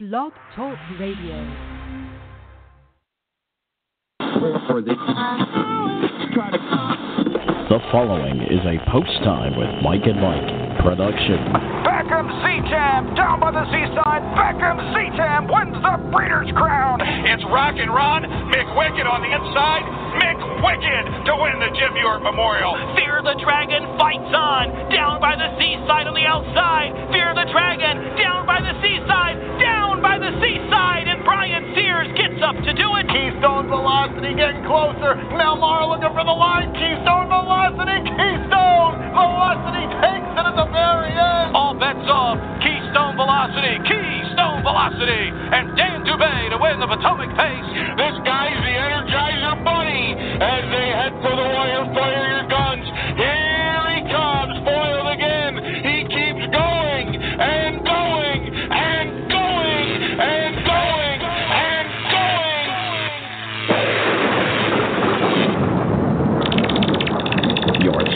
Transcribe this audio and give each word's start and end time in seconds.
Blog 0.00 0.32
Talk 0.56 0.78
Radio. 0.98 1.36
The 7.68 7.78
following 7.92 8.40
is 8.48 8.64
a 8.64 8.80
post 8.90 9.12
time 9.22 9.52
with 9.54 9.68
Mike 9.84 10.08
and 10.08 10.16
Mike 10.16 10.80
production. 10.80 11.38
Beckham 11.84 12.24
C-Tam 12.40 13.14
down 13.14 13.38
by 13.38 13.52
the 13.52 13.68
seaside. 13.68 14.24
Beckham 14.32 14.80
C-Tam 14.96 15.46
wins 15.46 15.76
the 15.84 15.94
Breeders' 16.08 16.50
Crown. 16.56 16.98
It's 17.28 17.44
Rock 17.52 17.76
and 17.76 17.92
Ron. 17.92 18.24
McWicked 18.48 19.04
on 19.04 19.20
the 19.20 19.28
inside. 19.28 19.84
Mick 20.18 20.40
Wicked 20.64 21.04
to 21.26 21.32
win 21.36 21.60
the 21.60 21.70
Jim 21.78 21.94
York 22.00 22.22
Memorial. 22.22 22.74
Fear 22.96 23.20
the 23.22 23.36
Dragon 23.44 23.84
fights 24.00 24.32
on. 24.32 24.88
Down 24.90 25.20
by 25.20 25.36
the 25.36 25.52
seaside 25.60 26.08
on 26.08 26.14
the 26.14 26.24
outside. 26.24 26.96
Fear 27.12 27.34
the 27.36 27.46
Dragon 27.52 28.16
down 28.16 28.46
by 28.46 28.60
the 28.60 28.72
seaside. 28.82 29.36
Down 29.60 29.81
by 30.02 30.18
the 30.18 30.34
seaside. 30.42 31.06
And 31.06 31.22
Brian 31.22 31.72
Sears 31.72 32.10
gets 32.18 32.42
up 32.42 32.58
to 32.58 32.72
do 32.74 32.98
it. 32.98 33.06
Keystone 33.08 33.70
Velocity 33.70 34.34
getting 34.34 34.66
closer. 34.66 35.14
Mel 35.38 35.56
Mara 35.56 35.86
looking 35.86 36.10
for 36.10 36.26
the 36.26 36.34
line. 36.34 36.74
Keystone 36.74 37.30
Velocity. 37.30 38.02
Keystone 38.10 38.94
Velocity 39.14 39.86
takes 40.02 40.30
it 40.34 40.44
at 40.44 40.56
the 40.58 40.68
very 40.74 41.14
end. 41.14 41.54
All 41.54 41.78
bets 41.78 42.04
off. 42.10 42.36
Keystone 42.60 43.14
Velocity. 43.14 43.78
Keystone 43.86 44.66
Velocity. 44.66 45.30
And 45.54 45.78
Dan 45.78 46.02
Dubé 46.02 46.50
to 46.50 46.58
win 46.58 46.82
the 46.82 46.90
Potomac 46.90 47.30
Pace. 47.38 47.68
This 47.94 48.16
guy's 48.26 48.58
the 48.58 48.74
Energizer 48.74 49.56
Bunny 49.62 50.18
as 50.42 50.62
they 50.66 50.88
head 50.90 51.14
for 51.22 51.30
the 51.30 51.46
wire. 51.46 51.86
Fire 51.94 52.26
your 52.26 52.46
guns. 52.50 52.86
Here 53.14 53.84
he 53.94 54.00
comes, 54.10 54.54
foiled 54.66 55.08
again. 55.14 55.52
He 55.86 55.96
keeps 56.10 56.44
going 56.50 57.08
and 57.14 57.84
going 57.86 58.11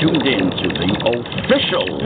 tuned 0.06 0.26
in 0.26 0.50
to 0.50 0.68
the 0.70 0.90
official 1.42 1.98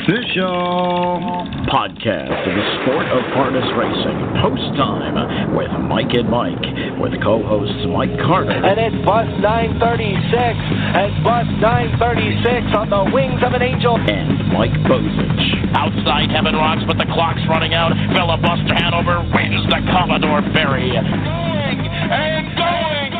Official. 0.00 1.46
podcast 1.70 2.32
of 2.32 2.52
the 2.56 2.66
sport 2.82 3.06
of 3.08 3.22
harness 3.36 3.64
racing. 3.76 4.16
Post 4.42 4.68
time 4.76 5.14
with 5.54 5.70
Mike 5.88 6.12
and 6.12 6.28
Mike, 6.28 6.60
with 7.00 7.12
co-hosts 7.22 7.84
Mike 7.88 8.12
Carter 8.26 8.52
And 8.52 8.80
it's 8.80 8.96
bus 9.04 9.28
936. 9.40 9.80
And 9.80 11.12
bus 11.24 11.46
936 11.60 12.74
on 12.76 12.90
the 12.90 13.04
wings 13.12 13.40
of 13.44 13.52
an 13.52 13.62
angel. 13.62 13.96
and 13.96 14.52
Mike 14.52 14.74
Bozich. 14.88 15.72
Outside 15.76 16.28
Heaven 16.32 16.54
Rocks, 16.56 16.82
but 16.86 16.98
the 16.98 17.06
clock's 17.12 17.44
running 17.48 17.72
out. 17.74 17.92
Filibuster 18.12 18.74
Hanover 18.76 19.20
wins 19.32 19.62
the 19.72 19.80
Commodore 19.92 20.42
Ferry. 20.52 20.90
Going 20.90 21.80
and 22.10 22.46
going 22.56 23.19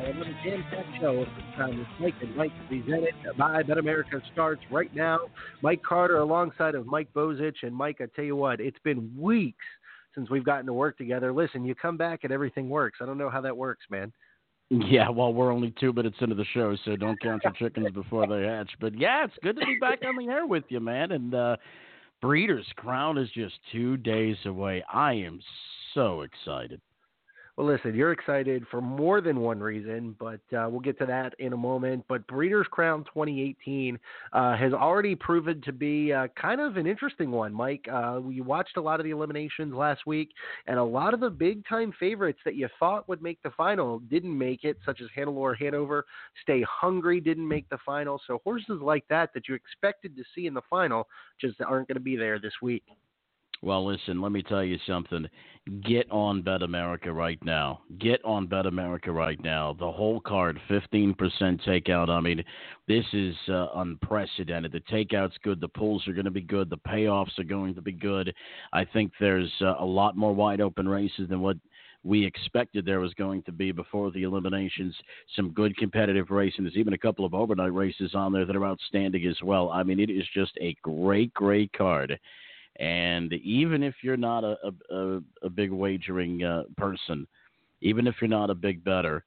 that 0.00 0.06
dial. 0.06 0.12
Another 0.12 0.36
jam 0.44 0.64
packed 0.70 1.00
show. 1.00 1.24
Time 1.56 1.78
with 1.78 1.86
Mike 2.00 2.14
and 2.22 2.36
Mike 2.36 2.52
presented 2.68 3.14
by 3.38 3.62
Bet 3.62 3.78
America 3.78 4.20
starts 4.32 4.62
right 4.70 4.94
now. 4.94 5.20
Mike 5.62 5.82
Carter 5.82 6.18
alongside 6.18 6.74
of 6.74 6.86
Mike 6.86 7.12
Bozich. 7.14 7.62
And 7.62 7.74
Mike, 7.74 7.98
I 8.00 8.06
tell 8.14 8.24
you 8.24 8.36
what, 8.36 8.60
it's 8.60 8.78
been 8.84 9.12
weeks 9.16 9.64
since 10.14 10.28
we've 10.30 10.44
gotten 10.44 10.66
to 10.66 10.72
work 10.72 10.98
together. 10.98 11.32
Listen, 11.32 11.64
you 11.64 11.74
come 11.74 11.96
back 11.96 12.20
and 12.24 12.32
everything 12.32 12.68
works. 12.68 12.98
I 13.00 13.06
don't 13.06 13.18
know 13.18 13.30
how 13.30 13.40
that 13.40 13.56
works, 13.56 13.84
man. 13.90 14.12
Yeah, 14.70 15.08
well, 15.08 15.32
we're 15.34 15.52
only 15.52 15.74
two 15.80 15.92
minutes 15.92 16.16
into 16.20 16.36
the 16.36 16.44
show, 16.54 16.76
so 16.84 16.94
don't 16.94 17.20
count 17.20 17.42
your 17.42 17.52
chickens 17.54 17.90
before 17.92 18.28
they 18.28 18.46
hatch. 18.46 18.70
But 18.80 18.96
yeah, 18.96 19.24
it's 19.24 19.34
good 19.42 19.56
to 19.56 19.66
be 19.66 19.78
back 19.80 20.00
on 20.06 20.16
the 20.16 20.32
air 20.32 20.46
with 20.46 20.62
you, 20.68 20.78
man. 20.78 21.10
And 21.10 21.34
uh, 21.34 21.56
Breeders' 22.22 22.66
Crown 22.76 23.18
is 23.18 23.28
just 23.32 23.54
two 23.72 23.96
days 23.96 24.36
away. 24.44 24.84
I 24.92 25.14
am 25.14 25.40
so 25.92 26.20
excited. 26.20 26.80
Well, 27.60 27.68
listen, 27.68 27.94
you're 27.94 28.12
excited 28.12 28.64
for 28.70 28.80
more 28.80 29.20
than 29.20 29.38
one 29.38 29.60
reason, 29.60 30.16
but 30.18 30.40
uh, 30.56 30.66
we'll 30.70 30.80
get 30.80 30.98
to 31.00 31.04
that 31.04 31.34
in 31.40 31.52
a 31.52 31.58
moment. 31.58 32.06
But 32.08 32.26
Breeders' 32.26 32.66
Crown 32.70 33.04
2018 33.04 33.98
uh, 34.32 34.56
has 34.56 34.72
already 34.72 35.14
proven 35.14 35.60
to 35.66 35.72
be 35.74 36.10
uh, 36.10 36.28
kind 36.40 36.62
of 36.62 36.78
an 36.78 36.86
interesting 36.86 37.30
one, 37.30 37.52
Mike. 37.52 37.86
Uh, 37.92 38.18
we 38.22 38.40
watched 38.40 38.78
a 38.78 38.80
lot 38.80 38.98
of 38.98 39.04
the 39.04 39.10
eliminations 39.10 39.74
last 39.74 40.06
week, 40.06 40.30
and 40.68 40.78
a 40.78 40.82
lot 40.82 41.12
of 41.12 41.20
the 41.20 41.28
big 41.28 41.62
time 41.68 41.92
favorites 42.00 42.38
that 42.46 42.54
you 42.54 42.66
thought 42.78 43.06
would 43.10 43.20
make 43.20 43.42
the 43.42 43.50
final 43.50 43.98
didn't 43.98 44.38
make 44.38 44.64
it, 44.64 44.78
such 44.86 45.02
as 45.02 45.08
Hannelore 45.14 45.54
Hanover. 45.54 46.06
Stay 46.40 46.64
Hungry 46.66 47.20
didn't 47.20 47.46
make 47.46 47.68
the 47.68 47.78
final. 47.84 48.18
So 48.26 48.40
horses 48.42 48.80
like 48.80 49.04
that 49.10 49.34
that 49.34 49.48
you 49.48 49.54
expected 49.54 50.16
to 50.16 50.24
see 50.34 50.46
in 50.46 50.54
the 50.54 50.62
final 50.70 51.08
just 51.38 51.60
aren't 51.60 51.88
going 51.88 51.96
to 51.96 52.00
be 52.00 52.16
there 52.16 52.38
this 52.38 52.54
week. 52.62 52.84
Well, 53.62 53.86
listen, 53.86 54.22
let 54.22 54.32
me 54.32 54.42
tell 54.42 54.64
you 54.64 54.78
something. 54.86 55.26
Get 55.84 56.10
on 56.10 56.40
Bet 56.40 56.62
America 56.62 57.12
right 57.12 57.38
now. 57.44 57.82
Get 57.98 58.24
on 58.24 58.46
Bet 58.46 58.64
America 58.64 59.12
right 59.12 59.38
now. 59.44 59.76
The 59.78 59.90
whole 59.90 60.18
card, 60.20 60.58
15% 60.70 61.14
takeout. 61.66 62.08
I 62.08 62.20
mean, 62.20 62.42
this 62.88 63.04
is 63.12 63.34
uh, 63.48 63.66
unprecedented. 63.76 64.72
The 64.72 64.80
takeout's 64.80 65.36
good. 65.44 65.60
The 65.60 65.68
pulls 65.68 66.08
are 66.08 66.14
going 66.14 66.24
to 66.24 66.30
be 66.30 66.40
good. 66.40 66.70
The 66.70 66.78
payoffs 66.78 67.38
are 67.38 67.44
going 67.44 67.74
to 67.74 67.82
be 67.82 67.92
good. 67.92 68.34
I 68.72 68.86
think 68.86 69.12
there's 69.20 69.52
uh, 69.60 69.74
a 69.78 69.84
lot 69.84 70.16
more 70.16 70.34
wide 70.34 70.62
open 70.62 70.88
races 70.88 71.28
than 71.28 71.42
what 71.42 71.58
we 72.02 72.24
expected 72.24 72.86
there 72.86 73.00
was 73.00 73.12
going 73.14 73.42
to 73.42 73.52
be 73.52 73.72
before 73.72 74.10
the 74.10 74.22
eliminations. 74.22 74.96
Some 75.36 75.50
good 75.50 75.76
competitive 75.76 76.30
racing. 76.30 76.64
There's 76.64 76.76
even 76.76 76.94
a 76.94 76.98
couple 76.98 77.26
of 77.26 77.34
overnight 77.34 77.74
races 77.74 78.14
on 78.14 78.32
there 78.32 78.46
that 78.46 78.56
are 78.56 78.64
outstanding 78.64 79.26
as 79.26 79.36
well. 79.42 79.70
I 79.70 79.82
mean, 79.82 80.00
it 80.00 80.08
is 80.08 80.24
just 80.32 80.52
a 80.62 80.74
great, 80.82 81.34
great 81.34 81.70
card. 81.74 82.18
And 82.80 83.32
even 83.34 83.82
if 83.82 83.94
you're 84.02 84.16
not 84.16 84.42
a, 84.42 84.56
a, 84.90 85.20
a, 85.42 85.50
big 85.50 85.70
wagering 85.70 86.42
uh, 86.42 86.62
person, 86.78 87.26
even 87.82 88.06
if 88.06 88.14
you're 88.20 88.28
not 88.28 88.48
a 88.48 88.54
big 88.54 88.82
better, 88.82 89.22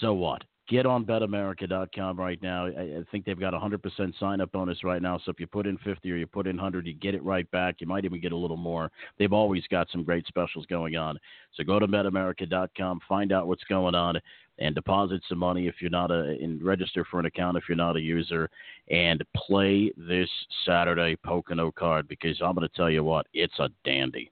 so 0.00 0.12
what? 0.12 0.44
Get 0.68 0.84
on 0.84 1.06
betamerica.com 1.06 2.20
right 2.20 2.42
now. 2.42 2.66
I, 2.66 2.98
I 2.98 3.02
think 3.10 3.24
they've 3.24 3.40
got 3.40 3.54
a 3.54 3.58
100% 3.58 4.18
sign 4.20 4.42
up 4.42 4.52
bonus 4.52 4.84
right 4.84 5.00
now. 5.00 5.18
So 5.24 5.30
if 5.30 5.40
you 5.40 5.46
put 5.46 5.66
in 5.66 5.78
50 5.78 6.12
or 6.12 6.16
you 6.16 6.26
put 6.26 6.46
in 6.46 6.56
100, 6.56 6.86
you 6.86 6.92
get 6.92 7.14
it 7.14 7.22
right 7.24 7.50
back. 7.50 7.76
You 7.78 7.86
might 7.86 8.04
even 8.04 8.20
get 8.20 8.32
a 8.32 8.36
little 8.36 8.58
more. 8.58 8.90
They've 9.18 9.32
always 9.32 9.66
got 9.70 9.88
some 9.90 10.04
great 10.04 10.26
specials 10.26 10.66
going 10.66 10.96
on. 10.96 11.18
So 11.54 11.64
go 11.64 11.78
to 11.78 11.88
betamerica.com, 11.88 13.00
find 13.08 13.32
out 13.32 13.46
what's 13.46 13.64
going 13.64 13.94
on, 13.94 14.20
and 14.58 14.74
deposit 14.74 15.22
some 15.26 15.38
money 15.38 15.68
if 15.68 15.76
you're 15.80 15.90
not 15.90 16.10
a, 16.10 16.36
and 16.40 16.62
register 16.62 17.06
for 17.10 17.18
an 17.18 17.26
account 17.26 17.56
if 17.56 17.64
you're 17.66 17.76
not 17.76 17.96
a 17.96 18.00
user, 18.00 18.50
and 18.90 19.24
play 19.34 19.90
this 19.96 20.28
Saturday 20.66 21.16
Pocono 21.16 21.70
card 21.70 22.06
because 22.08 22.42
I'm 22.42 22.54
going 22.54 22.68
to 22.68 22.74
tell 22.76 22.90
you 22.90 23.04
what, 23.04 23.26
it's 23.32 23.58
a 23.58 23.70
dandy. 23.86 24.30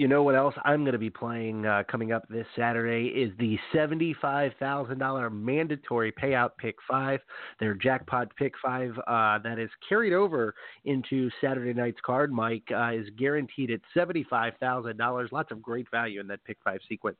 You 0.00 0.08
know 0.08 0.22
what 0.22 0.34
else 0.34 0.54
I'm 0.64 0.80
going 0.80 0.94
to 0.94 0.98
be 0.98 1.10
playing 1.10 1.66
uh, 1.66 1.82
coming 1.86 2.10
up 2.10 2.26
this 2.30 2.46
Saturday 2.56 3.08
is 3.08 3.32
the 3.38 3.58
$75,000 3.74 5.30
mandatory 5.30 6.10
payout 6.10 6.52
pick 6.56 6.76
five, 6.88 7.20
their 7.58 7.74
jackpot 7.74 8.34
pick 8.34 8.54
five 8.62 8.98
uh, 9.06 9.40
that 9.40 9.58
is 9.58 9.68
carried 9.86 10.14
over 10.14 10.54
into 10.86 11.28
Saturday 11.42 11.74
night's 11.74 12.00
card. 12.02 12.32
Mike 12.32 12.66
uh, 12.74 12.92
is 12.92 13.10
guaranteed 13.18 13.70
at 13.70 13.80
$75,000. 13.94 15.32
Lots 15.32 15.52
of 15.52 15.60
great 15.60 15.86
value 15.90 16.18
in 16.18 16.26
that 16.28 16.42
pick 16.44 16.56
five 16.64 16.80
sequence. 16.88 17.18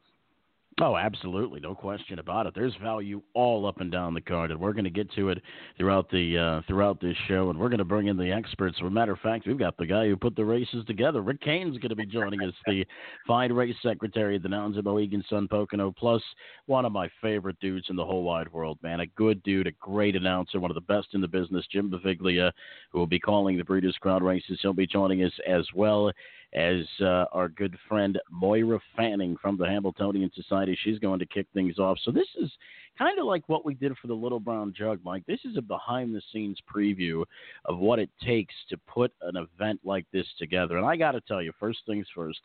Oh, 0.82 0.97
absolutely, 0.97 1.61
no 1.61 1.75
question 1.75 2.21
about 2.21 2.47
it. 2.47 2.55
There's 2.55 2.75
value 2.82 3.21
all 3.35 3.67
up 3.67 3.82
and 3.82 3.93
down 3.93 4.15
the 4.15 4.21
card, 4.23 4.50
and 4.50 4.59
we're 4.59 4.73
going 4.73 4.85
to 4.85 4.91
get 4.91 5.12
to 5.12 5.29
it 5.29 5.43
throughout 5.77 6.11
the 6.11 6.38
uh, 6.38 6.67
throughout 6.67 7.03
this 7.03 7.17
show, 7.29 7.50
and 7.50 7.59
we're 7.59 7.69
going 7.69 7.81
to 7.81 7.85
bring 7.85 8.06
in 8.06 8.17
the 8.17 8.32
experts. 8.32 8.79
As 8.81 8.87
a 8.87 8.91
matter 8.91 9.12
of 9.12 9.19
fact, 9.19 9.47
we've 9.47 9.59
got 9.59 9.77
the 9.77 9.85
guy 9.85 10.06
who 10.06 10.17
put 10.17 10.37
the 10.37 10.44
races 10.44 10.82
together. 10.87 11.21
Rick 11.21 11.43
Kane's 11.43 11.77
going 11.77 11.91
to 11.91 11.97
be 11.97 12.06
joining 12.06 12.41
us, 12.41 12.55
the 12.67 12.87
fine 13.27 13.53
race 13.53 13.77
secretary 13.82 14.37
of 14.37 14.43
the 14.43 14.49
Mountains 14.49 14.79
of 14.79 14.87
Mohegan 14.87 15.23
Sun 15.29 15.49
Pocono, 15.49 15.93
plus 15.99 16.23
one 16.65 16.87
of 16.87 16.93
my 16.93 17.11
favorite 17.21 17.61
dudes 17.61 17.87
in 17.91 17.97
the 17.97 18.05
whole 18.05 18.23
wide 18.23 18.50
world, 18.50 18.79
man. 18.82 19.00
A 19.00 19.06
good 19.06 19.43
dude, 19.43 19.67
a 19.67 19.73
great 19.73 20.17
announcer, 20.17 20.61
one 20.61 20.71
of 20.71 20.77
the 20.77 20.81
best 20.81 21.09
in 21.12 21.21
the 21.21 21.29
business, 21.29 21.67
Jim 21.71 21.91
Beviglia, 21.91 22.53
who 22.91 22.99
will 22.99 23.06
be 23.06 23.21
calling 23.21 23.59
the 23.59 23.65
Breeders' 23.65 23.99
Crown 24.00 24.23
races. 24.23 24.59
He'll 24.62 24.73
be 24.73 24.87
joining 24.87 25.25
us 25.25 25.32
as 25.47 25.67
well 25.75 26.11
as 26.52 26.85
uh, 27.00 27.26
our 27.32 27.49
good 27.49 27.76
friend 27.88 28.19
Moira 28.31 28.81
Fanning 28.97 29.37
from 29.41 29.56
the 29.56 29.67
Hambletonian 29.67 30.31
Society. 30.35 30.76
She's 30.82 30.99
going 30.99 31.20
to 31.20 31.26
kick 31.26 31.47
things 31.55 31.79
off. 31.79 31.99
So 32.05 32.11
this 32.11 32.26
is 32.41 32.50
kind 32.99 33.19
of 33.20 33.26
like 33.26 33.49
what 33.49 33.64
we 33.64 33.75
did 33.75 33.97
for 33.99 34.08
the 34.08 34.14
Little 34.14 34.41
Brown 34.41 34.75
Jug, 34.76 34.99
Mike. 35.05 35.23
This 35.29 35.41
is 35.44 35.56
a 35.56 35.62
behind 35.62 36.14
the 36.14 36.23
scenes 36.32 36.58
preview 36.75 37.25
of 37.67 37.79
what 37.79 37.99
it 38.00 38.11
takes 38.25 38.55
to 38.69 38.76
put 38.88 39.12
an 39.23 39.37
event 39.37 39.81
like 39.85 40.06
this 40.12 40.26
together. 40.38 40.76
And 40.76 40.87
I 40.87 40.97
got 40.97 41.12
to 41.12 41.20
tell 41.20 41.41
you, 41.41 41.52
first 41.61 41.79
things 41.87 42.06
first. 42.14 42.41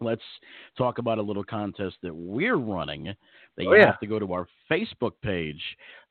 Let's 0.00 0.22
talk 0.76 0.98
about 0.98 1.18
a 1.18 1.22
little 1.22 1.44
contest 1.44 1.96
that 2.02 2.14
we're 2.14 2.56
running 2.56 3.04
that 3.04 3.62
you 3.62 3.70
Oh, 3.70 3.74
yeah. 3.74 3.86
have 3.86 4.00
to 4.00 4.06
go 4.06 4.18
to 4.18 4.32
our 4.32 4.48
Facebook 4.70 5.12
page 5.22 5.62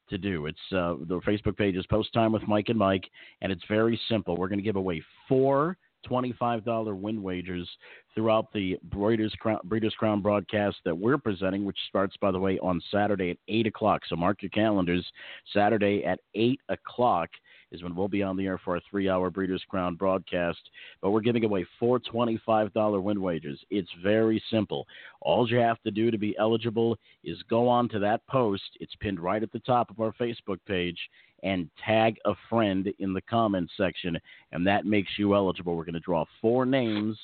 to 0.09 0.17
do. 0.17 0.45
It's 0.45 0.57
uh, 0.71 0.95
the 1.07 1.19
Facebook 1.27 1.57
page 1.57 1.75
is 1.75 1.85
Post 1.87 2.13
Time 2.13 2.31
with 2.31 2.47
Mike 2.47 2.69
and 2.69 2.79
Mike, 2.79 3.03
and 3.41 3.51
it's 3.51 3.63
very 3.67 3.99
simple. 4.07 4.37
We're 4.37 4.47
going 4.47 4.59
to 4.59 4.63
give 4.63 4.75
away 4.77 5.03
four 5.27 5.77
$25 6.09 6.99
win 6.99 7.21
wagers 7.21 7.69
throughout 8.13 8.51
the 8.53 8.77
Breeders' 8.83 9.33
Crown, 9.39 9.59
Breeders' 9.63 9.95
Crown 9.97 10.21
broadcast 10.21 10.77
that 10.85 10.97
we're 10.97 11.17
presenting, 11.17 11.65
which 11.65 11.77
starts, 11.87 12.15
by 12.17 12.31
the 12.31 12.39
way, 12.39 12.59
on 12.59 12.81
Saturday 12.91 13.31
at 13.31 13.37
8 13.47 13.67
o'clock. 13.67 14.01
So 14.07 14.15
mark 14.15 14.41
your 14.41 14.49
calendars. 14.49 15.05
Saturday 15.53 16.03
at 16.05 16.19
8 16.35 16.59
o'clock 16.69 17.29
is 17.71 17.83
when 17.83 17.95
we'll 17.95 18.07
be 18.07 18.23
on 18.23 18.35
the 18.35 18.45
air 18.45 18.59
for 18.63 18.75
our 18.75 18.81
three 18.89 19.09
hour 19.09 19.29
Breeders' 19.29 19.63
Crown 19.69 19.95
broadcast. 19.95 20.59
But 21.01 21.11
we're 21.11 21.21
giving 21.21 21.45
away 21.45 21.65
four 21.79 21.99
$25 21.99 23.01
win 23.01 23.21
wagers. 23.21 23.59
It's 23.69 23.89
very 24.03 24.41
simple. 24.51 24.85
All 25.21 25.49
you 25.49 25.57
have 25.57 25.81
to 25.83 25.91
do 25.91 26.11
to 26.11 26.17
be 26.17 26.35
eligible 26.37 26.97
is 27.23 27.41
go 27.49 27.67
on 27.67 27.87
to 27.89 27.99
that 27.99 28.25
post. 28.27 28.63
It's 28.79 28.95
pinned 28.99 29.19
right 29.19 29.41
at 29.41 29.51
the 29.51 29.59
top 29.59 29.89
of 29.89 29.99
our 29.99 30.13
Facebook 30.13 30.59
page 30.67 30.97
and 31.43 31.69
tag 31.83 32.17
a 32.25 32.33
friend 32.49 32.91
in 32.99 33.13
the 33.13 33.21
comments 33.21 33.73
section, 33.77 34.17
and 34.51 34.65
that 34.67 34.85
makes 34.85 35.09
you 35.17 35.35
eligible. 35.35 35.75
We're 35.75 35.85
going 35.85 35.93
to 35.93 35.99
draw 35.99 36.25
four 36.39 36.65
names. 36.65 37.17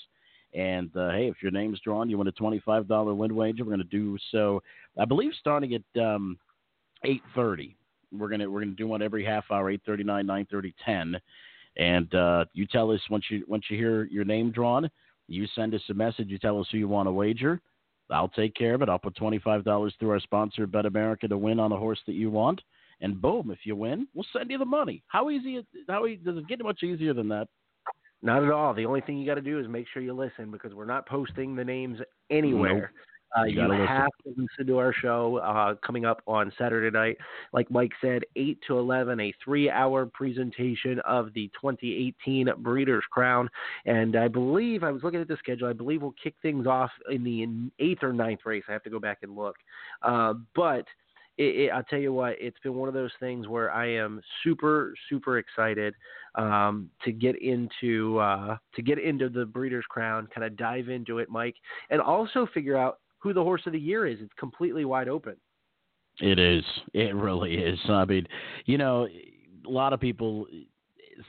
And 0.54 0.90
uh, 0.96 1.12
hey, 1.12 1.28
if 1.28 1.36
your 1.42 1.52
name's 1.52 1.80
drawn, 1.82 2.10
you 2.10 2.18
win 2.18 2.28
a 2.28 2.32
twenty-five 2.32 2.88
dollar 2.88 3.14
win 3.14 3.36
wager. 3.36 3.64
We're 3.64 3.76
going 3.76 3.80
to 3.80 3.84
do 3.86 4.18
so, 4.32 4.62
I 5.00 5.06
believe, 5.06 5.32
starting 5.40 5.76
at 5.76 6.02
um, 6.02 6.38
eight 7.04 7.22
thirty. 7.36 7.76
We're 8.18 8.30
gonna 8.30 8.50
we're 8.50 8.62
gonna 8.62 8.72
do 8.72 8.88
one 8.88 9.02
every 9.02 9.26
half 9.26 9.46
hour, 9.52 9.70
eight 9.70 9.82
thirty 9.86 10.04
nine, 10.04 10.26
nine 10.26 10.48
thirty, 10.50 10.74
ten. 10.84 11.16
And 11.76 12.14
uh, 12.16 12.46
you 12.54 12.66
tell 12.66 12.92
us 12.92 13.02
once 13.10 13.26
you 13.30 13.44
once 13.48 13.66
you 13.70 13.78
hear 13.78 14.06
your 14.06 14.26
name 14.26 14.52
drawn, 14.52 14.90
you 15.28 15.46
send 15.54 15.76
us 15.76 15.82
a 15.90 15.94
message. 15.94 16.30
You 16.30 16.40
tell 16.40 16.60
us 16.60 16.68
who 16.72 16.78
you 16.78 16.88
want 16.88 17.08
to 17.08 17.12
wager. 17.12 17.62
I'll 18.10 18.30
take 18.30 18.56
care 18.56 18.74
of 18.74 18.82
it. 18.82 18.90
I'll 18.90 18.98
put 18.98 19.16
twenty 19.16 19.40
five 19.40 19.66
dollars 19.66 19.94
through 20.00 20.12
our 20.12 20.22
sponsor, 20.22 20.66
Bet 20.66 20.86
America, 20.86 21.28
to 21.28 21.38
win 21.38 21.60
on 21.60 21.74
a 21.74 21.78
horse 21.78 22.00
that 22.08 22.14
you 22.14 22.32
want. 22.32 22.62
And 23.02 23.22
boom, 23.22 23.52
if 23.52 23.60
you 23.64 23.76
win, 23.76 24.08
we'll 24.14 24.26
send 24.34 24.50
you 24.50 24.58
the 24.58 24.66
money. 24.66 25.04
How 25.08 25.30
easy? 25.30 25.58
Is 25.58 25.66
how 25.88 26.06
e- 26.08 26.20
does 26.24 26.38
it 26.38 26.48
get 26.48 26.64
much 26.64 26.84
easier 26.84 27.14
than 27.14 27.28
that? 27.30 27.48
Not 28.24 28.44
at 28.44 28.52
all. 28.52 28.74
The 28.74 28.86
only 28.86 29.02
thing 29.02 29.18
you 29.20 29.28
got 29.28 29.36
to 29.36 29.42
do 29.42 29.60
is 29.60 29.68
make 29.68 29.86
sure 29.94 30.02
you 30.02 30.14
listen 30.14 30.50
because 30.50 30.74
we're 30.74 30.86
not 30.86 31.08
posting 31.08 31.56
the 31.56 31.64
names 31.64 32.00
anywhere. 32.32 32.92
Uh, 33.38 33.44
You 33.44 33.62
you 33.62 33.72
have 33.72 34.10
to 34.24 34.30
listen 34.30 34.66
to 34.66 34.78
our 34.78 34.94
show 34.94 35.38
uh, 35.38 35.76
coming 35.86 36.06
up 36.06 36.22
on 36.28 36.52
Saturday 36.58 36.90
night. 36.90 37.18
Like 37.52 37.70
Mike 37.70 37.92
said, 38.02 38.24
8 38.36 38.58
to 38.68 38.80
11, 38.80 39.20
a 39.20 39.34
three 39.44 39.70
hour 39.70 40.06
presentation 40.06 41.00
of 41.02 41.34
the 41.34 41.52
2018 41.62 42.48
Breeders' 42.60 43.04
Crown. 43.12 43.50
And 43.86 44.16
I 44.16 44.30
believe, 44.30 44.84
I 44.84 44.92
was 44.92 45.04
looking 45.04 45.22
at 45.22 45.28
the 45.28 45.38
schedule, 45.38 45.68
I 45.68 45.74
believe 45.74 46.02
we'll 46.02 46.16
kick 46.22 46.36
things 46.42 46.66
off 46.66 46.92
in 47.12 47.24
the 47.24 47.70
eighth 47.84 48.02
or 48.02 48.14
ninth 48.14 48.42
race. 48.46 48.64
I 48.70 48.72
have 48.72 48.84
to 48.84 48.90
go 48.90 49.00
back 49.00 49.20
and 49.22 49.36
look. 49.36 49.58
Uh, 50.02 50.36
but 50.56 50.86
it, 51.38 51.44
it, 51.44 51.70
I'll 51.72 51.84
tell 51.84 52.00
you 52.00 52.14
what, 52.14 52.36
it's 52.40 52.60
been 52.64 52.76
one 52.76 52.88
of 52.88 52.94
those 52.94 53.12
things 53.20 53.48
where 53.48 53.72
I 53.72 53.88
am 53.88 54.22
super, 54.44 54.94
super 55.10 55.38
excited 55.38 55.94
um, 56.36 56.90
to 57.04 57.12
get 57.12 57.42
into 57.42 58.18
uh, 58.20 58.58
to 58.76 58.82
get 58.82 59.00
into 59.00 59.30
the 59.30 59.46
Breeders' 59.46 59.86
Crown, 59.90 60.28
kind 60.34 60.46
of 60.46 60.58
dive 60.58 60.90
into 60.90 61.20
it, 61.20 61.30
Mike, 61.30 61.56
and 61.90 62.02
also 62.02 62.48
figure 62.54 62.78
out 62.78 63.00
who 63.20 63.34
the 63.34 63.44
horse 63.44 63.62
of 63.66 63.74
the 63.74 63.80
year 63.80 64.06
is. 64.06 64.20
It's 64.22 64.34
completely 64.40 64.86
wide 64.86 65.10
open. 65.10 65.36
It 66.20 66.40
is. 66.40 66.64
It 66.94 67.16
really 67.16 67.56
is. 67.56 67.80
I 67.88 68.06
mean, 68.06 68.28
you 68.66 68.78
know, 68.78 69.08
a 69.08 69.70
lot 69.70 69.94
of 69.94 70.00
people 70.00 70.48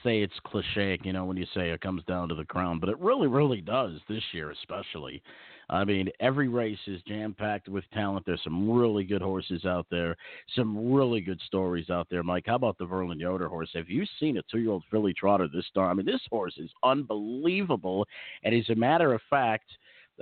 say 0.03 0.21
it's 0.21 0.33
cliche, 0.45 0.99
you 1.03 1.13
know, 1.13 1.25
when 1.25 1.37
you 1.37 1.45
say 1.53 1.69
it 1.69 1.81
comes 1.81 2.03
down 2.05 2.29
to 2.29 2.35
the 2.35 2.45
crown, 2.45 2.79
but 2.79 2.89
it 2.89 2.99
really, 2.99 3.27
really 3.27 3.61
does 3.61 3.99
this 4.07 4.23
year, 4.31 4.51
especially. 4.51 5.21
I 5.69 5.85
mean, 5.85 6.09
every 6.19 6.47
race 6.47 6.79
is 6.87 7.01
jam 7.07 7.35
packed 7.37 7.69
with 7.69 7.83
talent. 7.93 8.25
There's 8.25 8.43
some 8.43 8.69
really 8.69 9.03
good 9.03 9.21
horses 9.21 9.65
out 9.65 9.85
there, 9.91 10.15
some 10.55 10.91
really 10.91 11.21
good 11.21 11.39
stories 11.45 11.89
out 11.89 12.07
there. 12.09 12.23
Mike, 12.23 12.45
how 12.47 12.55
about 12.55 12.77
the 12.77 12.85
Verlin 12.85 13.19
Yoder 13.19 13.47
horse? 13.47 13.69
Have 13.75 13.89
you 13.89 14.03
seen 14.19 14.37
a 14.37 14.41
two 14.51 14.59
year 14.59 14.71
old 14.71 14.83
filly 14.89 15.13
trotter 15.13 15.47
this 15.47 15.67
star? 15.67 15.89
I 15.89 15.93
mean, 15.93 16.05
this 16.05 16.21
horse 16.29 16.55
is 16.57 16.71
unbelievable. 16.83 18.05
And 18.43 18.55
as 18.55 18.69
a 18.69 18.75
matter 18.75 19.13
of 19.13 19.21
fact, 19.29 19.69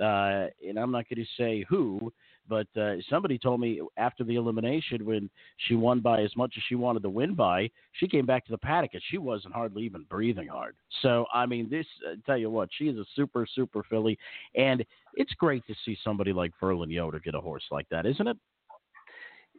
uh, 0.00 0.46
and 0.66 0.78
I'm 0.78 0.92
not 0.92 1.08
going 1.08 1.24
to 1.24 1.42
say 1.42 1.64
who, 1.68 2.12
but 2.48 2.66
uh, 2.80 2.94
somebody 3.10 3.38
told 3.38 3.60
me 3.60 3.80
after 3.96 4.24
the 4.24 4.36
elimination 4.36 5.04
when 5.04 5.30
she 5.68 5.74
won 5.74 6.00
by 6.00 6.22
as 6.22 6.34
much 6.36 6.54
as 6.56 6.62
she 6.68 6.74
wanted 6.74 7.02
to 7.02 7.10
win 7.10 7.34
by, 7.34 7.70
she 7.92 8.08
came 8.08 8.26
back 8.26 8.44
to 8.46 8.50
the 8.50 8.58
paddock 8.58 8.94
and 8.94 9.02
she 9.10 9.18
wasn't 9.18 9.54
hardly 9.54 9.82
even 9.84 10.04
breathing 10.08 10.48
hard. 10.48 10.76
So 11.02 11.26
I 11.32 11.46
mean, 11.46 11.68
this 11.70 11.86
uh, 12.06 12.14
tell 12.26 12.38
you 12.38 12.50
what, 12.50 12.68
she 12.76 12.88
is 12.88 12.96
a 12.96 13.04
super 13.14 13.46
super 13.54 13.82
filly, 13.88 14.18
and 14.54 14.84
it's 15.14 15.32
great 15.34 15.66
to 15.66 15.74
see 15.84 15.96
somebody 16.02 16.32
like 16.32 16.52
Verlin 16.60 16.92
Yoder 16.92 17.20
get 17.20 17.34
a 17.34 17.40
horse 17.40 17.64
like 17.70 17.88
that, 17.90 18.06
isn't 18.06 18.26
it? 18.26 18.36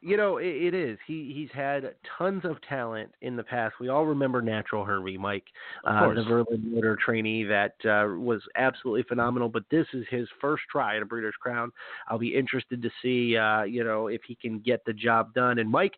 You 0.02 0.18
know, 0.18 0.38
it, 0.38 0.48
it 0.48 0.74
is. 0.74 0.98
He 1.06 1.34
he's 1.36 1.50
had 1.54 1.96
tons 2.18 2.46
of 2.46 2.62
talent 2.62 3.12
in 3.22 3.36
the 3.36 3.44
past. 3.44 3.76
We 3.80 3.90
all 3.90 4.06
remember 4.06 4.42
Natural 4.42 4.86
Herbie, 4.86 5.18
Mike, 5.18 5.46
uh, 5.86 6.14
the. 6.14 6.22
Verlin 6.22 6.74
Yoder 6.74 6.96
trainee 6.96 7.44
that 7.44 7.74
uh, 7.84 8.16
was 8.18 8.42
absolutely 8.56 9.04
phenomenal. 9.04 9.50
But 9.50 9.64
this 9.70 9.88
is 9.94 10.06
his 10.10 10.28
first 10.40 10.64
try 10.72 10.96
at 10.96 11.02
a 11.02 11.06
Breeders' 11.06 11.36
Crown. 11.40 11.72
I'll 12.08 12.20
be 12.20 12.36
interested 12.36 12.82
to 12.82 12.90
see, 13.02 13.38
uh, 13.38 13.64
you 13.64 13.84
know, 13.84 14.08
if 14.08 14.22
he 14.28 14.36
can 14.36 14.60
get 14.60 14.84
the 14.86 14.94
job 14.94 15.34
done. 15.34 15.60
And 15.60 15.70
Mike, 15.70 15.94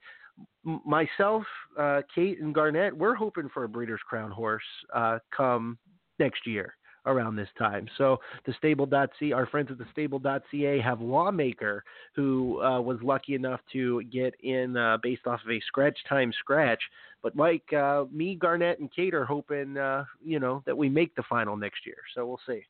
m- 0.65 0.81
myself, 0.85 1.43
uh, 1.77 2.01
Kate, 2.13 2.39
and 2.39 2.55
Garnet, 2.55 2.95
we're 2.95 3.15
hoping 3.15 3.49
for 3.53 3.63
a 3.63 3.69
Breeders' 3.69 4.01
Crown 4.07 4.31
horse 4.31 4.63
uh, 4.93 5.19
come 5.35 5.77
next 6.19 6.47
year 6.47 6.75
around 7.05 7.35
this 7.35 7.49
time. 7.57 7.87
So 7.97 8.17
the 8.45 8.53
stable.ca, 8.57 9.31
our 9.31 9.45
friends 9.45 9.69
at 9.71 9.77
the 9.77 9.85
stable.ca 9.91 10.79
have 10.81 11.01
Lawmaker, 11.01 11.83
who 12.15 12.61
uh, 12.61 12.81
was 12.81 12.99
lucky 13.01 13.35
enough 13.35 13.61
to 13.73 14.03
get 14.03 14.33
in 14.41 14.77
uh, 14.77 14.97
based 15.01 15.27
off 15.27 15.39
of 15.43 15.51
a 15.51 15.59
scratch 15.67 15.97
time 16.07 16.31
scratch. 16.39 16.81
But 17.23 17.35
Mike, 17.35 17.71
uh, 17.73 18.05
me, 18.11 18.35
Garnet, 18.35 18.79
and 18.79 18.91
Kate 18.93 19.13
are 19.13 19.25
hoping, 19.25 19.77
uh, 19.77 20.05
you 20.23 20.39
know, 20.39 20.63
that 20.65 20.77
we 20.77 20.89
make 20.89 21.15
the 21.15 21.23
final 21.29 21.55
next 21.55 21.85
year. 21.85 21.97
So 22.15 22.25
we'll 22.25 22.39
see. 22.47 22.65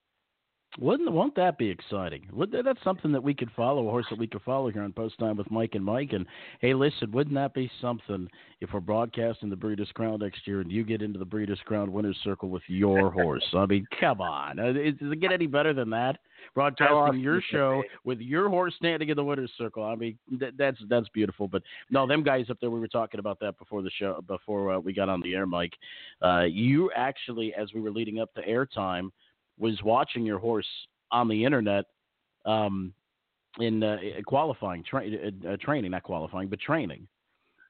Wouldn't 0.79 1.11
won't 1.11 1.35
that 1.35 1.57
be 1.57 1.69
exciting? 1.69 2.27
Would 2.31 2.51
that, 2.51 2.63
that's 2.63 2.81
something 2.83 3.11
that 3.11 3.21
we 3.21 3.33
could 3.33 3.51
follow, 3.57 3.87
a 3.87 3.91
horse 3.91 4.05
that 4.09 4.17
we 4.17 4.27
could 4.27 4.41
follow 4.43 4.71
here 4.71 4.83
on 4.83 4.93
Post 4.93 5.19
Time 5.19 5.35
with 5.35 5.51
Mike 5.51 5.71
and 5.73 5.83
Mike. 5.83 6.13
And 6.13 6.25
hey, 6.59 6.73
listen, 6.73 7.11
wouldn't 7.11 7.35
that 7.35 7.53
be 7.53 7.69
something 7.81 8.29
if 8.61 8.69
we're 8.73 8.79
broadcasting 8.79 9.49
the 9.49 9.55
Breeders' 9.55 9.91
Crown 9.93 10.19
next 10.19 10.47
year 10.47 10.61
and 10.61 10.71
you 10.71 10.85
get 10.85 11.01
into 11.01 11.19
the 11.19 11.25
Breeders' 11.25 11.59
Crown 11.65 11.91
winners 11.91 12.17
circle 12.23 12.49
with 12.49 12.63
your 12.67 13.11
horse? 13.11 13.45
I 13.53 13.65
mean, 13.65 13.85
come 13.99 14.21
on, 14.21 14.59
Uh, 14.59 14.71
does 14.71 15.11
it 15.11 15.19
get 15.19 15.33
any 15.33 15.47
better 15.47 15.73
than 15.73 15.89
that? 15.89 16.19
Broadcasting 16.55 17.19
your 17.19 17.41
show 17.51 17.83
with 18.03 18.19
your 18.19 18.49
horse 18.49 18.73
standing 18.77 19.09
in 19.09 19.15
the 19.15 19.23
winners 19.23 19.51
circle. 19.57 19.83
I 19.83 19.95
mean, 19.95 20.17
that, 20.39 20.57
that's 20.57 20.79
that's 20.89 21.07
beautiful. 21.09 21.47
But 21.47 21.63
no, 21.89 22.07
them 22.07 22.23
guys 22.23 22.45
up 22.49 22.57
there, 22.59 22.71
we 22.71 22.79
were 22.79 22.87
talking 22.87 23.19
about 23.19 23.39
that 23.41 23.59
before 23.59 23.81
the 23.81 23.91
show, 23.99 24.23
before 24.25 24.73
uh, 24.73 24.79
we 24.79 24.93
got 24.93 25.09
on 25.09 25.21
the 25.21 25.35
air, 25.35 25.45
Mike. 25.45 25.73
Uh, 26.21 26.43
you 26.43 26.89
actually, 26.95 27.53
as 27.53 27.73
we 27.73 27.81
were 27.81 27.91
leading 27.91 28.19
up 28.19 28.33
to 28.33 28.41
airtime, 28.41 29.11
was 29.57 29.81
watching 29.83 30.25
your 30.25 30.39
horse 30.39 30.67
on 31.11 31.27
the 31.27 31.45
internet 31.45 31.85
um, 32.45 32.93
in 33.59 33.83
uh, 33.83 33.97
qualifying, 34.25 34.83
tra- 34.83 35.05
uh, 35.05 35.57
training, 35.59 35.91
not 35.91 36.03
qualifying, 36.03 36.47
but 36.47 36.59
training. 36.59 37.07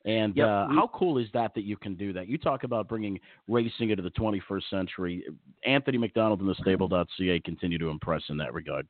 And 0.05 0.35
Yep, 0.35 0.47
uh, 0.47 0.67
how 0.69 0.89
cool 0.93 1.19
is 1.19 1.27
that 1.33 1.53
that 1.53 1.63
you 1.63 1.77
can 1.77 1.95
do 1.95 2.11
that? 2.13 2.27
You 2.27 2.37
talk 2.37 2.63
about 2.63 2.87
bringing 2.87 3.19
racing 3.47 3.91
into 3.91 4.01
the 4.01 4.09
21st 4.11 4.69
century. 4.69 5.23
Anthony 5.65 5.97
McDonald 5.99 6.39
and 6.39 6.49
the 6.49 6.55
stable.ca 6.55 7.39
continue 7.41 7.77
to 7.77 7.89
impress 7.89 8.23
in 8.29 8.37
that 8.37 8.53
regard. 8.53 8.87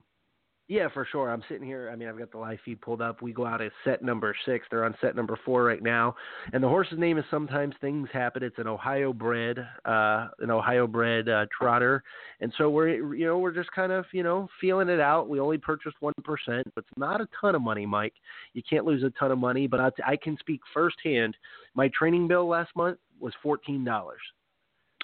Yeah, 0.72 0.88
for 0.94 1.06
sure. 1.12 1.30
I'm 1.30 1.44
sitting 1.50 1.68
here. 1.68 1.90
I 1.92 1.98
mean, 1.98 2.08
I've 2.08 2.18
got 2.18 2.32
the 2.32 2.38
live 2.38 2.60
feed 2.64 2.80
pulled 2.80 3.02
up. 3.02 3.22
We 3.22 3.34
go 3.34 3.46
out 3.46 3.60
at 3.60 3.74
set 3.84 4.02
number 4.02 4.34
six. 4.46 4.66
They're 4.72 4.86
on 4.86 4.96
set 5.02 5.18
number 5.18 5.38
four 5.44 5.66
right 5.66 5.84
now, 5.84 6.16
and 6.54 6.64
the 6.64 6.70
horse's 6.70 6.98
name 6.98 7.18
is 7.18 7.26
Sometimes 7.30 7.76
Things 7.82 8.08
Happen. 8.14 8.42
It's 8.42 8.58
an 8.58 8.68
Ohio 8.68 9.12
bred, 9.12 9.58
uh, 9.84 10.30
an 10.40 10.50
Ohio 10.50 10.88
bred 10.88 11.28
uh, 11.28 11.48
trotter, 11.52 12.02
and 12.40 12.54
so 12.58 12.70
we're, 12.70 13.14
you 13.14 13.26
know, 13.26 13.38
we're 13.38 13.52
just 13.52 13.70
kind 13.74 13.92
of, 13.92 14.06
you 14.14 14.24
know, 14.24 14.48
feeling 14.62 14.88
it 14.88 15.02
out. 15.02 15.28
We 15.28 15.42
only 15.42 15.58
purchased 15.58 15.98
one 16.00 16.14
percent, 16.24 16.66
but 16.74 16.86
it's 16.88 16.98
not 16.98 17.20
a 17.20 17.28
ton 17.42 17.54
of 17.54 17.62
money, 17.62 17.86
Mike. 17.86 18.14
You 18.54 18.64
can't 18.64 18.86
lose 18.86 19.04
a 19.04 19.10
ton 19.20 19.30
of 19.30 19.40
money, 19.40 19.68
but 19.68 19.82
I, 19.82 19.90
I 20.08 20.16
can 20.16 20.38
speak 20.38 20.62
firsthand. 20.74 21.36
My 21.74 21.90
training 21.90 22.30
bill 22.30 22.48
last 22.48 22.74
month 22.78 22.98
was 23.20 23.34
fourteen 23.44 23.84
dollars. 23.84 24.22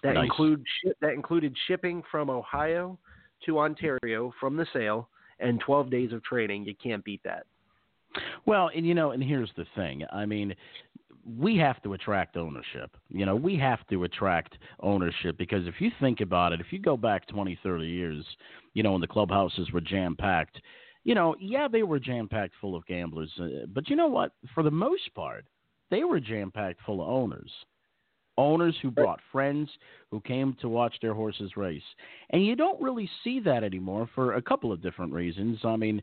That 0.02 0.14
Nice. 0.14 0.30
include 0.30 0.64
that 1.02 1.12
included 1.12 1.54
shipping 1.68 2.04
from 2.10 2.30
Ohio 2.30 2.98
to 3.46 3.60
Ontario 3.60 4.34
from 4.40 4.56
the 4.56 4.66
sale 4.72 5.10
and 5.40 5.60
12 5.60 5.90
days 5.90 6.14
of 6.14 6.24
training. 6.24 6.66
You 6.66 6.76
can't 6.82 7.04
beat 7.04 7.22
that. 7.24 7.46
Well, 8.46 8.70
and 8.76 8.86
you 8.86 8.94
know, 8.94 9.12
and 9.12 9.24
here's 9.24 9.52
the 9.58 9.66
thing. 9.76 10.04
I 10.12 10.26
mean, 10.26 10.56
we 11.38 11.58
have 11.58 11.82
to 11.84 11.94
attract 11.94 12.38
ownership. 12.38 12.96
You 13.10 13.26
know, 13.26 13.36
we 13.36 13.58
have 13.58 13.86
to 13.90 14.06
attract 14.06 14.58
ownership 14.80 15.38
because 15.38 15.68
if 15.68 15.76
you 15.80 15.92
think 16.00 16.22
about 16.22 16.54
it, 16.54 16.62
if 16.62 16.68
you 16.72 16.80
go 16.80 16.96
back 16.96 17.28
20, 17.28 17.60
30 17.62 17.86
years, 17.86 18.26
you 18.74 18.84
know, 18.84 18.94
when 18.94 19.02
the 19.02 19.08
clubhouses 19.08 19.72
were 19.72 19.82
jam 19.82 20.16
packed, 20.16 20.62
you 21.04 21.16
know, 21.16 21.36
yeah, 21.40 21.68
they 21.68 21.84
were 21.84 22.00
jam 22.00 22.28
packed 22.28 22.54
full 22.60 22.76
of 22.76 22.86
gamblers, 22.86 23.32
uh, 23.40 23.66
but 23.74 23.90
you 23.90 23.96
know 23.96 24.08
what? 24.08 24.32
For 24.54 24.64
the 24.64 24.72
most 24.72 25.14
part, 25.16 25.46
they 25.90 26.04
were 26.04 26.20
jam 26.20 26.52
packed 26.52 26.82
full 26.86 27.02
of 27.02 27.10
owners. 27.10 27.52
Owners 28.38 28.76
who 28.82 28.92
brought 28.92 29.20
friends 29.32 29.70
who 30.12 30.22
came 30.22 30.56
to 30.62 30.70
watch 30.70 30.96
their 31.02 31.14
horses 31.14 31.58
race. 31.58 31.82
And 32.30 32.46
you 32.46 32.56
don't 32.56 32.82
really 32.82 33.10
see 33.24 33.40
that 33.42 33.64
anymore 33.64 34.10
for 34.14 34.36
a 34.36 34.42
couple 34.42 34.72
of 34.72 34.82
different 34.82 35.14
reasons. 35.14 35.60
I 35.64 35.76
mean, 35.76 36.02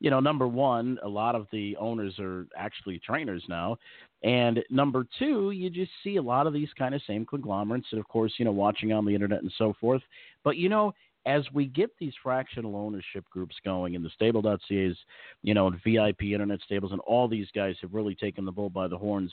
you 0.00 0.10
know, 0.10 0.20
number 0.20 0.46
one, 0.46 0.98
a 1.02 1.08
lot 1.08 1.34
of 1.34 1.46
the 1.52 1.76
owners 1.76 2.18
are 2.18 2.46
actually 2.56 2.98
trainers 2.98 3.42
now. 3.48 3.78
And 4.22 4.62
number 4.68 5.06
two, 5.18 5.52
you 5.52 5.70
just 5.70 5.92
see 6.04 6.16
a 6.16 6.22
lot 6.22 6.46
of 6.46 6.52
these 6.52 6.68
kind 6.78 6.94
of 6.94 7.00
same 7.06 7.24
conglomerates, 7.24 7.86
and 7.92 8.00
of 8.00 8.08
course, 8.08 8.34
you 8.38 8.44
know, 8.44 8.52
watching 8.52 8.92
on 8.92 9.04
the 9.04 9.14
internet 9.14 9.42
and 9.42 9.52
so 9.56 9.74
forth. 9.80 10.02
But, 10.44 10.56
you 10.56 10.68
know, 10.68 10.92
as 11.24 11.44
we 11.52 11.66
get 11.66 11.90
these 11.98 12.12
fractional 12.22 12.76
ownership 12.76 13.24
groups 13.30 13.56
going 13.64 13.96
and 13.96 14.04
the 14.04 14.10
stable.ca's, 14.10 14.96
you 15.42 15.54
know, 15.54 15.66
and 15.66 15.80
VIP 15.82 16.24
internet 16.24 16.60
stables 16.60 16.92
and 16.92 17.00
all 17.00 17.26
these 17.26 17.48
guys 17.54 17.74
have 17.80 17.94
really 17.94 18.14
taken 18.14 18.44
the 18.44 18.52
bull 18.52 18.70
by 18.70 18.86
the 18.86 18.98
horns 18.98 19.32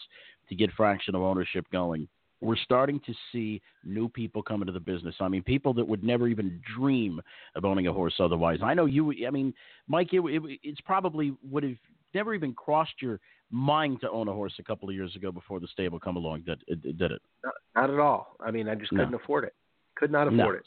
to 0.50 0.56
get 0.56 0.72
fractional 0.72 1.26
ownership 1.26 1.66
going. 1.72 2.08
We're 2.44 2.58
starting 2.58 3.00
to 3.06 3.14
see 3.32 3.62
new 3.84 4.10
people 4.10 4.44
come 4.44 4.62
into 4.62 4.74
the 4.74 4.80
business. 4.80 5.16
I 5.20 5.28
mean, 5.30 5.44
people 5.44 5.74
that 5.76 5.88
would 5.88 6.04
never 6.04 6.28
even 6.28 6.62
dream 6.76 7.22
of 7.56 7.66
owning 7.66 7.88
a 7.88 7.94
horse 7.94 8.16
otherwise. 8.20 8.60
I 8.62 8.74
know 8.74 8.86
you. 8.86 9.14
I 9.26 9.32
mean, 9.32 9.54
Mike, 9.88 10.10
it, 10.14 10.20
it, 10.20 10.60
it's 10.62 10.82
probably 10.82 11.34
would 11.50 11.64
have 11.64 11.78
never 12.14 12.34
even 12.34 12.54
crossed 12.54 13.02
your 13.02 13.20
mind 13.50 14.02
to 14.02 14.10
own 14.10 14.28
a 14.28 14.34
horse 14.34 14.54
a 14.60 14.64
couple 14.64 14.90
of 14.90 14.96
years 14.96 15.16
ago 15.16 15.32
before 15.32 15.60
the 15.60 15.68
stable 15.68 16.00
come 16.00 16.18
along. 16.18 16.42
Did 16.42 16.62
it? 16.68 16.82
Did 16.98 17.12
it? 17.12 17.22
Not, 17.44 17.54
not 17.76 17.90
at 17.90 18.00
all. 18.00 18.36
I 18.46 18.52
mean, 18.52 18.68
I 18.68 18.76
just 18.76 18.90
couldn't 18.90 19.14
afford 19.14 19.46
it. 19.46 19.54
Could 19.96 20.12
not 20.12 20.32
No. 20.32 20.44
afford 20.44 20.58
it. 20.58 20.66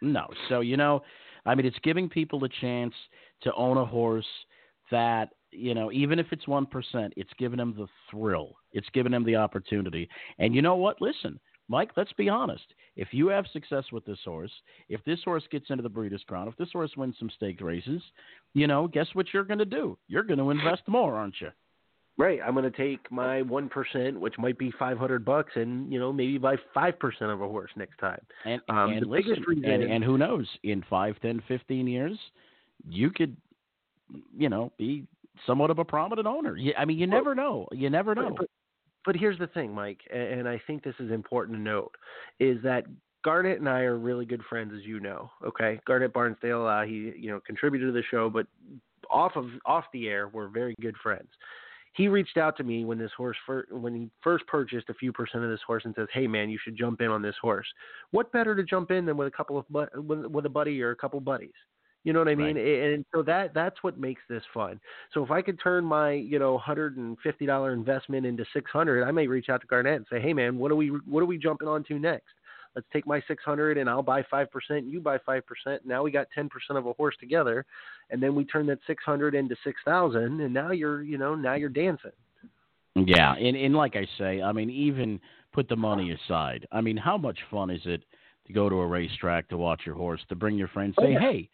No. 0.00 0.26
So, 0.48 0.60
you 0.60 0.76
know, 0.76 1.02
I 1.44 1.54
mean, 1.54 1.66
it's 1.66 1.78
giving 1.82 2.08
people 2.08 2.44
a 2.44 2.48
chance 2.60 2.94
to 3.42 3.52
own 3.54 3.76
a 3.76 3.84
horse 3.84 4.26
that, 4.90 5.30
you 5.52 5.74
know, 5.74 5.90
even 5.92 6.18
if 6.18 6.26
it's 6.32 6.46
1%, 6.46 6.66
it's 7.16 7.30
giving 7.38 7.58
them 7.58 7.74
the 7.76 7.86
thrill. 8.10 8.56
It's 8.72 8.88
giving 8.92 9.12
them 9.12 9.24
the 9.24 9.36
opportunity. 9.36 10.08
And 10.38 10.54
you 10.54 10.62
know 10.62 10.76
what? 10.76 11.00
Listen, 11.00 11.38
Mike, 11.68 11.90
let's 11.96 12.12
be 12.14 12.28
honest. 12.28 12.64
If 12.96 13.08
you 13.12 13.28
have 13.28 13.46
success 13.52 13.84
with 13.92 14.04
this 14.04 14.18
horse, 14.24 14.52
if 14.88 15.02
this 15.04 15.20
horse 15.24 15.44
gets 15.50 15.70
into 15.70 15.82
the 15.82 15.88
Breeders' 15.88 16.24
Crown, 16.26 16.48
if 16.48 16.56
this 16.56 16.72
horse 16.72 16.90
wins 16.96 17.14
some 17.18 17.30
staked 17.30 17.62
races, 17.62 18.02
you 18.54 18.66
know, 18.66 18.88
guess 18.88 19.06
what 19.12 19.26
you're 19.32 19.44
going 19.44 19.58
to 19.60 19.64
do? 19.64 19.96
You're 20.08 20.24
going 20.24 20.38
to 20.40 20.50
invest 20.50 20.82
more, 20.88 21.14
aren't 21.16 21.40
you? 21.40 21.50
Right. 22.18 22.40
I'm 22.44 22.54
going 22.54 22.70
to 22.70 22.76
take 22.76 23.10
my 23.10 23.42
1%, 23.42 24.18
which 24.18 24.34
might 24.36 24.58
be 24.58 24.70
500 24.78 25.24
bucks, 25.24 25.52
and, 25.54 25.90
you 25.90 25.98
know, 25.98 26.12
maybe 26.12 26.36
buy 26.36 26.56
5% 26.76 26.92
of 27.22 27.40
a 27.40 27.48
horse 27.48 27.70
next 27.76 27.98
time. 27.98 28.20
And, 28.44 28.60
Um, 28.68 28.90
and 28.90 29.06
listen, 29.06 29.42
and, 29.64 29.82
and 29.84 30.04
who 30.04 30.18
knows, 30.18 30.46
in 30.62 30.84
five, 30.90 31.18
ten, 31.22 31.40
fifteen 31.48 31.86
years, 31.86 32.18
you 32.88 33.10
could, 33.10 33.36
you 34.36 34.48
know, 34.48 34.72
be 34.76 35.06
somewhat 35.46 35.70
of 35.70 35.78
a 35.78 35.84
prominent 35.84 36.26
owner. 36.26 36.56
I 36.76 36.84
mean, 36.84 36.98
you 36.98 37.06
never 37.06 37.34
know. 37.34 37.66
You 37.72 37.90
never 37.90 38.14
know. 38.14 38.34
But, 38.36 38.46
but, 39.04 39.16
here's 39.16 39.38
the 39.38 39.46
thing, 39.46 39.74
Mike, 39.74 40.00
and 40.12 40.48
I 40.48 40.60
think 40.66 40.82
this 40.82 40.94
is 40.98 41.10
important 41.10 41.56
to 41.58 41.62
note, 41.62 41.94
is 42.38 42.58
that 42.62 42.84
Garnet 43.24 43.58
and 43.58 43.68
I 43.68 43.80
are 43.80 43.98
really 43.98 44.24
good 44.24 44.42
friends, 44.48 44.72
as 44.76 44.84
you 44.84 45.00
know. 45.00 45.30
Okay, 45.44 45.80
Garnet 45.86 46.12
Barnsdale, 46.12 46.66
uh, 46.66 46.86
he 46.86 47.12
you 47.16 47.30
know 47.30 47.40
contributed 47.46 47.88
to 47.88 47.92
the 47.92 48.02
show, 48.10 48.30
but 48.30 48.46
off 49.10 49.32
of 49.36 49.46
off 49.66 49.84
the 49.92 50.08
air, 50.08 50.28
we're 50.28 50.48
very 50.48 50.74
good 50.80 50.96
friends. 51.02 51.28
He 51.94 52.08
reached 52.08 52.36
out 52.36 52.56
to 52.56 52.64
me 52.64 52.84
when 52.84 52.98
this 52.98 53.10
horse 53.16 53.36
when 53.70 53.94
he 53.94 54.08
first 54.22 54.46
purchased 54.46 54.88
a 54.88 54.94
few 54.94 55.12
percent 55.12 55.44
of 55.44 55.50
this 55.50 55.60
horse 55.66 55.84
and 55.84 55.94
says, 55.94 56.08
"Hey 56.12 56.26
man, 56.26 56.48
you 56.48 56.58
should 56.62 56.76
jump 56.76 57.00
in 57.00 57.08
on 57.08 57.20
this 57.20 57.34
horse." 57.42 57.66
What 58.10 58.32
better 58.32 58.54
to 58.54 58.62
jump 58.62 58.90
in 58.90 59.04
than 59.04 59.16
with 59.16 59.28
a 59.28 59.30
couple 59.30 59.58
of 59.58 59.66
with, 59.70 60.26
with 60.26 60.46
a 60.46 60.50
buddy 60.50 60.80
or 60.82 60.90
a 60.90 60.96
couple 60.96 61.20
buddies? 61.20 61.50
You 62.02 62.14
know 62.14 62.18
what 62.20 62.28
I 62.28 62.34
mean? 62.34 62.56
Right. 62.56 62.94
And 62.94 63.04
so 63.14 63.22
that 63.22 63.52
that's 63.52 63.82
what 63.82 63.98
makes 63.98 64.22
this 64.28 64.42
fun. 64.54 64.80
So 65.12 65.22
if 65.22 65.30
I 65.30 65.42
could 65.42 65.60
turn 65.60 65.84
my 65.84 66.12
you 66.12 66.38
know 66.38 66.56
hundred 66.56 66.96
and 66.96 67.16
fifty 67.22 67.44
dollar 67.44 67.72
investment 67.72 68.24
into 68.24 68.44
six 68.54 68.70
hundred, 68.70 69.04
I 69.04 69.10
may 69.10 69.26
reach 69.26 69.48
out 69.50 69.60
to 69.60 69.66
Garnet 69.66 69.96
and 69.96 70.06
say, 70.10 70.20
hey 70.20 70.32
man, 70.32 70.58
what 70.58 70.70
are 70.70 70.76
we 70.76 70.88
what 70.88 71.20
are 71.22 71.26
we 71.26 71.36
jumping 71.36 71.68
onto 71.68 71.98
next? 71.98 72.32
Let's 72.74 72.86
take 72.92 73.06
my 73.06 73.20
six 73.28 73.44
hundred 73.44 73.76
and 73.76 73.90
I'll 73.90 74.02
buy 74.02 74.22
five 74.30 74.50
percent, 74.50 74.86
you 74.86 75.00
buy 75.00 75.18
five 75.26 75.42
percent. 75.46 75.84
Now 75.84 76.02
we 76.02 76.10
got 76.10 76.28
ten 76.34 76.48
percent 76.48 76.78
of 76.78 76.86
a 76.86 76.94
horse 76.94 77.16
together, 77.20 77.66
and 78.10 78.22
then 78.22 78.34
we 78.34 78.44
turn 78.44 78.66
that 78.66 78.78
six 78.86 79.04
hundred 79.04 79.34
into 79.34 79.56
six 79.62 79.80
thousand, 79.84 80.40
and 80.40 80.54
now 80.54 80.70
you're 80.70 81.02
you 81.02 81.18
know 81.18 81.34
now 81.34 81.54
you're 81.54 81.68
dancing. 81.68 82.12
Yeah, 82.94 83.34
and 83.34 83.56
and 83.56 83.74
like 83.74 83.96
I 83.96 84.06
say, 84.18 84.40
I 84.40 84.52
mean, 84.52 84.70
even 84.70 85.20
put 85.52 85.68
the 85.68 85.76
money 85.76 86.12
aside. 86.12 86.66
I 86.72 86.80
mean, 86.80 86.96
how 86.96 87.18
much 87.18 87.38
fun 87.50 87.70
is 87.70 87.82
it 87.84 88.02
to 88.46 88.52
go 88.52 88.68
to 88.68 88.76
a 88.76 88.86
racetrack 88.86 89.48
to 89.48 89.56
watch 89.56 89.82
your 89.84 89.94
horse, 89.94 90.20
to 90.28 90.34
bring 90.34 90.56
your 90.56 90.68
friends, 90.68 90.94
Oh, 90.98 91.04
say, 91.04 91.12
yeah. 91.12 91.20
hey. 91.20 91.48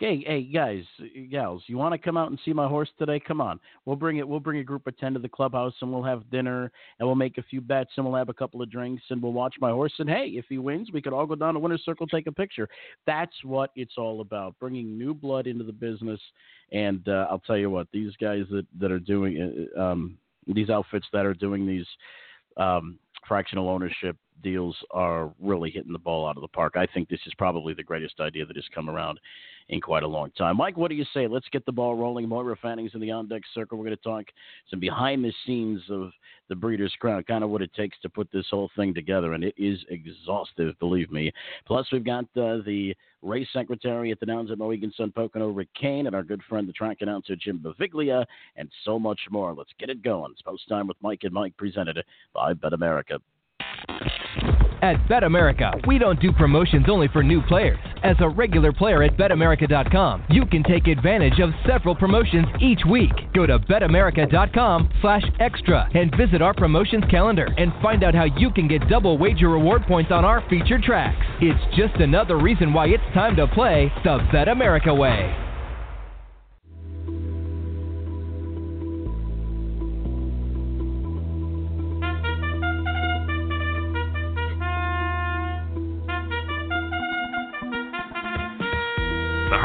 Hey, 0.00 0.22
hey, 0.24 0.42
guys, 0.44 0.84
gals, 1.28 1.64
you 1.66 1.76
want 1.76 1.92
to 1.92 1.98
come 1.98 2.16
out 2.16 2.30
and 2.30 2.38
see 2.44 2.52
my 2.52 2.68
horse 2.68 2.88
today? 3.00 3.18
Come 3.18 3.40
on. 3.40 3.58
We'll 3.84 3.96
bring 3.96 4.18
it. 4.18 4.28
We'll 4.28 4.38
bring 4.38 4.60
a 4.60 4.64
group 4.64 4.86
of 4.86 4.96
ten 4.96 5.12
to 5.14 5.18
the 5.18 5.28
clubhouse, 5.28 5.74
and 5.80 5.92
we'll 5.92 6.04
have 6.04 6.30
dinner, 6.30 6.70
and 6.98 7.08
we'll 7.08 7.16
make 7.16 7.36
a 7.36 7.42
few 7.42 7.60
bets, 7.60 7.90
and 7.96 8.06
we'll 8.06 8.14
have 8.14 8.28
a 8.28 8.34
couple 8.34 8.62
of 8.62 8.70
drinks, 8.70 9.02
and 9.10 9.20
we'll 9.20 9.32
watch 9.32 9.56
my 9.60 9.70
horse. 9.70 9.92
And 9.98 10.08
hey, 10.08 10.26
if 10.34 10.44
he 10.48 10.58
wins, 10.58 10.90
we 10.92 11.02
could 11.02 11.12
all 11.12 11.26
go 11.26 11.34
down 11.34 11.54
to 11.54 11.60
winner's 11.60 11.84
circle, 11.84 12.06
take 12.06 12.28
a 12.28 12.32
picture. 12.32 12.68
That's 13.06 13.34
what 13.42 13.72
it's 13.74 13.94
all 13.98 14.20
about, 14.20 14.54
bringing 14.60 14.96
new 14.96 15.14
blood 15.14 15.48
into 15.48 15.64
the 15.64 15.72
business. 15.72 16.20
And 16.70 17.08
uh, 17.08 17.26
I'll 17.28 17.40
tell 17.40 17.58
you 17.58 17.68
what, 17.68 17.88
these 17.92 18.12
guys 18.20 18.44
that 18.52 18.66
that 18.78 18.92
are 18.92 19.00
doing 19.00 19.68
uh, 19.76 19.80
um, 19.80 20.16
these 20.46 20.70
outfits 20.70 21.06
that 21.12 21.26
are 21.26 21.34
doing 21.34 21.66
these 21.66 21.86
um, 22.56 23.00
fractional 23.26 23.68
ownership 23.68 24.16
deals 24.42 24.76
are 24.90 25.32
really 25.40 25.70
hitting 25.70 25.92
the 25.92 25.98
ball 25.98 26.26
out 26.26 26.36
of 26.36 26.42
the 26.42 26.48
park. 26.48 26.74
I 26.76 26.86
think 26.86 27.08
this 27.08 27.20
is 27.26 27.34
probably 27.34 27.74
the 27.74 27.82
greatest 27.82 28.20
idea 28.20 28.46
that 28.46 28.56
has 28.56 28.64
come 28.74 28.88
around 28.88 29.18
in 29.68 29.80
quite 29.80 30.02
a 30.02 30.08
long 30.08 30.30
time. 30.30 30.56
Mike, 30.56 30.76
what 30.76 30.88
do 30.88 30.94
you 30.94 31.04
say? 31.12 31.26
Let's 31.26 31.48
get 31.52 31.66
the 31.66 31.72
ball 31.72 31.94
rolling. 31.94 32.28
Moira 32.28 32.56
Fanning's 32.56 32.94
in 32.94 33.00
the 33.00 33.10
on 33.10 33.28
deck 33.28 33.42
circle. 33.54 33.76
We're 33.76 33.84
going 33.84 33.96
to 33.96 34.02
talk 34.02 34.24
some 34.70 34.80
behind 34.80 35.22
the 35.22 35.32
scenes 35.46 35.82
of 35.90 36.10
the 36.48 36.56
Breeders' 36.56 36.94
Crown, 36.98 37.22
kind 37.24 37.44
of 37.44 37.50
what 37.50 37.60
it 37.60 37.72
takes 37.74 37.98
to 38.00 38.08
put 38.08 38.30
this 38.32 38.46
whole 38.50 38.70
thing 38.76 38.94
together, 38.94 39.34
and 39.34 39.44
it 39.44 39.54
is 39.58 39.78
exhaustive, 39.90 40.78
believe 40.78 41.10
me. 41.10 41.30
Plus, 41.66 41.86
we've 41.92 42.04
got 42.04 42.24
uh, 42.36 42.58
the 42.64 42.94
race 43.20 43.48
secretary 43.52 44.10
at 44.10 44.20
the 44.20 44.26
Downs 44.26 44.50
at 44.50 44.58
Mohegan 44.58 44.92
Sun 44.96 45.12
Pocono, 45.12 45.48
Rick 45.48 45.68
Kane, 45.78 46.06
and 46.06 46.16
our 46.16 46.22
good 46.22 46.40
friend, 46.48 46.66
the 46.66 46.72
track 46.72 46.98
announcer, 47.00 47.36
Jim 47.36 47.58
Beviglia, 47.58 48.24
and 48.56 48.70
so 48.84 48.98
much 48.98 49.20
more. 49.30 49.54
Let's 49.54 49.72
get 49.78 49.90
it 49.90 50.02
going. 50.02 50.32
It's 50.32 50.42
post 50.42 50.66
time 50.68 50.86
with 50.86 50.96
Mike 51.02 51.24
and 51.24 51.32
Mike, 51.32 51.56
presented 51.58 52.02
by 52.32 52.54
Bet 52.54 52.72
America. 52.72 53.18
At 54.80 55.08
Bet 55.08 55.24
America, 55.24 55.72
we 55.88 55.98
don't 55.98 56.20
do 56.20 56.32
promotions 56.32 56.86
only 56.88 57.08
for 57.08 57.22
new 57.22 57.42
players. 57.42 57.78
As 58.04 58.16
a 58.20 58.28
regular 58.28 58.72
player 58.72 59.02
at 59.02 59.16
betamerica.com, 59.16 60.24
you 60.30 60.46
can 60.46 60.62
take 60.62 60.86
advantage 60.86 61.40
of 61.40 61.50
several 61.66 61.96
promotions 61.96 62.46
each 62.60 62.80
week. 62.88 63.10
Go 63.34 63.44
to 63.44 63.58
BetAmerica.com 63.58 64.88
slash 65.00 65.24
extra 65.40 65.88
and 65.94 66.14
visit 66.16 66.42
our 66.42 66.54
promotions 66.54 67.04
calendar 67.10 67.48
and 67.58 67.72
find 67.82 68.04
out 68.04 68.14
how 68.14 68.24
you 68.24 68.52
can 68.52 68.68
get 68.68 68.88
double 68.88 69.18
wager 69.18 69.48
reward 69.48 69.82
points 69.86 70.12
on 70.12 70.24
our 70.24 70.48
featured 70.48 70.84
tracks. 70.84 71.26
It's 71.40 71.76
just 71.76 72.00
another 72.00 72.38
reason 72.38 72.72
why 72.72 72.86
it's 72.86 73.02
time 73.14 73.34
to 73.36 73.48
play 73.48 73.92
the 74.04 74.18
Bet 74.30 74.48
America 74.48 74.94
way. 74.94 75.47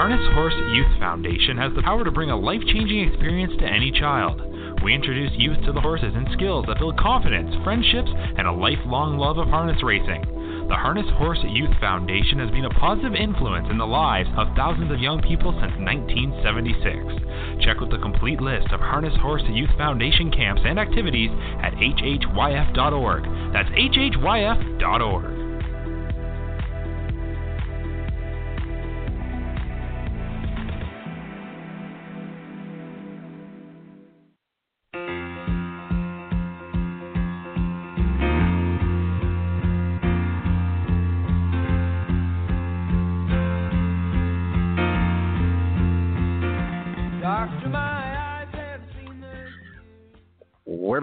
Harness 0.04 0.34
Horse 0.36 0.60
Youth 0.76 1.00
Foundation 1.00 1.56
has 1.56 1.72
the 1.78 1.82
power 1.82 2.04
to 2.04 2.12
bring 2.12 2.30
a 2.30 2.36
life 2.36 2.60
changing 2.68 3.08
experience 3.08 3.54
to 3.58 3.66
any 3.66 3.90
child. 3.90 4.36
We 4.84 4.94
introduce 4.94 5.32
youth 5.40 5.64
to 5.64 5.72
the 5.72 5.80
horses 5.80 6.12
and 6.14 6.28
skills 6.34 6.66
that 6.68 6.78
build 6.78 7.00
confidence, 7.00 7.56
friendships, 7.64 8.12
and 8.12 8.46
a 8.46 8.52
lifelong 8.52 9.16
love 9.16 9.38
of 9.38 9.48
harness 9.48 9.82
racing. 9.82 10.28
The 10.68 10.76
Harness 10.76 11.08
Horse 11.16 11.40
Youth 11.48 11.72
Foundation 11.80 12.38
has 12.40 12.52
been 12.52 12.66
a 12.66 12.80
positive 12.84 13.16
influence 13.16 13.70
in 13.72 13.78
the 13.78 13.88
lives 13.88 14.28
of 14.36 14.52
thousands 14.58 14.92
of 14.92 15.00
young 15.00 15.22
people 15.22 15.56
since 15.56 15.72
1976. 15.80 17.64
Check 17.64 17.80
out 17.80 17.88
the 17.88 18.04
complete 18.04 18.44
list 18.44 18.76
of 18.76 18.84
Harness 18.84 19.16
Horse 19.24 19.48
Youth 19.48 19.72
Foundation 19.78 20.36
camps 20.36 20.64
and 20.66 20.84
activities 20.84 21.32
at 21.64 21.80
hhyf.org. 21.80 23.24
That's 23.56 23.72
hhyf.org. 23.72 25.43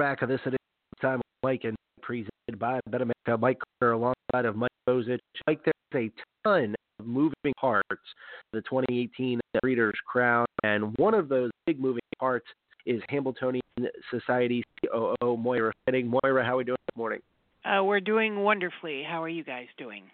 We're 0.00 0.06
back 0.06 0.22
on 0.22 0.30
this 0.30 0.40
edition 0.46 0.56
of 0.94 1.00
Time 1.02 1.20
Mike 1.42 1.64
and 1.64 1.76
presented 2.00 2.58
by 2.58 2.80
BetAmerica. 2.88 3.38
Mike 3.38 3.58
Carter 3.78 3.92
alongside 3.92 4.46
of 4.46 4.56
Mike 4.56 4.70
Bozich. 4.88 5.18
Mike, 5.46 5.60
there's 5.92 6.10
a 6.10 6.48
ton 6.48 6.74
of 6.98 7.06
moving 7.06 7.52
parts 7.60 7.84
the 8.54 8.62
2018 8.62 9.38
Breeders' 9.60 9.92
Crown, 10.10 10.46
and 10.62 10.96
one 10.96 11.12
of 11.12 11.28
those 11.28 11.50
big 11.66 11.78
moving 11.78 12.00
parts 12.18 12.46
is 12.86 13.02
Hambletonian 13.10 13.60
Society 14.10 14.64
COO 14.86 15.36
Moira 15.36 15.70
Fanning. 15.84 16.10
Moira, 16.24 16.46
how 16.46 16.54
are 16.54 16.56
we 16.56 16.64
doing 16.64 16.78
this 16.88 16.96
morning? 16.96 17.20
Uh, 17.66 17.84
we're 17.84 18.00
doing 18.00 18.40
wonderfully. 18.40 19.02
How 19.06 19.22
are 19.22 19.28
you 19.28 19.44
guys 19.44 19.66
doing? 19.76 20.04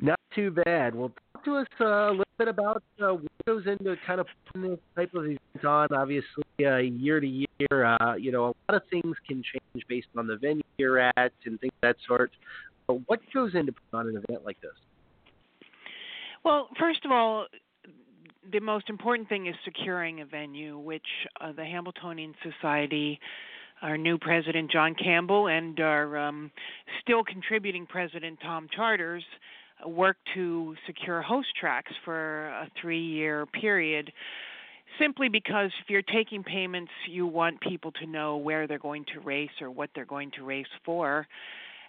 Not 0.00 0.20
too 0.36 0.52
bad. 0.64 0.94
Well, 0.94 1.10
talk 1.42 1.44
to 1.44 1.56
us 1.56 1.66
uh, 1.80 1.84
a 1.84 2.10
little 2.10 2.24
bit 2.38 2.48
about 2.48 2.82
uh, 3.02 3.08
what 3.14 3.32
goes 3.46 3.66
into 3.66 3.96
kind 4.06 4.20
of 4.20 4.26
putting 4.46 4.70
this 4.70 4.78
type 4.96 5.14
of 5.14 5.24
event 5.24 5.64
on. 5.64 5.88
Obviously, 5.92 6.44
uh, 6.64 6.78
year 6.78 7.20
to 7.20 7.26
year, 7.26 7.84
uh, 7.84 8.14
you 8.14 8.32
know, 8.32 8.44
a 8.44 8.72
lot 8.72 8.82
of 8.82 8.82
things 8.90 9.16
can 9.26 9.42
change 9.42 9.86
based 9.88 10.08
on 10.16 10.26
the 10.26 10.36
venue 10.36 10.62
you're 10.78 10.98
at 10.98 11.32
and 11.44 11.60
things 11.60 11.72
of 11.82 11.88
that 11.88 11.96
sort. 12.06 12.32
But 12.86 13.00
what 13.06 13.20
goes 13.32 13.54
into 13.54 13.72
putting 13.72 13.98
on 13.98 14.08
an 14.08 14.22
event 14.28 14.44
like 14.44 14.60
this? 14.60 14.72
Well, 16.44 16.68
first 16.78 17.04
of 17.04 17.12
all, 17.12 17.46
the 18.50 18.60
most 18.60 18.90
important 18.90 19.28
thing 19.28 19.46
is 19.46 19.54
securing 19.64 20.20
a 20.20 20.26
venue, 20.26 20.78
which 20.78 21.06
uh, 21.40 21.52
the 21.52 21.64
Hambletonian 21.64 22.34
Society, 22.42 23.20
our 23.80 23.96
new 23.96 24.18
president 24.18 24.70
John 24.70 24.94
Campbell, 24.94 25.46
and 25.46 25.78
our 25.78 26.18
um, 26.18 26.50
still 27.00 27.22
contributing 27.22 27.86
president 27.86 28.38
Tom 28.42 28.68
Charters 28.74 29.24
work 29.86 30.16
to 30.34 30.74
secure 30.86 31.22
host 31.22 31.48
tracks 31.58 31.92
for 32.04 32.46
a 32.48 32.68
three-year 32.80 33.46
period. 33.46 34.12
Simply 34.98 35.28
because 35.28 35.70
if 35.82 35.88
you're 35.88 36.02
taking 36.02 36.42
payments, 36.42 36.92
you 37.08 37.26
want 37.26 37.60
people 37.60 37.92
to 37.92 38.06
know 38.06 38.36
where 38.36 38.66
they're 38.66 38.78
going 38.78 39.06
to 39.14 39.20
race 39.20 39.50
or 39.60 39.70
what 39.70 39.88
they're 39.94 40.04
going 40.04 40.30
to 40.32 40.44
race 40.44 40.66
for, 40.84 41.26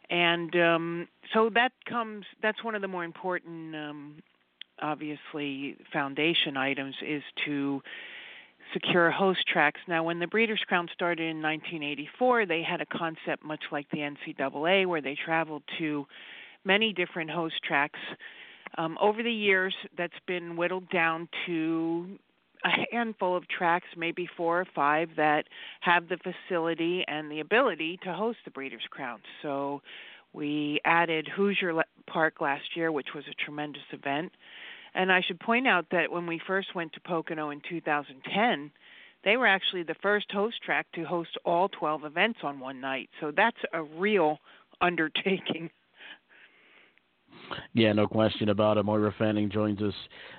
and 0.09 0.55
um, 0.55 1.07
so 1.33 1.49
that 1.53 1.71
comes. 1.87 2.25
That's 2.41 2.63
one 2.63 2.75
of 2.75 2.81
the 2.81 2.87
more 2.87 3.03
important 3.03 3.75
um, 3.75 4.15
obviously 4.81 5.77
foundation 5.91 6.57
items 6.57 6.95
is 7.05 7.23
to 7.45 7.81
secure 8.73 9.11
host 9.11 9.45
tracks. 9.47 9.79
Now, 9.87 10.03
when 10.03 10.19
the 10.19 10.27
Breeders' 10.27 10.61
Crown 10.67 10.87
started 10.93 11.23
in 11.23 11.41
1984, 11.41 12.45
they 12.45 12.63
had 12.63 12.81
a 12.81 12.85
concept 12.85 13.43
much 13.43 13.63
like 13.71 13.89
the 13.91 13.99
NCAA, 13.99 14.85
where 14.85 15.01
they 15.01 15.15
traveled 15.15 15.63
to 15.79 16.05
many 16.65 16.93
different 16.93 17.29
host 17.29 17.55
tracks. 17.63 17.99
Um, 18.77 18.97
over 19.01 19.21
the 19.21 19.31
years, 19.31 19.75
that's 19.97 20.13
been 20.27 20.55
whittled 20.55 20.89
down 20.89 21.29
to 21.45 22.17
a 22.65 22.95
handful 22.95 23.35
of 23.35 23.47
tracks, 23.47 23.87
maybe 23.97 24.27
four 24.37 24.61
or 24.61 24.67
five, 24.73 25.09
that 25.17 25.45
have 25.81 26.07
the 26.07 26.17
facility 26.17 27.03
and 27.07 27.29
the 27.29 27.39
ability 27.41 27.99
to 28.03 28.13
host 28.13 28.39
the 28.45 28.51
Breeders' 28.51 28.87
Crown. 28.89 29.19
So 29.41 29.81
we 30.31 30.79
added 30.85 31.27
Hoosier 31.35 31.83
Park 32.07 32.41
last 32.41 32.75
year, 32.75 32.91
which 32.91 33.09
was 33.13 33.25
a 33.29 33.43
tremendous 33.43 33.83
event. 33.91 34.31
And 34.95 35.11
I 35.11 35.21
should 35.21 35.39
point 35.39 35.67
out 35.67 35.87
that 35.91 36.11
when 36.11 36.27
we 36.27 36.39
first 36.45 36.75
went 36.75 36.93
to 36.93 37.01
Pocono 37.01 37.49
in 37.49 37.61
2010, 37.67 38.71
they 39.23 39.37
were 39.37 39.47
actually 39.47 39.83
the 39.83 39.95
first 40.01 40.31
host 40.31 40.61
track 40.63 40.87
to 40.93 41.03
host 41.03 41.37
all 41.45 41.69
12 41.69 42.03
events 42.05 42.39
on 42.43 42.59
one 42.59 42.81
night. 42.81 43.09
So 43.19 43.31
that's 43.35 43.57
a 43.73 43.83
real 43.83 44.39
undertaking. 44.81 45.69
Yeah, 47.73 47.93
no 47.93 48.07
question 48.07 48.49
about 48.49 48.77
it. 48.77 48.83
Moira 48.83 49.13
Fanning 49.17 49.49
joins 49.49 49.81
us, 49.81 49.93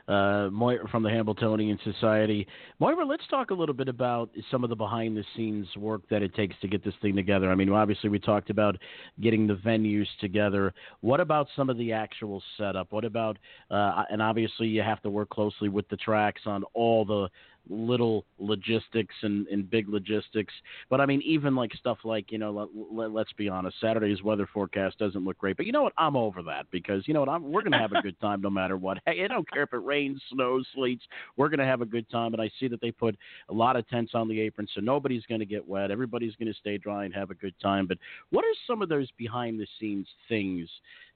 uh, 0.08 0.48
Moira 0.50 0.88
from 0.88 1.02
the 1.02 1.10
Hambletonian 1.10 1.78
Society. 1.84 2.46
Moira, 2.78 3.04
let's 3.04 3.26
talk 3.28 3.50
a 3.50 3.54
little 3.54 3.74
bit 3.74 3.88
about 3.88 4.30
some 4.50 4.64
of 4.64 4.70
the 4.70 4.76
behind 4.76 5.16
the 5.16 5.24
scenes 5.36 5.66
work 5.76 6.02
that 6.10 6.22
it 6.22 6.34
takes 6.34 6.54
to 6.60 6.68
get 6.68 6.84
this 6.84 6.94
thing 7.02 7.14
together. 7.14 7.50
I 7.50 7.54
mean, 7.54 7.70
obviously, 7.70 8.08
we 8.10 8.18
talked 8.18 8.50
about 8.50 8.76
getting 9.20 9.46
the 9.46 9.54
venues 9.54 10.06
together. 10.20 10.72
What 11.00 11.20
about 11.20 11.46
some 11.56 11.70
of 11.70 11.78
the 11.78 11.92
actual 11.92 12.42
setup? 12.56 12.92
What 12.92 13.04
about, 13.04 13.38
uh, 13.70 14.04
and 14.10 14.20
obviously, 14.20 14.66
you 14.66 14.82
have 14.82 15.02
to 15.02 15.10
work 15.10 15.30
closely 15.30 15.68
with 15.68 15.88
the 15.88 15.96
tracks 15.96 16.42
on 16.46 16.64
all 16.74 17.04
the 17.04 17.28
little 17.68 18.24
logistics 18.38 19.14
and, 19.22 19.46
and 19.48 19.68
big 19.70 19.88
logistics. 19.88 20.52
But 20.90 21.00
I 21.00 21.06
mean, 21.06 21.22
even 21.22 21.54
like 21.54 21.72
stuff 21.74 21.98
like, 22.04 22.30
you 22.30 22.38
know, 22.38 22.68
let, 22.92 23.12
let, 23.12 23.26
us 23.26 23.32
be 23.36 23.48
honest, 23.48 23.80
Saturday's 23.80 24.22
weather 24.22 24.48
forecast 24.52 24.98
doesn't 24.98 25.24
look 25.24 25.38
great. 25.38 25.56
But 25.56 25.66
you 25.66 25.72
know 25.72 25.82
what? 25.82 25.94
I'm 25.96 26.16
over 26.16 26.42
that 26.42 26.66
because, 26.70 27.06
you 27.06 27.14
know 27.14 27.20
what? 27.20 27.28
I'm, 27.28 27.50
we're 27.50 27.62
going 27.62 27.72
to 27.72 27.78
have 27.78 27.92
a 27.92 28.02
good 28.02 28.20
time 28.20 28.40
no 28.40 28.50
matter 28.50 28.76
what. 28.76 28.98
Hey, 29.06 29.22
I 29.24 29.28
don't 29.28 29.50
care 29.50 29.62
if 29.62 29.72
it 29.72 29.78
rains, 29.78 30.20
snows, 30.32 30.66
sleets. 30.74 31.04
We're 31.36 31.48
going 31.48 31.58
to 31.58 31.64
have 31.64 31.80
a 31.80 31.86
good 31.86 32.08
time. 32.10 32.32
And 32.32 32.42
I 32.42 32.50
see 32.60 32.68
that 32.68 32.80
they 32.80 32.90
put 32.90 33.16
a 33.48 33.54
lot 33.54 33.76
of 33.76 33.88
tents 33.88 34.12
on 34.14 34.28
the 34.28 34.40
apron, 34.40 34.68
so 34.74 34.80
nobody's 34.80 35.24
going 35.26 35.40
to 35.40 35.46
get 35.46 35.66
wet. 35.66 35.90
Everybody's 35.90 36.36
going 36.36 36.52
to 36.52 36.58
stay 36.58 36.78
dry 36.78 37.04
and 37.04 37.14
have 37.14 37.30
a 37.30 37.34
good 37.34 37.54
time. 37.60 37.86
But 37.86 37.98
what 38.30 38.44
are 38.44 38.54
some 38.66 38.82
of 38.82 38.88
those 38.88 39.08
behind 39.16 39.58
the 39.58 39.66
scenes 39.80 40.06
things 40.28 40.68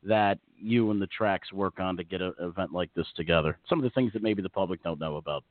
that 0.05 0.39
you 0.57 0.91
and 0.91 1.03
the 1.03 1.09
tracks 1.09 1.53
work 1.53 1.81
on 1.81 1.97
to 1.97 2.05
get 2.05 2.23
an 2.23 2.35
event 2.41 2.73
like 2.73 2.93
this 2.95 3.07
together? 3.17 3.59
Some 3.69 3.79
of 3.79 3.83
the 3.83 3.91
things 3.91 4.13
that 4.13 4.23
maybe 4.23 4.43
the 4.43 4.49
public 4.49 4.83
don't 4.83 5.01
know 5.01 5.17
about. 5.17 5.45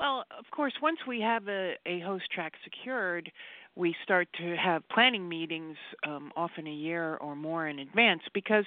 Well, 0.00 0.24
of 0.36 0.46
course, 0.50 0.72
once 0.80 0.96
we 1.06 1.20
have 1.20 1.46
a, 1.48 1.74
a 1.84 2.00
host 2.00 2.24
track 2.34 2.54
secured, 2.64 3.30
we 3.76 3.94
start 4.02 4.28
to 4.38 4.56
have 4.56 4.82
planning 4.88 5.28
meetings 5.28 5.76
um, 6.06 6.32
often 6.36 6.66
a 6.66 6.72
year 6.72 7.16
or 7.16 7.36
more 7.36 7.68
in 7.68 7.78
advance 7.78 8.22
because 8.32 8.64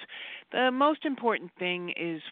the 0.52 0.70
most 0.70 1.04
important 1.04 1.50
thing 1.58 1.92
is 1.96 2.22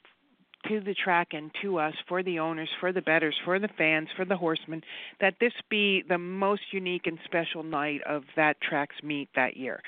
to 0.68 0.80
the 0.80 0.94
track 0.94 1.30
and 1.32 1.50
to 1.62 1.80
us, 1.80 1.94
for 2.08 2.22
the 2.22 2.38
owners, 2.38 2.68
for 2.78 2.92
the 2.92 3.00
betters, 3.02 3.34
for 3.44 3.58
the 3.58 3.68
fans, 3.76 4.06
for 4.16 4.24
the 4.24 4.36
horsemen, 4.36 4.80
that 5.20 5.34
this 5.40 5.52
be 5.68 6.04
the 6.08 6.18
most 6.18 6.62
unique 6.70 7.08
and 7.08 7.18
special 7.24 7.64
night 7.64 8.00
of 8.08 8.22
that 8.36 8.56
track's 8.60 9.02
meet 9.02 9.28
that 9.34 9.56
year. 9.56 9.82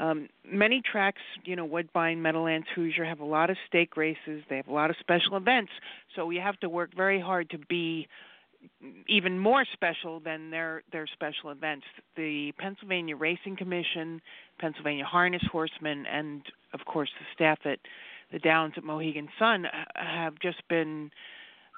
Um, 0.00 0.28
many 0.44 0.82
tracks, 0.82 1.22
you 1.44 1.54
know, 1.54 1.64
Woodbine, 1.64 2.20
Meadowlands, 2.20 2.66
Hoosier 2.74 3.04
have 3.04 3.20
a 3.20 3.24
lot 3.24 3.50
of 3.50 3.56
stake 3.68 3.96
races. 3.96 4.42
They 4.50 4.56
have 4.56 4.66
a 4.66 4.72
lot 4.72 4.90
of 4.90 4.96
special 4.98 5.36
events. 5.36 5.70
So 6.16 6.26
we 6.26 6.36
have 6.36 6.58
to 6.60 6.68
work 6.68 6.90
very 6.96 7.20
hard 7.20 7.50
to 7.50 7.58
be 7.58 8.08
even 9.08 9.38
more 9.38 9.64
special 9.72 10.20
than 10.20 10.50
their 10.50 10.82
their 10.92 11.06
special 11.06 11.50
events. 11.50 11.86
The 12.16 12.52
Pennsylvania 12.58 13.16
Racing 13.16 13.56
Commission, 13.56 14.20
Pennsylvania 14.58 15.04
Harness 15.04 15.42
Horsemen, 15.50 16.06
and 16.06 16.42
of 16.74 16.84
course 16.84 17.10
the 17.18 17.26
staff 17.34 17.58
at 17.64 17.78
the 18.32 18.38
Downs 18.38 18.74
at 18.76 18.84
Mohegan 18.84 19.28
Sun 19.38 19.66
have 19.94 20.34
just 20.40 20.66
been 20.68 21.10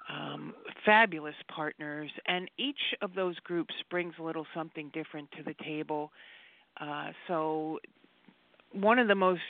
um, 0.08 0.54
fabulous 0.84 1.34
partners, 1.48 2.10
and 2.26 2.50
each 2.58 2.94
of 3.02 3.14
those 3.14 3.38
groups 3.40 3.74
brings 3.90 4.14
a 4.18 4.22
little 4.22 4.46
something 4.54 4.90
different 4.92 5.30
to 5.32 5.42
the 5.42 5.54
table. 5.64 6.10
Uh, 6.80 7.10
so, 7.28 7.78
one 8.72 8.98
of 8.98 9.08
the 9.08 9.14
most 9.14 9.40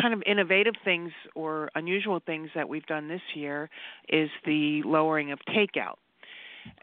kind 0.00 0.12
of 0.12 0.22
innovative 0.26 0.74
things 0.84 1.10
or 1.34 1.70
unusual 1.74 2.20
things 2.24 2.50
that 2.54 2.68
we've 2.68 2.86
done 2.86 3.08
this 3.08 3.22
year 3.34 3.70
is 4.08 4.28
the 4.44 4.82
lowering 4.84 5.32
of 5.32 5.38
takeout. 5.48 5.96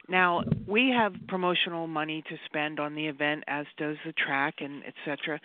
Now 0.09 0.43
we 0.67 0.89
have 0.89 1.13
promotional 1.27 1.87
money 1.87 2.23
to 2.29 2.35
spend 2.45 2.79
on 2.79 2.95
the 2.95 3.07
event, 3.07 3.43
as 3.47 3.65
does 3.77 3.97
the 4.05 4.13
track 4.13 4.55
and 4.59 4.83
etc. 4.85 5.39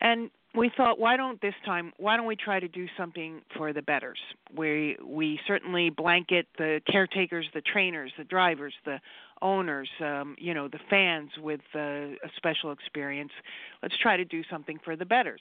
And 0.00 0.30
we 0.54 0.70
thought, 0.76 0.98
why 0.98 1.16
don't 1.16 1.40
this 1.40 1.54
time? 1.64 1.92
Why 1.98 2.16
don't 2.16 2.26
we 2.26 2.36
try 2.36 2.58
to 2.58 2.68
do 2.68 2.86
something 2.98 3.42
for 3.56 3.72
the 3.72 3.82
betters? 3.82 4.18
We 4.56 4.96
we 5.04 5.38
certainly 5.46 5.90
blanket 5.90 6.46
the 6.58 6.80
caretakers, 6.90 7.46
the 7.54 7.60
trainers, 7.60 8.12
the 8.18 8.24
drivers, 8.24 8.74
the 8.84 9.00
owners, 9.42 9.88
um, 10.00 10.34
you 10.38 10.54
know, 10.54 10.68
the 10.68 10.80
fans 10.88 11.30
with 11.38 11.60
uh, 11.74 11.78
a 11.78 12.30
special 12.36 12.72
experience. 12.72 13.32
Let's 13.82 13.96
try 13.98 14.16
to 14.16 14.24
do 14.24 14.42
something 14.50 14.78
for 14.84 14.96
the 14.96 15.06
betters. 15.06 15.40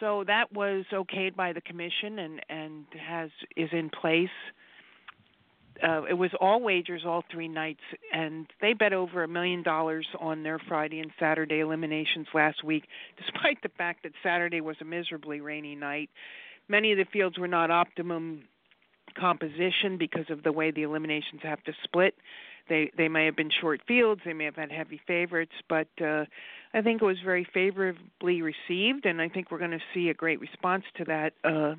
So 0.00 0.24
that 0.26 0.52
was 0.52 0.84
okayed 0.92 1.36
by 1.36 1.52
the 1.52 1.60
commission 1.60 2.18
and 2.18 2.40
and 2.48 2.84
has 2.98 3.30
is 3.56 3.68
in 3.72 3.90
place 3.90 4.28
uh, 5.82 6.02
it 6.04 6.14
was 6.14 6.30
all 6.40 6.60
wagers 6.60 7.02
all 7.06 7.24
three 7.30 7.48
nights, 7.48 7.80
and 8.12 8.46
they 8.60 8.72
bet 8.72 8.92
over 8.92 9.22
a 9.22 9.28
million 9.28 9.62
dollars 9.62 10.06
on 10.20 10.42
their 10.42 10.58
Friday 10.58 11.00
and 11.00 11.10
Saturday 11.18 11.60
eliminations 11.60 12.26
last 12.34 12.64
week, 12.64 12.84
despite 13.18 13.62
the 13.62 13.68
fact 13.68 14.02
that 14.02 14.12
Saturday 14.22 14.60
was 14.60 14.76
a 14.80 14.84
miserably 14.84 15.40
rainy 15.40 15.74
night. 15.74 16.10
Many 16.68 16.92
of 16.92 16.98
the 16.98 17.06
fields 17.12 17.38
were 17.38 17.48
not 17.48 17.70
optimum 17.70 18.44
composition 19.18 19.96
because 19.98 20.26
of 20.30 20.42
the 20.42 20.52
way 20.52 20.70
the 20.70 20.82
eliminations 20.82 21.40
have 21.42 21.62
to 21.64 21.72
split. 21.84 22.14
They 22.68 22.90
they 22.96 23.08
may 23.08 23.26
have 23.26 23.36
been 23.36 23.50
short 23.60 23.80
fields, 23.86 24.20
they 24.24 24.32
may 24.32 24.44
have 24.44 24.56
had 24.56 24.72
heavy 24.72 25.00
favorites, 25.06 25.52
but 25.68 25.88
uh, 26.00 26.24
I 26.74 26.82
think 26.82 27.00
it 27.00 27.04
was 27.04 27.18
very 27.24 27.46
favorably 27.54 28.42
received, 28.42 29.06
and 29.06 29.22
I 29.22 29.28
think 29.28 29.50
we're 29.50 29.58
going 29.58 29.70
to 29.70 29.82
see 29.94 30.08
a 30.08 30.14
great 30.14 30.40
response 30.40 30.84
to 30.96 31.04
that 31.04 31.32
uh, 31.44 31.74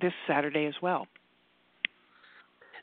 this 0.00 0.12
Saturday 0.26 0.66
as 0.66 0.74
well. 0.82 1.06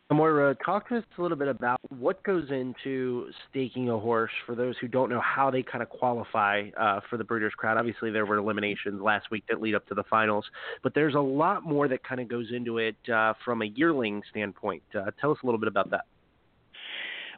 Moira, 0.10 0.56
talk 0.66 0.88
to 0.88 0.98
us 0.98 1.04
a 1.18 1.22
little 1.22 1.36
bit 1.36 1.50
about 1.50 1.80
what 1.90 2.24
goes 2.24 2.50
into 2.50 3.30
staking 3.50 3.90
a 3.90 4.00
horse 4.00 4.32
for 4.46 4.56
those 4.56 4.76
who 4.80 4.88
don't 4.88 5.10
know 5.10 5.20
how 5.20 5.52
they 5.52 5.62
kind 5.62 5.82
of 5.82 5.90
qualify 5.90 6.70
uh, 6.80 7.02
for 7.10 7.18
the 7.18 7.26
Breeders' 7.26 7.54
Crown. 7.58 7.78
Obviously, 7.78 8.10
there 8.10 8.26
were 8.26 8.38
eliminations 8.38 9.02
last 9.02 9.30
week 9.32 9.44
that 9.50 9.62
lead 9.62 9.76
up 9.76 9.86
to 9.88 9.94
the 9.94 10.04
finals, 10.10 10.46
but 10.82 10.94
there's 10.94 11.16
a 11.16 11.20
lot 11.20 11.64
more 11.64 11.90
that 11.90 12.06
kind 12.06 12.22
of 12.22 12.30
goes 12.30 12.48
into 12.56 12.78
it 12.78 12.96
uh, 13.14 13.34
from 13.44 13.62
a 13.62 13.66
yearling 13.66 14.24
standpoint. 14.30 14.82
Uh, 14.96 15.12
tell 15.20 15.32
us 15.32 15.38
a 15.44 15.46
little 15.46 15.60
bit 15.60 15.68
about 15.68 15.90
that. 15.90 16.06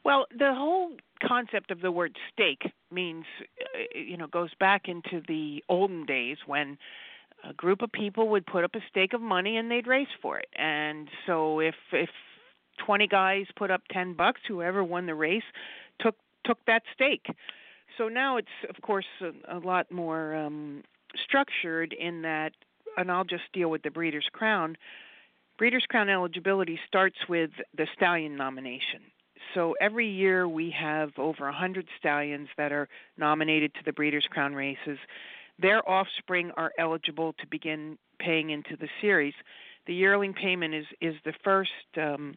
Well, 0.06 0.28
the 0.38 0.54
whole 0.54 0.92
concept 1.28 1.72
of 1.72 1.82
the 1.82 1.92
word 1.92 2.16
stake 2.32 2.72
means, 2.92 3.26
uh, 3.42 4.00
you 4.00 4.16
know, 4.16 4.28
goes 4.28 4.52
back 4.60 4.84
into 4.88 5.24
the 5.28 5.64
olden 5.70 6.06
days 6.06 6.38
when 6.46 6.78
a 7.44 7.54
group 7.54 7.82
of 7.82 7.92
people 7.92 8.30
would 8.30 8.46
put 8.46 8.64
up 8.64 8.76
a 8.76 8.80
stake 8.90 9.14
of 9.14 9.22
money 9.22 9.58
and 9.58 9.72
they'd 9.72 9.88
race 9.88 10.08
for 10.22 10.38
it. 10.38 10.48
And 10.56 11.08
so 11.26 11.60
if 11.60 11.76
if 11.92 12.10
20 12.86 13.08
guys 13.08 13.46
put 13.56 13.72
up 13.72 13.82
10 13.92 14.14
bucks, 14.14 14.42
whoever 14.48 14.84
won 14.84 15.06
the 15.06 15.16
race 15.16 15.44
took 16.00 16.16
took 16.46 16.58
that 16.66 16.84
stake. 16.94 17.26
So 17.98 18.08
now 18.08 18.38
it's 18.38 18.48
of 18.70 18.82
course 18.82 19.06
a, 19.22 19.58
a 19.58 19.60
lot 19.60 19.92
more 19.92 20.36
um 20.36 20.84
structured 21.24 21.94
in 21.94 22.22
that 22.24 22.52
and 22.98 23.12
I'll 23.12 23.24
just 23.24 23.44
deal 23.54 23.70
with 23.70 23.84
the 23.84 23.92
Breeders' 23.92 24.28
Crown. 24.32 24.76
Breeders' 25.58 25.86
Crown 25.90 26.10
eligibility 26.10 26.80
starts 26.88 27.18
with 27.28 27.52
the 27.78 27.88
stallion 27.96 28.36
nomination. 28.36 29.02
So 29.54 29.76
every 29.82 30.08
year 30.10 30.48
we 30.48 30.74
have 30.80 31.12
over 31.18 31.46
100 31.46 31.88
stallions 31.98 32.50
that 32.58 32.72
are 32.72 32.88
nominated 33.18 33.74
to 33.76 33.80
the 33.86 33.94
Breeders' 33.94 34.28
Crown 34.30 34.54
races. 34.54 34.98
Their 35.62 35.88
offspring 35.90 36.52
are 36.56 36.72
eligible 36.78 37.34
to 37.34 37.48
begin 37.48 37.98
paying 38.20 38.52
into 38.52 38.76
the 38.80 38.88
series. 39.02 39.34
The 39.88 39.94
yearling 39.94 40.34
payment 40.34 40.74
is 40.74 40.86
is 41.02 41.16
the 41.26 41.34
first 41.44 41.72
um, 41.98 42.36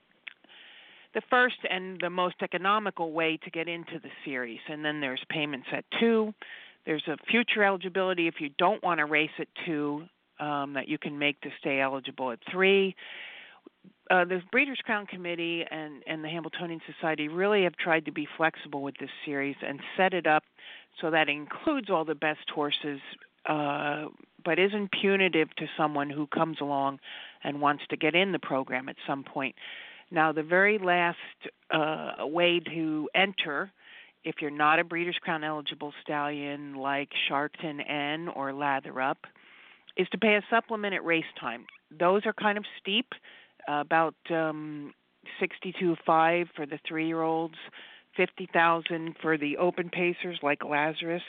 the 1.15 1.23
first 1.31 1.57
and 1.69 2.01
the 2.01 2.11
most 2.11 2.37
economical 2.43 3.13
way 3.13 3.39
to 3.45 3.51
get 3.51 3.69
into 3.69 3.99
the 4.03 4.11
series. 4.25 4.61
And 4.69 4.85
then 4.85 5.01
there's 5.01 5.23
payments 5.29 5.69
at 5.73 5.85
two. 6.01 6.33
There's 6.87 7.07
a 7.07 7.17
future 7.31 7.63
eligibility 7.63 8.29
if 8.29 8.41
you 8.41 8.51
don't 8.59 8.83
want 8.83 8.99
to 8.99 9.05
race 9.05 9.31
at 9.39 9.49
two 9.67 10.05
um, 10.41 10.75
that 10.75 10.89
you 10.89 10.99
can 10.99 11.19
make 11.19 11.41
to 11.43 11.51
stay 11.61 11.81
eligible 11.81 12.33
at 12.33 12.39
three. 12.51 12.97
Uh, 14.11 14.25
the 14.25 14.43
Breeders' 14.51 14.81
Crown 14.85 15.07
Committee 15.07 15.65
and, 15.71 16.03
and 16.07 16.25
the 16.25 16.29
Hambletonian 16.29 16.81
Society 16.93 17.29
really 17.29 17.63
have 17.65 17.77
tried 17.77 18.05
to 18.07 18.13
be 18.13 18.27
flexible 18.37 18.83
with 18.83 18.97
this 18.99 19.11
series 19.25 19.57
and 19.65 19.81
set 19.97 20.13
it 20.13 20.27
up 20.27 20.43
so 21.01 21.11
that 21.11 21.29
includes 21.29 21.89
all 21.89 22.05
the 22.05 22.15
best 22.15 22.51
horses, 22.55 23.01
uh, 23.47 24.07
but 24.45 24.59
isn't 24.59 24.91
punitive 24.91 25.55
to 25.57 25.67
someone 25.77 26.11
who 26.11 26.27
comes 26.27 26.59
along 26.61 26.99
and 27.45 27.61
wants 27.61 27.85
to 27.91 27.97
get 27.97 28.15
in 28.15 28.33
the 28.33 28.39
program 28.39 28.89
at 28.89 28.97
some 29.07 29.25
point. 29.25 29.55
Now, 30.13 30.33
the 30.33 30.43
very 30.43 30.79
last 30.79 31.17
uh, 31.71 32.27
way 32.27 32.61
to 32.61 33.09
enter, 33.15 33.73
if 34.25 34.37
you're 34.43 34.51
not 34.51 34.79
a 34.79 34.85
Breeders' 34.85 35.17
Crown 35.23 35.43
eligible 35.43 35.95
stallion 36.03 36.75
like 36.75 37.09
Shartin 37.29 37.81
N 37.89 38.29
or 38.29 38.53
Lather 38.53 39.01
Up, 39.01 39.19
is 39.97 40.07
to 40.13 40.19
pay 40.19 40.35
a 40.35 40.43
supplement 40.51 40.95
at 40.95 41.03
race 41.03 41.25
time. 41.41 41.65
Those 41.99 42.27
are 42.27 42.35
kind 42.35 42.59
of 42.59 42.65
steep, 42.79 43.07
about 43.67 44.15
um, 44.31 44.93
62.5 45.41 46.49
for 46.55 46.67
the 46.67 46.79
three-year-olds, 46.87 47.55
50,000 48.17 49.17
for 49.23 49.39
the 49.39 49.57
open 49.57 49.89
pacers 49.89 50.39
like 50.43 50.65
Lazarus. 50.65 51.23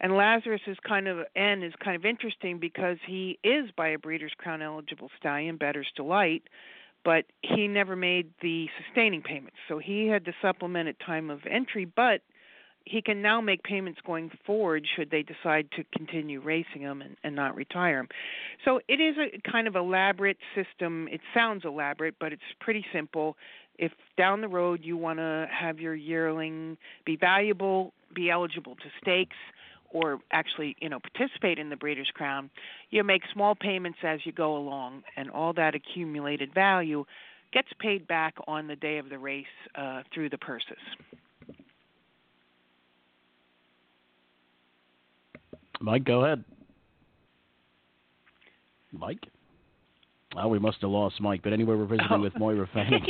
And 0.00 0.16
Lazarus 0.16 0.60
is 0.66 0.76
kind 0.86 1.08
of 1.08 1.18
N 1.36 1.62
is 1.62 1.72
kind 1.82 1.96
of 1.96 2.04
interesting 2.04 2.58
because 2.58 2.98
he 3.06 3.38
is 3.42 3.70
by 3.76 3.88
a 3.88 3.98
Breeders' 3.98 4.32
Crown 4.36 4.60
eligible 4.60 5.10
stallion, 5.18 5.56
Bettor's 5.56 5.90
Delight 5.96 6.42
but 7.04 7.24
he 7.42 7.68
never 7.68 7.96
made 7.96 8.30
the 8.40 8.66
sustaining 8.84 9.22
payments. 9.22 9.56
So 9.68 9.78
he 9.78 10.08
had 10.08 10.24
to 10.24 10.32
supplement 10.40 10.88
at 10.88 10.96
time 11.00 11.30
of 11.30 11.40
entry, 11.50 11.84
but 11.84 12.22
he 12.86 13.00
can 13.00 13.22
now 13.22 13.40
make 13.40 13.62
payments 13.62 14.00
going 14.04 14.30
forward 14.44 14.86
should 14.94 15.10
they 15.10 15.22
decide 15.22 15.70
to 15.72 15.84
continue 15.96 16.40
racing 16.40 16.82
him 16.82 17.00
and, 17.00 17.16
and 17.24 17.34
not 17.34 17.54
retire 17.54 18.00
him. 18.00 18.08
So 18.64 18.80
it 18.88 19.00
is 19.00 19.16
a 19.16 19.50
kind 19.50 19.66
of 19.66 19.74
elaborate 19.74 20.36
system. 20.54 21.08
It 21.10 21.20
sounds 21.32 21.64
elaborate, 21.64 22.16
but 22.20 22.32
it's 22.32 22.42
pretty 22.60 22.84
simple. 22.92 23.36
If 23.78 23.92
down 24.16 24.40
the 24.42 24.48
road 24.48 24.80
you 24.82 24.96
want 24.96 25.18
to 25.18 25.48
have 25.50 25.80
your 25.80 25.94
yearling 25.94 26.76
be 27.06 27.16
valuable, 27.16 27.92
be 28.14 28.30
eligible 28.30 28.76
to 28.76 28.84
stakes, 29.00 29.36
or 29.94 30.18
actually, 30.32 30.76
you 30.80 30.88
know, 30.90 30.98
participate 30.98 31.58
in 31.58 31.70
the 31.70 31.76
Breeders' 31.76 32.10
Crown, 32.12 32.50
you 32.90 33.02
make 33.04 33.22
small 33.32 33.54
payments 33.54 33.98
as 34.02 34.20
you 34.24 34.32
go 34.32 34.56
along, 34.56 35.04
and 35.16 35.30
all 35.30 35.54
that 35.54 35.74
accumulated 35.74 36.52
value 36.52 37.04
gets 37.52 37.68
paid 37.78 38.06
back 38.06 38.34
on 38.48 38.66
the 38.66 38.76
day 38.76 38.98
of 38.98 39.08
the 39.08 39.16
race 39.16 39.46
uh, 39.76 40.02
through 40.12 40.28
the 40.28 40.38
purses. 40.38 40.76
Mike, 45.80 46.04
go 46.04 46.24
ahead. 46.24 46.44
Mike? 48.92 49.26
Well, 50.34 50.50
we 50.50 50.58
must 50.58 50.78
have 50.80 50.90
lost 50.90 51.20
Mike, 51.20 51.40
but 51.44 51.52
anyway, 51.52 51.76
we're 51.76 51.84
visiting 51.86 52.08
oh. 52.10 52.20
with 52.20 52.36
Moira 52.38 52.68
Fanning. 52.74 53.04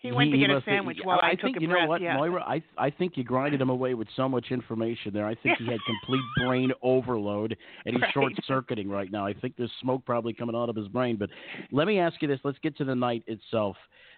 he, 0.00 0.12
went 0.12 0.30
to 0.30 0.38
get 0.38 0.50
a 0.50 0.62
sandwich 0.64 0.98
while 1.02 1.18
I, 1.22 1.30
I 1.30 1.30
took 1.32 1.42
think 1.42 1.56
a 1.56 1.60
you 1.62 1.68
breath. 1.68 1.82
know 1.82 1.88
what, 1.88 2.00
yeah. 2.00 2.16
Moira. 2.16 2.42
I 2.42 2.62
I 2.76 2.90
think 2.90 3.16
you 3.16 3.24
grinded 3.24 3.60
him 3.60 3.70
away 3.70 3.94
with 3.94 4.08
so 4.14 4.28
much 4.28 4.46
information 4.50 5.12
there. 5.12 5.26
I 5.26 5.34
think 5.34 5.58
he 5.58 5.66
had 5.66 5.78
complete 5.86 6.22
brain 6.46 6.72
overload, 6.82 7.56
and 7.84 7.94
he's 7.94 8.02
Right. 8.02 8.12
short 8.14 8.32
circuiting 8.46 8.88
right 8.88 9.10
now. 9.10 9.26
I 9.26 9.32
think 9.34 9.54
there's 9.56 9.72
smoke 9.80 10.04
probably 10.06 10.32
coming 10.32 10.54
out 10.54 10.68
of 10.68 10.76
his 10.76 10.88
brain. 10.88 11.16
But 11.16 11.30
let 11.72 11.86
me 11.86 11.98
ask 11.98 12.20
you 12.22 12.28
this: 12.28 12.40
Let's 12.44 12.58
get 12.62 12.76
to 12.78 12.84
the 12.84 12.94
night 12.94 13.24
itself. 13.26 13.76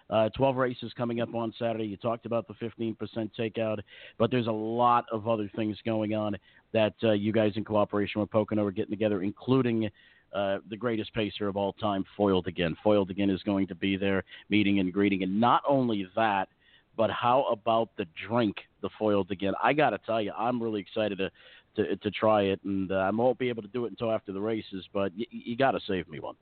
Uh, 0.09 0.27
12 0.35 0.57
races 0.57 0.91
coming 0.97 1.21
up 1.21 1.33
on 1.33 1.53
Saturday. 1.57 1.85
You 1.85 1.95
talked 1.95 2.25
about 2.25 2.45
the 2.45 2.53
15% 2.55 2.97
takeout, 3.39 3.79
but 4.17 4.29
there's 4.29 4.47
a 4.47 4.51
lot 4.51 5.05
of 5.09 5.25
other 5.29 5.49
things 5.55 5.77
going 5.85 6.13
on 6.13 6.35
that 6.73 6.93
uh, 7.01 7.11
you 7.13 7.31
guys, 7.31 7.53
in 7.55 7.63
cooperation 7.63 8.19
with 8.19 8.29
Pocono, 8.29 8.65
are 8.65 8.71
getting 8.71 8.91
together, 8.91 9.23
including 9.23 9.89
uh, 10.33 10.59
the 10.69 10.77
greatest 10.77 11.13
pacer 11.13 11.47
of 11.47 11.57
all 11.57 11.73
time, 11.73 12.05
Foiled 12.15 12.47
Again. 12.47 12.75
Foiled 12.83 13.09
Again 13.09 13.29
is 13.29 13.41
going 13.43 13.67
to 13.67 13.75
be 13.75 13.97
there, 13.97 14.23
meeting 14.49 14.79
and 14.79 14.91
greeting. 14.91 15.23
And 15.23 15.39
not 15.39 15.61
only 15.67 16.07
that, 16.15 16.49
but 16.97 17.09
how 17.09 17.45
about 17.51 17.89
the 17.97 18.05
drink, 18.27 18.57
the 18.81 18.89
Foiled 18.99 19.31
Again? 19.31 19.53
I 19.61 19.73
got 19.73 19.91
to 19.91 19.97
tell 19.99 20.21
you, 20.21 20.31
I'm 20.37 20.61
really 20.61 20.81
excited 20.81 21.17
to, 21.17 21.31
to, 21.75 21.95
to 21.95 22.11
try 22.11 22.43
it, 22.43 22.59
and 22.63 22.91
uh, 22.91 22.95
I 22.95 23.09
won't 23.09 23.39
be 23.39 23.49
able 23.49 23.61
to 23.61 23.67
do 23.67 23.85
it 23.85 23.89
until 23.89 24.11
after 24.11 24.31
the 24.31 24.41
races, 24.41 24.85
but 24.93 25.11
y- 25.17 25.25
you 25.29 25.57
got 25.57 25.71
to 25.71 25.79
save 25.87 26.07
me 26.09 26.19
one. 26.19 26.35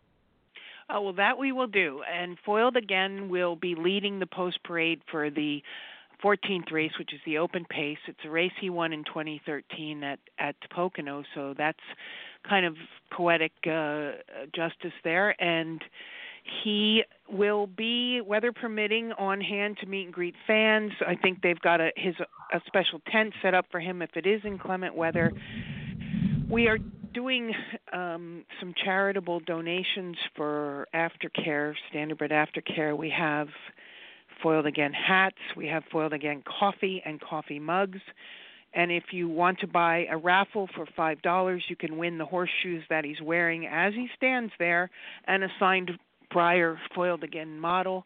Oh, 0.89 1.01
well, 1.01 1.13
that 1.13 1.37
we 1.37 1.51
will 1.51 1.67
do. 1.67 2.01
And 2.11 2.37
Foiled 2.45 2.75
Again 2.75 3.29
will 3.29 3.55
be 3.55 3.75
leading 3.75 4.19
the 4.19 4.25
post 4.25 4.63
parade 4.63 5.01
for 5.11 5.29
the 5.29 5.61
14th 6.23 6.71
race, 6.71 6.91
which 6.97 7.13
is 7.13 7.19
the 7.25 7.37
Open 7.37 7.65
Pace. 7.69 7.99
It's 8.07 8.19
a 8.25 8.29
race 8.29 8.51
he 8.59 8.69
won 8.69 8.91
in 8.91 9.03
2013 9.05 10.03
at 10.03 10.19
at 10.37 10.55
Pocono, 10.69 11.23
so 11.33 11.53
that's 11.57 11.79
kind 12.47 12.65
of 12.65 12.75
poetic 13.11 13.51
uh, 13.65 14.11
justice 14.55 14.93
there. 15.03 15.41
And 15.41 15.81
he 16.63 17.03
will 17.29 17.67
be, 17.67 18.21
weather 18.21 18.51
permitting, 18.51 19.11
on 19.13 19.41
hand 19.41 19.77
to 19.81 19.85
meet 19.85 20.05
and 20.05 20.13
greet 20.13 20.35
fans. 20.47 20.91
I 21.05 21.15
think 21.15 21.41
they've 21.41 21.59
got 21.59 21.79
a 21.81 21.91
his 21.95 22.15
a 22.53 22.61
special 22.65 23.01
tent 23.11 23.33
set 23.41 23.53
up 23.53 23.65
for 23.71 23.79
him 23.79 24.01
if 24.01 24.11
it 24.15 24.25
is 24.25 24.41
inclement 24.43 24.95
weather. 24.95 25.31
We 26.49 26.67
are 26.67 26.79
doing 27.13 27.53
um, 27.93 28.45
some 28.59 28.73
charitable 28.83 29.41
donations 29.41 30.17
for 30.35 30.87
aftercare, 30.95 31.75
standardbred 31.93 32.31
aftercare. 32.31 32.97
We 32.97 33.11
have 33.11 33.49
foiled 34.41 34.65
again 34.65 34.93
hats, 34.93 35.37
we 35.55 35.67
have 35.67 35.83
foiled 35.91 36.13
again 36.13 36.43
coffee 36.59 37.01
and 37.05 37.19
coffee 37.19 37.59
mugs. 37.59 37.99
And 38.73 38.91
if 38.91 39.05
you 39.11 39.27
want 39.27 39.59
to 39.59 39.67
buy 39.67 40.05
a 40.09 40.17
raffle 40.17 40.67
for 40.75 40.85
five 40.95 41.21
dollars, 41.21 41.63
you 41.67 41.75
can 41.75 41.97
win 41.97 42.17
the 42.17 42.25
horseshoes 42.25 42.83
that 42.89 43.03
he's 43.03 43.21
wearing 43.21 43.65
as 43.65 43.93
he 43.93 44.07
stands 44.15 44.53
there, 44.59 44.89
and 45.25 45.43
a 45.43 45.47
signed 45.59 45.91
Breyer 46.33 46.77
foiled 46.95 47.23
again 47.23 47.59
model. 47.59 48.05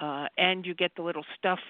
Uh, 0.00 0.26
and 0.36 0.64
you 0.64 0.74
get 0.74 0.92
the 0.94 1.02
little 1.02 1.24
stuffed 1.36 1.62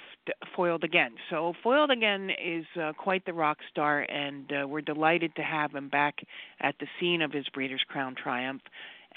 foiled 0.55 0.85
again. 0.85 1.13
So 1.31 1.55
foiled 1.63 1.91
again 1.91 2.29
is 2.29 2.67
uh, 2.79 2.93
quite 2.93 3.25
the 3.25 3.33
rock 3.33 3.57
star, 3.71 4.01
and 4.03 4.53
uh, 4.53 4.69
we're 4.69 4.83
delighted 4.83 5.35
to 5.37 5.43
have 5.43 5.75
him 5.75 5.89
back 5.89 6.17
at 6.61 6.75
the 6.79 6.87
scene 7.01 7.23
of 7.23 7.33
his 7.33 7.49
Breeders' 7.55 7.81
Crown 7.89 8.15
triumph. 8.15 8.61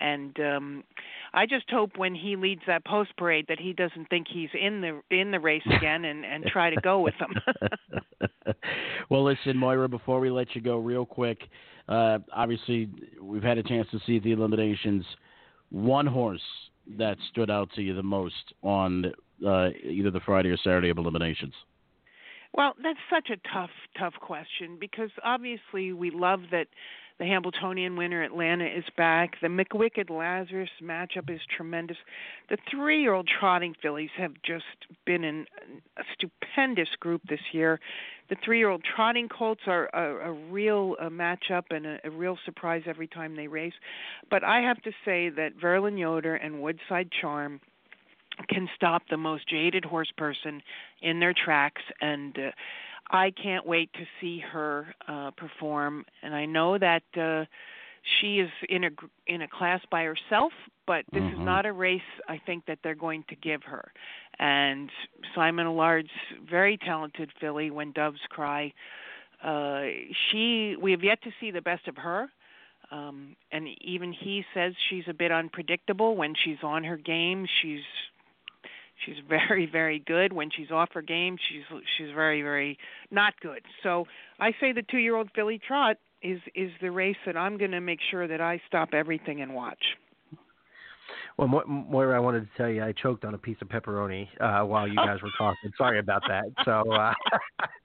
And 0.02 0.40
um 0.40 0.84
I 1.34 1.46
just 1.46 1.70
hope 1.70 1.92
when 1.98 2.14
he 2.14 2.36
leads 2.36 2.62
that 2.68 2.84
post 2.86 3.16
parade 3.18 3.46
that 3.48 3.60
he 3.60 3.74
doesn't 3.74 4.10
think 4.10 4.28
he's 4.30 4.50
in 4.60 4.82
the 4.82 5.02
in 5.16 5.32
the 5.32 5.40
race 5.40 5.64
again 5.78 6.06
and 6.06 6.26
and 6.26 6.46
try 6.46 6.70
to 6.70 6.82
go 6.82 7.00
with 7.02 7.14
them. 7.20 8.56
well, 9.10 9.24
listen, 9.24 9.58
Moira, 9.58 9.88
before 9.88 10.20
we 10.20 10.30
let 10.30 10.56
you 10.56 10.62
go, 10.62 10.78
real 10.78 11.06
quick, 11.06 11.40
uh, 11.88 12.20
obviously 12.34 12.90
we've 13.22 13.44
had 13.44 13.58
a 13.58 13.64
chance 13.64 13.88
to 13.92 14.00
see 14.06 14.20
the 14.20 14.32
eliminations. 14.32 15.06
One 15.70 16.06
horse 16.06 16.42
that 16.98 17.18
stood 17.32 17.50
out 17.50 17.70
to 17.76 17.82
you 17.82 17.94
the 17.94 18.04
most 18.04 18.54
on 18.62 19.06
uh, 19.46 19.70
either 19.84 20.12
the 20.12 20.20
Friday 20.26 20.50
or 20.50 20.58
Saturday 20.58 20.90
of 20.90 20.98
eliminations. 20.98 21.54
Well, 22.54 22.74
that's 22.84 23.00
such 23.10 23.30
a 23.30 23.38
tough, 23.54 23.70
tough 23.98 24.14
question 24.20 24.78
because 24.80 25.10
obviously 25.24 25.94
we 25.94 26.12
love 26.12 26.42
that 26.52 26.68
the 27.22 27.28
Hambletonian 27.28 27.96
winner 27.98 28.24
Atlanta 28.24 28.66
is 28.66 28.84
back. 28.98 29.36
The 29.44 29.48
McWicked 29.48 30.10
Lazarus 30.10 30.72
matchup 30.82 31.30
is 31.30 31.40
tremendous. 31.56 31.98
The 32.50 32.58
three-year-old 32.72 33.30
trotting 33.40 33.76
fillies 33.80 34.10
have 34.18 34.34
just 34.44 34.66
been 35.06 35.24
in 35.24 35.46
a 35.98 36.02
stupendous 36.16 36.90
group 37.00 37.22
this 37.30 37.40
year. 37.52 37.80
The 38.32 38.38
three-year-old 38.44 38.84
trotting 38.96 39.30
colts 39.30 39.62
are 39.68 39.88
a, 39.94 40.32
a 40.32 40.34
real 40.50 40.96
uh, 41.00 41.10
matchup 41.10 41.66
and 41.70 41.86
a, 41.86 42.00
a 42.06 42.10
real 42.10 42.40
surprise 42.44 42.82
every 42.88 43.08
time 43.08 43.36
they 43.36 43.48
race. 43.48 43.74
But 44.32 44.44
I 44.44 44.62
have 44.62 44.82
to 44.82 44.92
say 45.06 45.30
that 45.30 45.52
Verlin 45.62 46.00
Yoder 46.00 46.34
and 46.34 46.60
Woodside 46.60 47.10
Charm 47.22 47.62
can 48.50 48.68
stop 48.76 49.04
the 49.12 49.18
most 49.18 49.48
jaded 49.48 49.86
horse 49.86 50.12
person 50.18 50.64
in 51.04 51.20
their 51.20 51.36
tracks 51.36 51.84
and 52.02 52.36
uh, 52.36 52.52
I 53.12 53.32
can't 53.32 53.65
wait 53.65 53.91
to 53.93 54.06
see 54.19 54.39
her 54.39 54.95
uh, 55.08 55.32
perform, 55.32 56.06
and 56.24 56.34
I 56.34 56.45
know 56.45 56.78
that 56.78 57.04
uh, 57.19 57.45
she 58.19 58.39
is 58.39 58.50
in 58.69 58.86
a 58.86 58.89
in 59.28 59.41
a 59.41 59.47
class 59.47 59.82
by 59.91 60.04
herself. 60.04 60.54
But 60.88 61.06
this 61.13 61.21
mm-hmm. 61.21 61.41
is 61.41 61.45
not 61.45 61.65
a 61.65 61.74
race 61.74 62.02
I 62.28 62.41
think 62.45 62.65
that 62.65 62.80
they're 62.84 62.95
going 62.95 63.24
to 63.30 63.36
give 63.36 63.63
her. 63.63 63.91
And 64.39 64.89
Simon 65.36 65.67
Allard's 65.67 66.10
very 66.50 66.78
talented 66.78 67.32
filly. 67.39 67.69
When 67.69 67.91
Doves 67.91 68.19
Cry, 68.30 68.74
uh, 69.43 69.84
she 70.30 70.76
we 70.82 70.91
have 70.91 71.04
yet 71.04 71.21
to 71.24 71.32
see 71.39 71.52
the 71.52 71.62
best 71.62 71.88
of 71.88 71.97
her. 71.97 72.30
Um, 72.91 73.38
and 73.54 73.69
even 73.80 74.12
he 74.12 74.43
says 74.54 74.74
she's 74.89 75.06
a 75.08 75.13
bit 75.13 75.32
unpredictable 75.32 76.17
when 76.17 76.34
she's 76.43 76.58
on 76.62 76.84
her 76.84 76.97
game. 76.97 77.47
She's 77.62 77.84
She's 79.06 79.16
very, 79.30 79.66
very 79.66 80.00
good. 80.00 80.34
When 80.34 80.50
she's 80.56 80.72
off 80.72 80.90
her 80.94 81.02
game, 81.02 81.38
she's 81.50 81.64
she's 81.98 82.14
very, 82.14 82.42
very 82.42 82.78
not 83.10 83.34
good. 83.42 83.62
So 83.84 84.06
I 84.40 84.52
say 84.60 84.72
the 84.72 84.84
two-year-old 84.84 85.30
filly 85.36 85.60
trot 85.60 85.98
is 86.22 86.40
is 86.56 86.72
the 86.82 86.92
race 86.92 87.18
that 87.26 87.38
I'm 87.38 87.58
going 87.58 87.72
to 87.72 87.82
make 87.82 88.00
sure 88.10 88.28
that 88.28 88.42
I 88.42 88.62
stop 88.68 88.90
everything 88.94 89.42
and 89.42 89.54
watch. 89.54 89.84
Well, 91.38 91.48
Mo- 91.48 91.64
Moira, 91.66 92.16
I 92.16 92.20
wanted 92.20 92.42
to 92.42 92.50
tell 92.58 92.70
you 92.70 92.84
I 92.84 92.92
choked 92.92 93.26
on 93.26 93.34
a 93.34 93.38
piece 93.38 93.58
of 93.62 93.70
pepperoni 93.70 94.28
uh, 94.40 94.66
while 94.66 94.88
you 94.88 94.96
guys 95.06 95.22
were 95.22 95.32
talking. 95.38 95.72
Sorry 95.78 96.00
about 96.00 96.22
that. 96.28 96.46
So, 96.66 96.92
uh, 96.92 97.14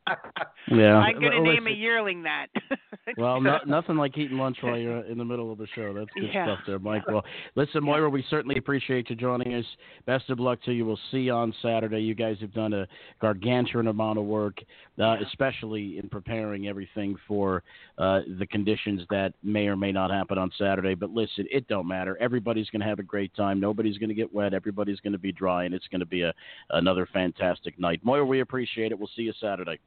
yeah, 0.71 0.97
I'm 0.97 1.21
going 1.21 1.33
to 1.33 1.43
name 1.43 1.67
a 1.67 1.71
yearling 1.71 2.23
that. 2.23 2.47
well, 3.19 3.41
no, 3.41 3.59
nothing 3.67 3.97
like 3.97 4.17
eating 4.17 4.39
lunch 4.39 4.59
while 4.61 4.79
you're 4.79 5.01
in 5.07 5.19
the 5.19 5.25
middle 5.25 5.51
of 5.51 5.59
the 5.59 5.67
show. 5.75 5.93
That's 5.93 6.11
good 6.15 6.31
yeah. 6.33 6.47
stuff 6.47 6.59
there, 6.67 6.79
Mike. 6.79 7.03
Well, 7.09 7.25
listen, 7.55 7.85
Moira, 7.85 8.09
we 8.09 8.25
certainly 8.31 8.59
appreciate 8.59 9.11
you 9.11 9.17
joining 9.17 9.55
us. 9.55 9.65
Best 10.07 10.31
of 10.31 10.39
luck 10.41 10.63
to 10.65 10.73
you. 10.73 10.87
We'll 10.87 10.99
see 11.11 11.19
you 11.19 11.33
on 11.33 11.55
Saturday. 11.63 12.01
You 12.01 12.15
guys 12.15 12.37
have 12.41 12.53
done 12.53 12.73
a 12.73 12.87
gargantuan 13.21 13.89
amount 13.89 14.19
of 14.19 14.25
work, 14.25 14.59
uh, 15.01 15.17
especially 15.27 15.99
in 15.99 16.09
preparing 16.09 16.69
everything 16.69 17.17
for 17.27 17.63
uh, 17.99 18.21
the 18.39 18.47
conditions 18.47 19.03
that 19.11 19.33
may 19.43 19.67
or 19.67 19.77
may 19.77 19.93
not 19.93 20.11
happen 20.11 20.39
on 20.39 20.51
Saturday. 20.59 20.95
But 20.95 21.11
listen, 21.11 21.47
it 21.51 21.67
don't 21.69 21.87
matter. 21.89 22.17
Everybody's 22.21 22.71
going 22.71 22.81
to 22.81 22.87
have 22.87 22.99
a 22.99 23.05
great 23.05 23.35
time. 23.35 23.61
Nobody's 23.61 23.99
going 23.99 24.09
to 24.09 24.15
get 24.15 24.33
wet. 24.33 24.55
Everybody's 24.55 25.01
going 25.01 25.13
to 25.13 25.19
be 25.19 25.33
dry, 25.33 25.65
and 25.65 25.75
it's 25.75 25.89
going 25.89 26.01
to 26.01 26.07
be 26.07 26.23
a 26.23 26.33
another 26.71 27.09
fantastic 27.13 27.79
night. 27.79 28.01
Moira, 28.05 28.25
we 28.25 28.41
appreciate 28.41 28.93
it. 28.93 28.99
We'll 28.99 29.11
see 29.17 29.23
you 29.23 29.33
Saturday. 29.41 29.79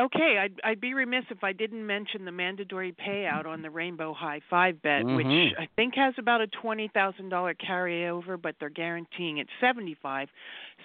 Okay, 0.00 0.38
I'd, 0.40 0.58
I'd 0.64 0.80
be 0.80 0.94
remiss 0.94 1.24
if 1.28 1.44
I 1.44 1.52
didn't 1.52 1.86
mention 1.86 2.24
the 2.24 2.32
mandatory 2.32 2.92
payout 2.92 3.44
on 3.44 3.60
the 3.60 3.68
Rainbow 3.68 4.14
High 4.14 4.40
Five 4.48 4.80
bet, 4.80 5.04
mm-hmm. 5.04 5.16
which 5.16 5.54
I 5.58 5.68
think 5.76 5.96
has 5.96 6.14
about 6.16 6.40
a 6.40 6.46
twenty 6.46 6.88
thousand 6.94 7.28
dollar 7.28 7.54
carryover, 7.54 8.40
but 8.40 8.54
they're 8.58 8.70
guaranteeing 8.70 9.36
it 9.36 9.48
seventy 9.60 9.94
five. 10.02 10.28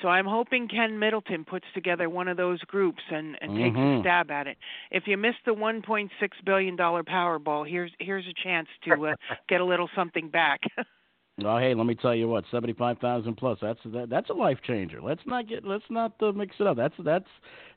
So 0.02 0.10
I'm 0.10 0.26
hoping 0.26 0.68
Ken 0.68 1.00
Middleton 1.00 1.46
puts 1.46 1.66
together 1.74 2.10
one 2.10 2.28
of 2.28 2.36
those 2.36 2.60
groups 2.64 3.02
and, 3.10 3.38
and 3.40 3.52
mm-hmm. 3.52 3.64
takes 3.64 3.78
a 3.78 4.02
stab 4.02 4.30
at 4.30 4.48
it. 4.48 4.58
If 4.92 5.04
you 5.08 5.16
missed 5.16 5.40
the 5.46 5.54
one 5.54 5.82
point 5.82 6.12
six 6.20 6.36
billion 6.46 6.76
dollar 6.76 7.04
Powerball, 7.04 7.66
here's 7.66 7.92
here's 8.00 8.26
a 8.28 8.44
chance 8.44 8.68
to 8.90 9.08
uh, 9.08 9.16
get 9.48 9.62
a 9.62 9.66
little 9.66 9.90
something 9.96 10.28
back. 10.28 10.60
Well, 11.40 11.60
hey, 11.60 11.76
let 11.76 11.86
me 11.86 11.94
tell 11.94 12.16
you 12.16 12.28
what, 12.28 12.46
seventy-five 12.50 12.98
thousand 12.98 13.36
plus. 13.36 13.60
That's 13.62 13.80
that, 13.86 14.10
that's 14.10 14.30
a 14.32 14.34
life 14.34 14.58
changer. 14.66 15.00
Let's 15.02 15.22
not 15.28 15.48
get 15.48 15.64
let's 15.64 15.84
not 15.90 16.14
uh, 16.22 16.32
mix 16.32 16.56
it 16.60 16.66
up. 16.66 16.78
That's 16.78 16.96
that's 17.06 17.28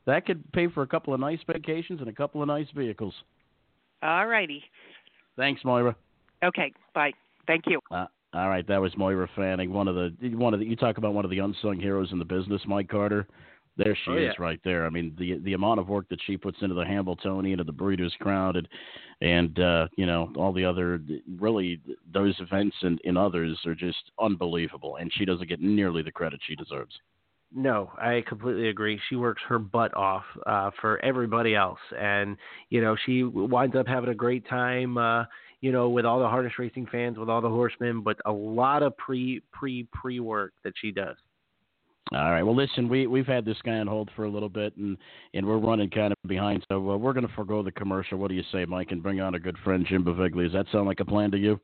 that 0.07 0.25
could 0.25 0.51
pay 0.51 0.67
for 0.67 0.81
a 0.81 0.87
couple 0.87 1.13
of 1.13 1.19
nice 1.19 1.39
vacations 1.45 1.99
and 1.99 2.09
a 2.09 2.13
couple 2.13 2.41
of 2.41 2.47
nice 2.47 2.65
vehicles. 2.75 3.13
All 4.01 4.25
righty. 4.25 4.63
Thanks, 5.37 5.63
Moira. 5.63 5.95
Okay, 6.43 6.73
bye. 6.95 7.11
Thank 7.45 7.65
you. 7.67 7.79
Uh, 7.91 8.07
all 8.33 8.49
right, 8.49 8.67
that 8.67 8.81
was 8.81 8.97
Moira 8.97 9.29
Fanning, 9.35 9.71
one 9.71 9.87
of 9.87 9.93
the 9.93 10.35
one 10.35 10.55
of 10.55 10.59
the 10.59 10.65
you 10.65 10.75
talk 10.75 10.97
about 10.97 11.13
one 11.13 11.23
of 11.25 11.29
the 11.29 11.39
unsung 11.39 11.79
heroes 11.79 12.11
in 12.11 12.17
the 12.17 12.25
business, 12.25 12.61
Mike 12.65 12.89
Carter. 12.89 13.27
There 13.83 13.97
she 14.05 14.11
oh, 14.11 14.17
is, 14.17 14.23
yeah. 14.37 14.43
right 14.43 14.59
there. 14.63 14.85
I 14.85 14.89
mean, 14.89 15.15
the 15.17 15.39
the 15.39 15.53
amount 15.53 15.79
of 15.79 15.87
work 15.87 16.07
that 16.09 16.19
she 16.27 16.37
puts 16.37 16.57
into 16.61 16.75
the 16.75 16.85
Hambletonian, 16.85 17.53
into 17.53 17.63
the 17.63 17.71
Breeders' 17.71 18.15
Crown, 18.19 18.55
and 18.55 18.67
and 19.21 19.59
uh, 19.59 19.87
you 19.97 20.05
know 20.05 20.31
all 20.35 20.53
the 20.53 20.65
other 20.65 21.01
really 21.39 21.79
those 22.13 22.35
events 22.39 22.75
and, 22.81 22.99
and 23.05 23.17
others 23.17 23.57
are 23.65 23.75
just 23.75 24.11
unbelievable, 24.19 24.97
and 24.97 25.11
she 25.17 25.25
doesn't 25.25 25.47
get 25.47 25.61
nearly 25.61 26.03
the 26.03 26.11
credit 26.11 26.39
she 26.47 26.55
deserves. 26.55 26.93
No, 27.53 27.91
I 27.97 28.23
completely 28.27 28.69
agree. 28.69 28.99
She 29.09 29.15
works 29.15 29.41
her 29.47 29.59
butt 29.59 29.95
off 29.97 30.23
uh, 30.45 30.71
for 30.79 31.03
everybody 31.03 31.55
else, 31.55 31.79
and 31.97 32.37
you 32.69 32.81
know 32.81 32.95
she 33.05 33.23
winds 33.23 33.75
up 33.75 33.87
having 33.87 34.09
a 34.09 34.15
great 34.15 34.47
time. 34.47 34.97
Uh, 34.97 35.25
you 35.61 35.71
know, 35.71 35.89
with 35.89 36.05
all 36.05 36.19
the 36.19 36.27
harness 36.27 36.53
racing 36.57 36.87
fans, 36.91 37.17
with 37.17 37.29
all 37.29 37.41
the 37.41 37.49
horsemen, 37.49 38.01
but 38.01 38.17
a 38.25 38.31
lot 38.31 38.83
of 38.83 38.95
pre 38.97 39.41
pre 39.51 39.87
pre 39.91 40.19
work 40.19 40.53
that 40.63 40.73
she 40.79 40.91
does. 40.91 41.15
All 42.13 42.29
right. 42.31 42.43
Well, 42.43 42.55
listen, 42.55 42.89
we 42.89 43.07
we've 43.07 43.25
had 43.25 43.45
this 43.45 43.61
guy 43.63 43.77
on 43.77 43.87
hold 43.87 44.09
for 44.15 44.25
a 44.25 44.29
little 44.29 44.49
bit, 44.49 44.75
and 44.75 44.97
and 45.33 45.45
we're 45.45 45.57
running 45.57 45.89
kind 45.89 46.11
of 46.11 46.17
behind, 46.27 46.65
so 46.69 46.91
uh, 46.91 46.97
we're 46.97 47.13
going 47.13 47.27
to 47.27 47.33
forego 47.35 47.63
the 47.63 47.71
commercial. 47.71 48.17
What 48.17 48.27
do 48.27 48.35
you 48.35 48.43
say, 48.51 48.65
Mike, 48.65 48.91
and 48.91 49.01
bring 49.01 49.21
on 49.21 49.35
a 49.35 49.39
good 49.39 49.57
friend, 49.63 49.85
Jim 49.87 50.03
Beviglia? 50.03 50.43
Does 50.43 50.53
that 50.53 50.65
sound 50.73 50.87
like 50.87 50.99
a 50.99 51.05
plan 51.05 51.31
to 51.31 51.37
you? 51.37 51.59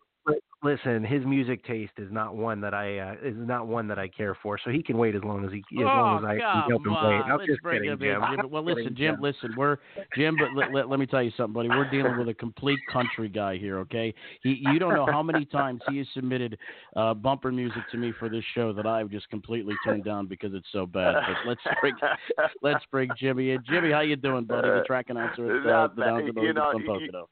Listen, 0.63 1.03
his 1.03 1.23
music 1.23 1.63
taste 1.65 1.93
is 1.97 2.11
not 2.11 2.35
one 2.35 2.59
that 2.61 2.73
I 2.73 2.97
uh, 2.97 3.13
is 3.23 3.35
not 3.37 3.67
one 3.67 3.87
that 3.89 3.99
I 3.99 4.07
care 4.07 4.35
for, 4.41 4.57
so 4.57 4.71
he 4.71 4.81
can 4.81 4.97
wait 4.97 5.13
as 5.13 5.23
long 5.23 5.45
as 5.45 5.51
he 5.51 5.59
as 5.59 5.83
long 5.85 6.17
as 6.17 6.25
I 6.25 6.39
can 6.39 6.69
help 6.69 6.85
him 6.85 6.93
wait. 6.93 6.97
I'm 6.97 7.37
Let's 7.37 7.47
just 7.47 7.61
bring 7.61 7.83
kidding, 7.83 7.91
him 7.91 7.99
Jim. 7.99 8.21
Jim. 8.35 8.49
Well, 8.49 8.65
listen, 8.65 8.95
Jim. 8.97 9.17
Listen, 9.21 9.53
we're 9.55 9.77
Jim, 10.15 10.35
but 10.35 10.49
let, 10.55 10.73
let, 10.73 10.89
let 10.89 10.99
me 10.99 11.05
tell 11.05 11.21
you 11.21 11.31
something, 11.37 11.53
buddy. 11.53 11.69
We're 11.69 11.89
dealing 11.91 12.17
with 12.17 12.27
a 12.29 12.33
complete 12.33 12.79
country 12.91 13.29
guy 13.29 13.57
here. 13.57 13.77
Okay, 13.79 14.15
he 14.41 14.59
you 14.61 14.79
don't 14.79 14.95
know 14.95 15.05
how 15.05 15.21
many 15.21 15.45
times 15.45 15.79
he 15.89 15.99
has 15.99 16.07
submitted 16.15 16.57
uh, 16.95 17.13
bumper 17.13 17.51
music 17.51 17.83
to 17.91 17.97
me 17.97 18.11
for 18.17 18.27
this 18.27 18.43
show 18.55 18.73
that 18.73 18.87
I've 18.87 19.11
just 19.11 19.29
completely 19.29 19.75
turned 19.85 20.05
down 20.05 20.25
because 20.25 20.55
it's 20.55 20.67
so 20.71 20.87
bad. 20.87 21.15
But 21.27 21.47
let's 21.47 21.61
bring 21.79 21.93
let's 22.63 22.83
bring 22.91 23.09
Jimmy 23.15 23.51
in. 23.51 23.63
Jimmy, 23.69 23.91
how 23.91 24.01
you 24.01 24.15
doing, 24.15 24.45
buddy? 24.45 24.67
The 24.67 24.83
track 24.87 25.05
announcer 25.09 25.59
at 25.59 25.67
uh, 25.67 25.87
the 25.95 26.01
Downs 26.01 26.31
you 26.35 26.53
know, 26.53 27.29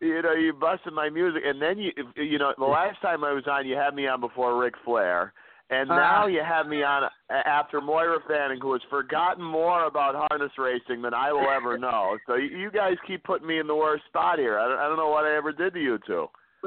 you 0.00 0.22
know, 0.22 0.32
you 0.32 0.52
busted 0.52 0.92
my 0.92 1.08
music, 1.10 1.42
and 1.44 1.60
then 1.60 1.78
you, 1.78 1.90
you 2.16 2.38
know, 2.38 2.52
the 2.58 2.64
last 2.64 3.00
time 3.02 3.24
I 3.24 3.32
was 3.32 3.44
on, 3.50 3.66
you 3.66 3.76
had 3.76 3.94
me 3.94 4.06
on 4.06 4.20
before 4.20 4.58
Ric 4.60 4.74
Flair, 4.84 5.32
and 5.70 5.88
now 5.88 6.22
Ah. 6.24 6.26
you 6.26 6.40
have 6.42 6.66
me 6.66 6.82
on 6.82 7.08
after 7.30 7.80
Moira 7.80 8.18
Fanning, 8.28 8.58
who 8.60 8.72
has 8.72 8.82
forgotten 8.88 9.42
more 9.44 9.84
about 9.86 10.14
harness 10.28 10.52
racing 10.56 11.02
than 11.02 11.14
I 11.14 11.32
will 11.32 11.48
ever 11.50 11.76
know. 11.86 12.16
So 12.26 12.34
you 12.36 12.56
you 12.56 12.70
guys 12.70 12.94
keep 13.06 13.24
putting 13.24 13.46
me 13.46 13.58
in 13.58 13.66
the 13.66 13.74
worst 13.76 14.04
spot 14.06 14.38
here. 14.38 14.58
I 14.58 14.68
don't, 14.68 14.78
I 14.78 14.88
don't 14.88 14.96
know 14.96 15.10
what 15.10 15.24
I 15.24 15.36
ever 15.36 15.52
did 15.52 15.74
to 15.74 15.80
you 15.80 15.98
two. 16.06 16.26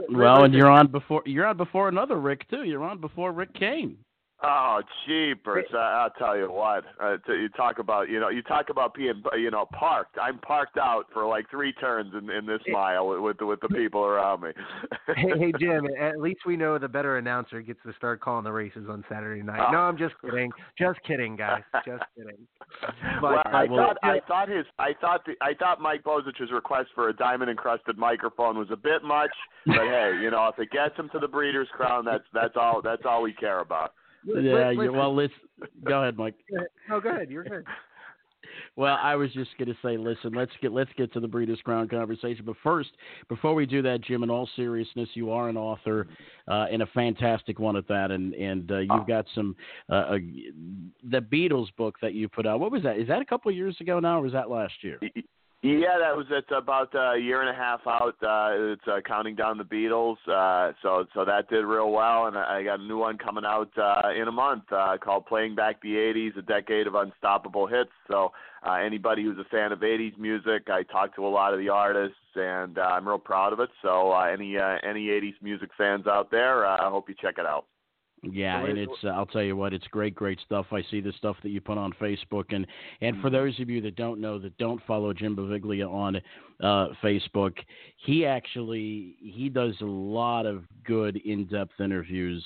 Well, 0.09 0.43
and 0.45 0.53
you're 0.53 0.69
on 0.69 0.87
before 0.87 1.21
you're 1.25 1.45
on 1.45 1.57
before 1.57 1.89
another 1.89 2.17
Rick 2.19 2.49
too. 2.49 2.63
You're 2.63 2.83
on 2.83 3.01
before 3.01 3.31
Rick 3.31 3.53
Kane. 3.53 3.97
Oh, 4.43 4.81
cheapers! 5.05 5.65
I, 5.71 5.77
I'll 5.77 6.09
tell 6.11 6.35
you 6.35 6.51
what. 6.51 6.83
Uh, 6.99 7.17
t- 7.27 7.33
you 7.33 7.49
talk 7.49 7.77
about, 7.77 8.09
you 8.09 8.19
know, 8.19 8.29
you 8.29 8.41
talk 8.41 8.69
about 8.69 8.95
being, 8.95 9.21
you 9.37 9.51
know, 9.51 9.67
parked. 9.71 10.17
I'm 10.19 10.39
parked 10.39 10.77
out 10.77 11.05
for 11.13 11.27
like 11.27 11.47
three 11.51 11.73
turns 11.73 12.11
in, 12.15 12.27
in 12.31 12.47
this 12.47 12.61
mile 12.67 13.07
with 13.07 13.19
with 13.19 13.37
the, 13.37 13.45
with 13.45 13.59
the 13.61 13.69
people 13.69 14.03
around 14.03 14.41
me. 14.41 14.49
hey, 15.15 15.31
hey, 15.37 15.53
Jim. 15.59 15.85
At 15.99 16.19
least 16.19 16.39
we 16.47 16.57
know 16.57 16.79
the 16.79 16.87
better 16.87 17.17
announcer 17.17 17.61
gets 17.61 17.79
to 17.85 17.93
start 17.93 18.19
calling 18.19 18.43
the 18.43 18.51
races 18.51 18.87
on 18.89 19.05
Saturday 19.07 19.43
night. 19.43 19.63
Oh. 19.67 19.71
No, 19.71 19.77
I'm 19.77 19.97
just 19.97 20.15
kidding. 20.21 20.51
Just 20.75 20.99
kidding, 21.05 21.35
guys. 21.35 21.61
Just 21.85 22.03
kidding. 22.17 22.37
But, 23.21 23.33
well, 23.33 23.43
I 23.45 23.65
uh, 23.65 23.67
thought 23.67 23.97
I 24.01 24.19
thought 24.27 24.49
his 24.49 24.65
I 24.79 24.93
thought 24.99 25.25
the, 25.25 25.33
I 25.41 25.53
thought 25.53 25.81
Mike 25.81 26.03
Bozich's 26.03 26.51
request 26.51 26.89
for 26.95 27.09
a 27.09 27.13
diamond 27.15 27.51
encrusted 27.51 27.97
microphone 27.97 28.57
was 28.57 28.69
a 28.71 28.75
bit 28.75 29.03
much, 29.03 29.31
but 29.65 29.75
hey, 29.75 30.19
you 30.21 30.31
know, 30.31 30.47
if 30.47 30.57
it 30.57 30.71
gets 30.71 30.97
him 30.97 31.09
to 31.13 31.19
the 31.19 31.27
Breeders' 31.27 31.67
Crown, 31.73 32.05
that's 32.05 32.23
that's 32.33 32.55
all 32.55 32.81
that's 32.81 33.03
all 33.05 33.21
we 33.21 33.33
care 33.33 33.59
about. 33.59 33.93
Yeah, 34.25 34.69
Listen- 34.69 34.83
you 34.83 34.93
well, 34.93 35.15
let's 35.15 35.33
go 35.83 36.01
ahead, 36.01 36.17
Mike. 36.17 36.35
No, 36.89 36.99
go 36.99 37.09
ahead. 37.09 37.29
You're 37.29 37.43
good. 37.43 37.65
well, 38.75 38.97
I 39.01 39.15
was 39.15 39.31
just 39.33 39.51
going 39.57 39.67
to 39.69 39.77
say, 39.83 39.97
listen, 39.97 40.33
let's 40.33 40.51
get 40.61 40.71
let's 40.71 40.91
get 40.97 41.11
to 41.13 41.19
the 41.19 41.27
Breeders' 41.27 41.59
Crown 41.63 41.87
conversation. 41.87 42.43
But 42.45 42.55
first, 42.63 42.89
before 43.29 43.53
we 43.53 43.65
do 43.65 43.81
that, 43.81 44.01
Jim, 44.01 44.23
in 44.23 44.29
all 44.29 44.49
seriousness, 44.55 45.09
you 45.13 45.31
are 45.31 45.49
an 45.49 45.57
author 45.57 46.07
uh, 46.47 46.65
and 46.71 46.81
a 46.81 46.87
fantastic 46.87 47.59
one 47.59 47.75
at 47.75 47.87
that, 47.87 48.11
and 48.11 48.33
and 48.33 48.71
uh, 48.71 48.79
you've 48.79 49.07
got 49.07 49.25
some 49.35 49.55
uh, 49.89 49.93
uh, 49.95 50.17
the 51.09 51.19
Beatles 51.19 51.67
book 51.77 51.95
that 52.01 52.13
you 52.13 52.29
put 52.29 52.45
out. 52.45 52.59
What 52.59 52.71
was 52.71 52.83
that? 52.83 52.97
Is 52.97 53.07
that 53.07 53.21
a 53.21 53.25
couple 53.25 53.49
of 53.49 53.55
years 53.55 53.75
ago 53.79 53.99
now, 53.99 54.19
or 54.19 54.23
was 54.23 54.33
that 54.33 54.49
last 54.49 54.73
year? 54.81 54.99
Yeah, 55.63 55.99
that 55.99 56.17
was 56.17 56.25
it's 56.31 56.49
about 56.49 56.89
a 56.95 57.19
year 57.19 57.41
and 57.41 57.49
a 57.49 57.53
half 57.53 57.81
out. 57.85 58.15
Uh, 58.23 58.73
it's 58.73 58.81
uh, 58.87 58.99
counting 59.05 59.35
down 59.35 59.59
the 59.59 59.63
Beatles. 59.63 60.17
Uh, 60.27 60.73
so 60.81 61.05
so 61.13 61.23
that 61.23 61.49
did 61.49 61.65
real 61.65 61.91
well, 61.91 62.25
and 62.25 62.35
I 62.35 62.63
got 62.63 62.79
a 62.79 62.83
new 62.83 62.97
one 62.97 63.19
coming 63.19 63.45
out 63.45 63.69
uh, 63.77 64.09
in 64.19 64.27
a 64.27 64.31
month 64.31 64.63
uh, 64.71 64.97
called 64.97 65.27
"Playing 65.27 65.53
Back 65.53 65.79
the 65.83 65.93
'80s: 65.93 66.35
A 66.35 66.41
Decade 66.41 66.87
of 66.87 66.95
Unstoppable 66.95 67.67
Hits." 67.67 67.91
So 68.09 68.31
uh, 68.65 68.73
anybody 68.83 69.21
who's 69.21 69.37
a 69.37 69.43
fan 69.55 69.71
of 69.71 69.81
'80s 69.81 70.17
music, 70.17 70.63
I 70.67 70.81
talked 70.81 71.15
to 71.17 71.27
a 71.27 71.29
lot 71.29 71.53
of 71.53 71.59
the 71.59 71.69
artists, 71.69 72.17
and 72.33 72.79
uh, 72.79 72.81
I'm 72.81 73.07
real 73.07 73.19
proud 73.19 73.53
of 73.53 73.59
it. 73.59 73.69
So 73.83 74.13
uh, 74.13 74.23
any 74.23 74.57
uh, 74.57 74.77
any 74.83 75.09
'80s 75.09 75.35
music 75.43 75.69
fans 75.77 76.07
out 76.07 76.31
there, 76.31 76.65
uh, 76.65 76.87
I 76.87 76.89
hope 76.89 77.07
you 77.07 77.13
check 77.21 77.35
it 77.37 77.45
out. 77.45 77.65
Yeah, 78.23 78.63
and 78.63 78.77
it's 78.77 79.03
uh, 79.03 79.07
I'll 79.07 79.25
tell 79.25 79.41
you 79.41 79.55
what, 79.55 79.73
it's 79.73 79.87
great, 79.87 80.13
great 80.13 80.39
stuff. 80.45 80.67
I 80.71 80.83
see 80.91 81.01
the 81.01 81.11
stuff 81.17 81.37
that 81.41 81.49
you 81.49 81.59
put 81.59 81.79
on 81.79 81.91
Facebook, 81.99 82.53
and 82.53 82.67
and 83.01 83.15
for 83.19 83.29
Mm-hmm. 83.29 83.35
those 83.35 83.59
of 83.59 83.67
you 83.69 83.81
that 83.81 83.95
don't 83.95 84.21
know, 84.21 84.37
that 84.37 84.55
don't 84.59 84.81
follow 84.85 85.11
Jim 85.11 85.35
Beviglia 85.35 85.89
on 85.91 86.17
uh, 86.61 86.89
Facebook, 87.03 87.53
he 87.97 88.23
actually 88.25 89.15
he 89.19 89.49
does 89.49 89.73
a 89.81 89.85
lot 89.85 90.45
of 90.45 90.65
good 90.85 91.17
in-depth 91.17 91.79
interviews 91.79 92.45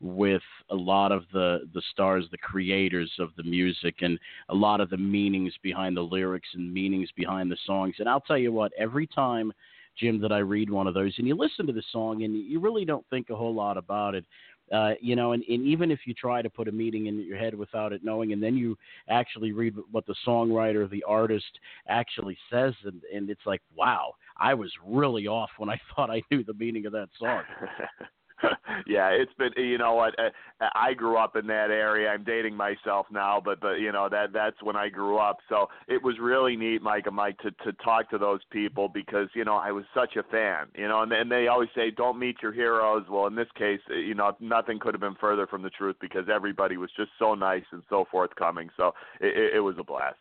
with 0.00 0.42
a 0.70 0.76
lot 0.76 1.10
of 1.10 1.24
the 1.32 1.68
the 1.74 1.82
stars, 1.90 2.26
the 2.30 2.38
creators 2.38 3.10
of 3.18 3.30
the 3.36 3.42
music, 3.42 3.96
and 4.02 4.20
a 4.50 4.54
lot 4.54 4.80
of 4.80 4.88
the 4.88 4.96
meanings 4.96 5.52
behind 5.64 5.96
the 5.96 6.00
lyrics 6.00 6.48
and 6.54 6.72
meanings 6.72 7.08
behind 7.16 7.50
the 7.50 7.58
songs. 7.66 7.96
And 7.98 8.08
I'll 8.08 8.20
tell 8.20 8.38
you 8.38 8.52
what, 8.52 8.70
every 8.78 9.08
time. 9.08 9.52
Jim, 9.98 10.20
that 10.20 10.30
I 10.30 10.38
read 10.38 10.70
one 10.70 10.86
of 10.86 10.94
those, 10.94 11.12
and 11.18 11.26
you 11.26 11.34
listen 11.34 11.66
to 11.66 11.72
the 11.72 11.82
song, 11.90 12.22
and 12.22 12.32
you 12.36 12.60
really 12.60 12.84
don't 12.84 13.04
think 13.10 13.30
a 13.30 13.34
whole 13.34 13.52
lot 13.52 13.76
about 13.76 14.14
it 14.14 14.24
uh, 14.72 14.92
you 15.00 15.16
know, 15.16 15.32
and, 15.32 15.42
and 15.48 15.64
even 15.66 15.90
if 15.90 16.00
you 16.04 16.14
try 16.14 16.42
to 16.42 16.50
put 16.50 16.68
a 16.68 16.72
meaning 16.72 17.06
in 17.06 17.20
your 17.20 17.38
head 17.38 17.54
without 17.54 17.92
it 17.92 18.04
knowing, 18.04 18.32
and 18.32 18.42
then 18.42 18.56
you 18.56 18.76
actually 19.08 19.52
read 19.52 19.74
what 19.90 20.06
the 20.06 20.14
songwriter, 20.26 20.88
the 20.88 21.04
artist 21.04 21.58
actually 21.88 22.36
says, 22.50 22.74
and, 22.84 23.02
and 23.14 23.30
it's 23.30 23.46
like, 23.46 23.62
wow, 23.74 24.12
I 24.36 24.54
was 24.54 24.72
really 24.84 25.26
off 25.26 25.50
when 25.58 25.70
I 25.70 25.80
thought 25.96 26.10
I 26.10 26.22
knew 26.30 26.44
the 26.44 26.54
meaning 26.54 26.86
of 26.86 26.92
that 26.92 27.08
song. 27.18 27.42
yeah, 28.86 29.08
it's 29.08 29.32
been 29.38 29.50
you 29.56 29.78
know 29.78 29.94
what 29.94 30.18
uh, 30.18 30.30
I 30.74 30.94
grew 30.94 31.16
up 31.16 31.36
in 31.36 31.46
that 31.48 31.70
area. 31.70 32.08
I'm 32.08 32.24
dating 32.24 32.54
myself 32.54 33.06
now, 33.10 33.40
but 33.44 33.60
but 33.60 33.74
you 33.74 33.92
know 33.92 34.08
that 34.10 34.32
that's 34.32 34.62
when 34.62 34.76
I 34.76 34.88
grew 34.88 35.18
up. 35.18 35.38
So 35.48 35.68
it 35.86 36.02
was 36.02 36.18
really 36.20 36.56
neat, 36.56 36.82
Mike 36.82 37.06
and 37.06 37.16
Mike, 37.16 37.38
to 37.38 37.50
to 37.50 37.72
talk 37.84 38.10
to 38.10 38.18
those 38.18 38.40
people 38.50 38.88
because 38.88 39.28
you 39.34 39.44
know 39.44 39.56
I 39.56 39.72
was 39.72 39.84
such 39.94 40.16
a 40.16 40.22
fan. 40.24 40.68
You 40.74 40.88
know, 40.88 41.02
and 41.02 41.12
and 41.12 41.30
they 41.30 41.48
always 41.48 41.70
say 41.74 41.90
don't 41.90 42.18
meet 42.18 42.36
your 42.42 42.52
heroes. 42.52 43.04
Well, 43.08 43.26
in 43.26 43.34
this 43.34 43.48
case, 43.56 43.80
uh, 43.90 43.94
you 43.94 44.14
know 44.14 44.36
nothing 44.40 44.78
could 44.78 44.94
have 44.94 45.00
been 45.00 45.16
further 45.20 45.46
from 45.46 45.62
the 45.62 45.70
truth 45.70 45.96
because 46.00 46.26
everybody 46.32 46.76
was 46.76 46.90
just 46.96 47.10
so 47.18 47.34
nice 47.34 47.64
and 47.72 47.82
so 47.88 48.06
forthcoming. 48.10 48.68
So 48.76 48.92
it, 49.20 49.36
it, 49.36 49.56
it 49.56 49.60
was 49.60 49.76
a 49.78 49.84
blast. 49.84 50.16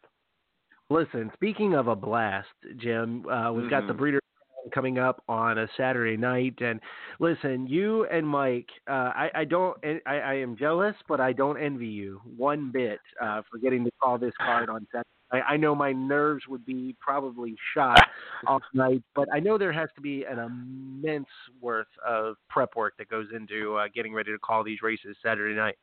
Listen, 0.90 1.30
speaking 1.34 1.74
of 1.74 1.90
a 1.90 1.96
blast, 1.96 2.48
Jim, 2.78 3.28
uh, 3.28 3.52
we've 3.52 3.70
got 3.70 3.88
the 3.88 3.94
Mhm. 3.94 3.98
Coming 4.74 5.00
up 5.00 5.24
on 5.28 5.58
a 5.58 5.68
Saturday 5.78 6.18
night, 6.18 6.56
and 6.60 6.80
listen, 7.20 7.68
you 7.68 8.06
and 8.06 8.28
Mike, 8.28 8.70
uh, 8.90 9.12
I, 9.16 9.30
I 9.36 9.46
don't, 9.46 9.78
I, 10.06 10.18
I 10.20 10.34
am 10.36 10.58
jealous, 10.58 10.96
but 11.08 11.20
I 11.20 11.34
don't 11.34 11.58
envy 11.58 11.88
you 11.88 12.22
one 12.36 12.72
bit 12.72 13.00
uh, 13.22 13.42
for 13.50 13.58
getting 13.60 13.84
to 13.86 13.92
call 14.02 14.18
this 14.18 14.34
card 14.38 14.70
on 14.70 14.88
Saturday. 14.92 15.10
I, 15.32 15.54
I 15.54 15.58
know 15.58 15.76
my 15.76 15.92
nerves 15.92 16.44
would 16.48 16.66
be 16.66 16.96
probably 17.00 17.56
shot 17.74 18.00
off 18.48 18.62
night, 18.74 19.04
but 19.16 19.28
I 19.34 19.40
know 19.40 19.58
there 19.58 19.74
has 19.74 19.90
to 19.96 20.02
be 20.02 20.24
an 20.24 20.40
immense 20.40 21.28
worth 21.62 21.88
of 22.06 22.36
prep 22.50 22.76
work 22.76 22.94
that 22.98 23.10
goes 23.10 23.28
into 23.36 23.76
uh, 23.76 23.88
getting 23.94 24.14
ready 24.14 24.32
to 24.32 24.40
call 24.40 24.64
these 24.64 24.82
races 24.82 25.18
Saturday 25.24 25.56
night. 25.56 25.76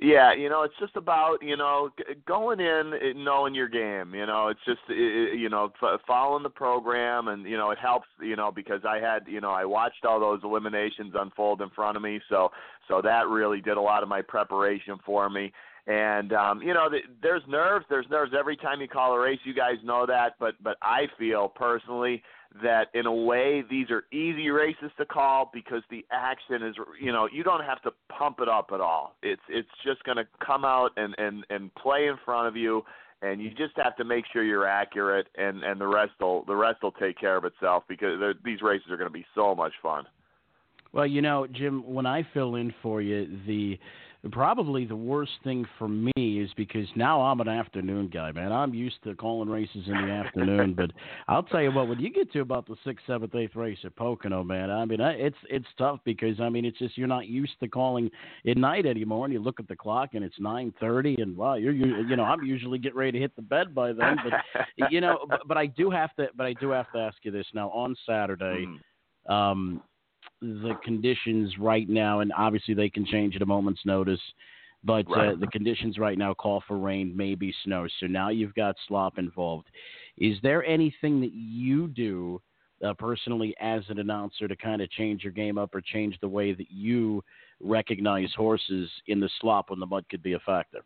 Yeah, 0.00 0.32
you 0.32 0.48
know, 0.48 0.62
it's 0.62 0.74
just 0.78 0.94
about 0.94 1.38
you 1.42 1.56
know 1.56 1.90
going 2.26 2.60
in 2.60 2.92
and 3.02 3.24
knowing 3.24 3.52
your 3.54 3.68
game. 3.68 4.14
You 4.14 4.26
know, 4.26 4.46
it's 4.46 4.60
just 4.64 4.78
i- 4.88 4.92
i- 4.92 5.34
you 5.34 5.48
know 5.48 5.72
f- 5.82 6.00
following 6.06 6.44
the 6.44 6.50
program, 6.50 7.26
and 7.26 7.44
you 7.44 7.56
know 7.56 7.70
it 7.72 7.78
helps. 7.78 8.06
You 8.20 8.36
know 8.36 8.52
because 8.52 8.84
I 8.84 9.00
had 9.00 9.26
you 9.26 9.40
know 9.40 9.50
I 9.50 9.64
watched 9.64 10.04
all 10.04 10.20
those 10.20 10.40
eliminations 10.44 11.14
unfold 11.16 11.62
in 11.62 11.70
front 11.70 11.96
of 11.96 12.02
me, 12.02 12.20
so 12.28 12.52
so 12.86 13.02
that 13.02 13.26
really 13.26 13.60
did 13.60 13.76
a 13.76 13.80
lot 13.80 14.04
of 14.04 14.08
my 14.08 14.22
preparation 14.22 14.98
for 15.04 15.28
me. 15.28 15.52
And 15.88 16.32
um, 16.32 16.62
you 16.62 16.74
know, 16.74 16.88
th- 16.88 17.06
there's 17.20 17.42
nerves. 17.48 17.84
There's 17.88 18.06
nerves 18.08 18.32
every 18.38 18.56
time 18.56 18.80
you 18.80 18.86
call 18.86 19.14
a 19.14 19.18
race. 19.18 19.40
You 19.42 19.54
guys 19.54 19.78
know 19.82 20.06
that, 20.06 20.34
but 20.38 20.54
but 20.62 20.76
I 20.80 21.08
feel 21.18 21.48
personally 21.48 22.22
that 22.62 22.86
in 22.94 23.06
a 23.06 23.12
way 23.12 23.62
these 23.70 23.90
are 23.90 24.04
easy 24.12 24.48
races 24.50 24.90
to 24.96 25.04
call 25.04 25.50
because 25.52 25.82
the 25.90 26.04
action 26.10 26.62
is 26.62 26.74
you 27.00 27.12
know 27.12 27.28
you 27.30 27.42
don't 27.42 27.64
have 27.64 27.80
to 27.82 27.90
pump 28.08 28.38
it 28.40 28.48
up 28.48 28.70
at 28.72 28.80
all. 28.80 29.14
It's 29.22 29.42
it's 29.48 29.68
just 29.84 30.02
going 30.04 30.16
to 30.16 30.26
come 30.44 30.64
out 30.64 30.90
and 30.96 31.14
and 31.18 31.44
and 31.50 31.74
play 31.74 32.06
in 32.06 32.16
front 32.24 32.48
of 32.48 32.56
you 32.56 32.82
and 33.22 33.40
you 33.40 33.50
just 33.50 33.76
have 33.76 33.96
to 33.96 34.04
make 34.04 34.24
sure 34.32 34.42
you're 34.42 34.66
accurate 34.66 35.26
and 35.36 35.62
and 35.62 35.80
the 35.80 35.86
rest 35.86 36.12
will 36.20 36.44
the 36.44 36.54
rest 36.54 36.82
will 36.82 36.92
take 36.92 37.18
care 37.18 37.36
of 37.36 37.44
itself 37.44 37.84
because 37.88 38.18
these 38.44 38.62
races 38.62 38.90
are 38.90 38.96
going 38.96 39.10
to 39.10 39.12
be 39.12 39.26
so 39.34 39.54
much 39.54 39.72
fun. 39.82 40.04
Well, 40.92 41.06
you 41.06 41.20
know, 41.20 41.46
Jim, 41.46 41.82
when 41.86 42.06
I 42.06 42.26
fill 42.32 42.54
in 42.54 42.72
for 42.82 43.02
you, 43.02 43.38
the 43.46 43.78
probably 44.32 44.84
the 44.84 44.96
worst 44.96 45.32
thing 45.44 45.64
for 45.78 45.88
me 45.88 46.12
is 46.16 46.50
because 46.56 46.88
now 46.96 47.20
I'm 47.20 47.40
an 47.40 47.48
afternoon 47.48 48.08
guy, 48.08 48.32
man. 48.32 48.52
I'm 48.52 48.74
used 48.74 49.02
to 49.04 49.14
calling 49.14 49.48
races 49.48 49.84
in 49.86 49.92
the 49.92 50.12
afternoon, 50.12 50.74
but 50.74 50.90
I'll 51.28 51.44
tell 51.44 51.62
you 51.62 51.70
what, 51.70 51.88
when 51.88 52.00
you 52.00 52.10
get 52.10 52.32
to 52.32 52.40
about 52.40 52.66
the 52.66 52.74
sixth, 52.84 53.06
seventh, 53.06 53.34
eighth 53.36 53.54
race 53.54 53.78
at 53.84 53.94
Pocono, 53.94 54.42
man, 54.42 54.70
I 54.70 54.84
mean, 54.84 55.00
it's 55.00 55.36
it's 55.48 55.66
tough 55.76 56.00
because 56.04 56.40
I 56.40 56.48
mean, 56.48 56.64
it's 56.64 56.78
just 56.78 56.98
you're 56.98 57.06
not 57.06 57.28
used 57.28 57.58
to 57.60 57.68
calling 57.68 58.10
at 58.46 58.56
night 58.56 58.86
anymore, 58.86 59.24
and 59.24 59.32
you 59.32 59.40
look 59.40 59.60
at 59.60 59.68
the 59.68 59.76
clock 59.76 60.10
and 60.14 60.24
it's 60.24 60.38
nine 60.40 60.74
thirty, 60.80 61.14
and 61.20 61.36
wow, 61.36 61.54
you're 61.54 61.72
you, 61.72 62.04
you 62.08 62.16
know, 62.16 62.24
I'm 62.24 62.42
usually 62.44 62.78
getting 62.78 62.98
ready 62.98 63.12
to 63.12 63.18
hit 63.20 63.36
the 63.36 63.42
bed 63.42 63.74
by 63.74 63.92
then, 63.92 64.16
but 64.24 64.90
you 64.90 65.00
know, 65.00 65.18
but, 65.28 65.46
but 65.46 65.56
I 65.56 65.66
do 65.66 65.90
have 65.90 66.14
to, 66.16 66.28
but 66.36 66.46
I 66.46 66.54
do 66.54 66.70
have 66.70 66.90
to 66.92 66.98
ask 66.98 67.16
you 67.22 67.30
this 67.30 67.46
now 67.54 67.70
on 67.70 67.96
Saturday. 68.04 68.66
Um, 69.28 69.82
the 70.40 70.74
conditions 70.84 71.54
right 71.58 71.88
now, 71.88 72.20
and 72.20 72.32
obviously 72.36 72.74
they 72.74 72.88
can 72.88 73.04
change 73.06 73.36
at 73.36 73.42
a 73.42 73.46
moment's 73.46 73.84
notice, 73.84 74.20
but 74.84 75.06
uh, 75.10 75.34
the 75.40 75.48
conditions 75.48 75.98
right 75.98 76.16
now 76.16 76.34
call 76.34 76.62
for 76.66 76.78
rain, 76.78 77.16
maybe 77.16 77.52
snow. 77.64 77.86
So 78.00 78.06
now 78.06 78.28
you've 78.28 78.54
got 78.54 78.76
slop 78.86 79.18
involved. 79.18 79.66
Is 80.16 80.36
there 80.42 80.64
anything 80.64 81.20
that 81.20 81.32
you 81.32 81.88
do 81.88 82.40
uh, 82.84 82.94
personally 82.94 83.54
as 83.60 83.82
an 83.88 83.98
announcer 83.98 84.46
to 84.46 84.56
kind 84.56 84.80
of 84.80 84.90
change 84.90 85.24
your 85.24 85.32
game 85.32 85.58
up 85.58 85.74
or 85.74 85.80
change 85.80 86.16
the 86.20 86.28
way 86.28 86.52
that 86.52 86.70
you 86.70 87.22
recognize 87.60 88.28
horses 88.36 88.88
in 89.08 89.18
the 89.18 89.28
slop 89.40 89.70
when 89.70 89.80
the 89.80 89.86
mud 89.86 90.04
could 90.08 90.22
be 90.22 90.34
a 90.34 90.38
factor? 90.40 90.80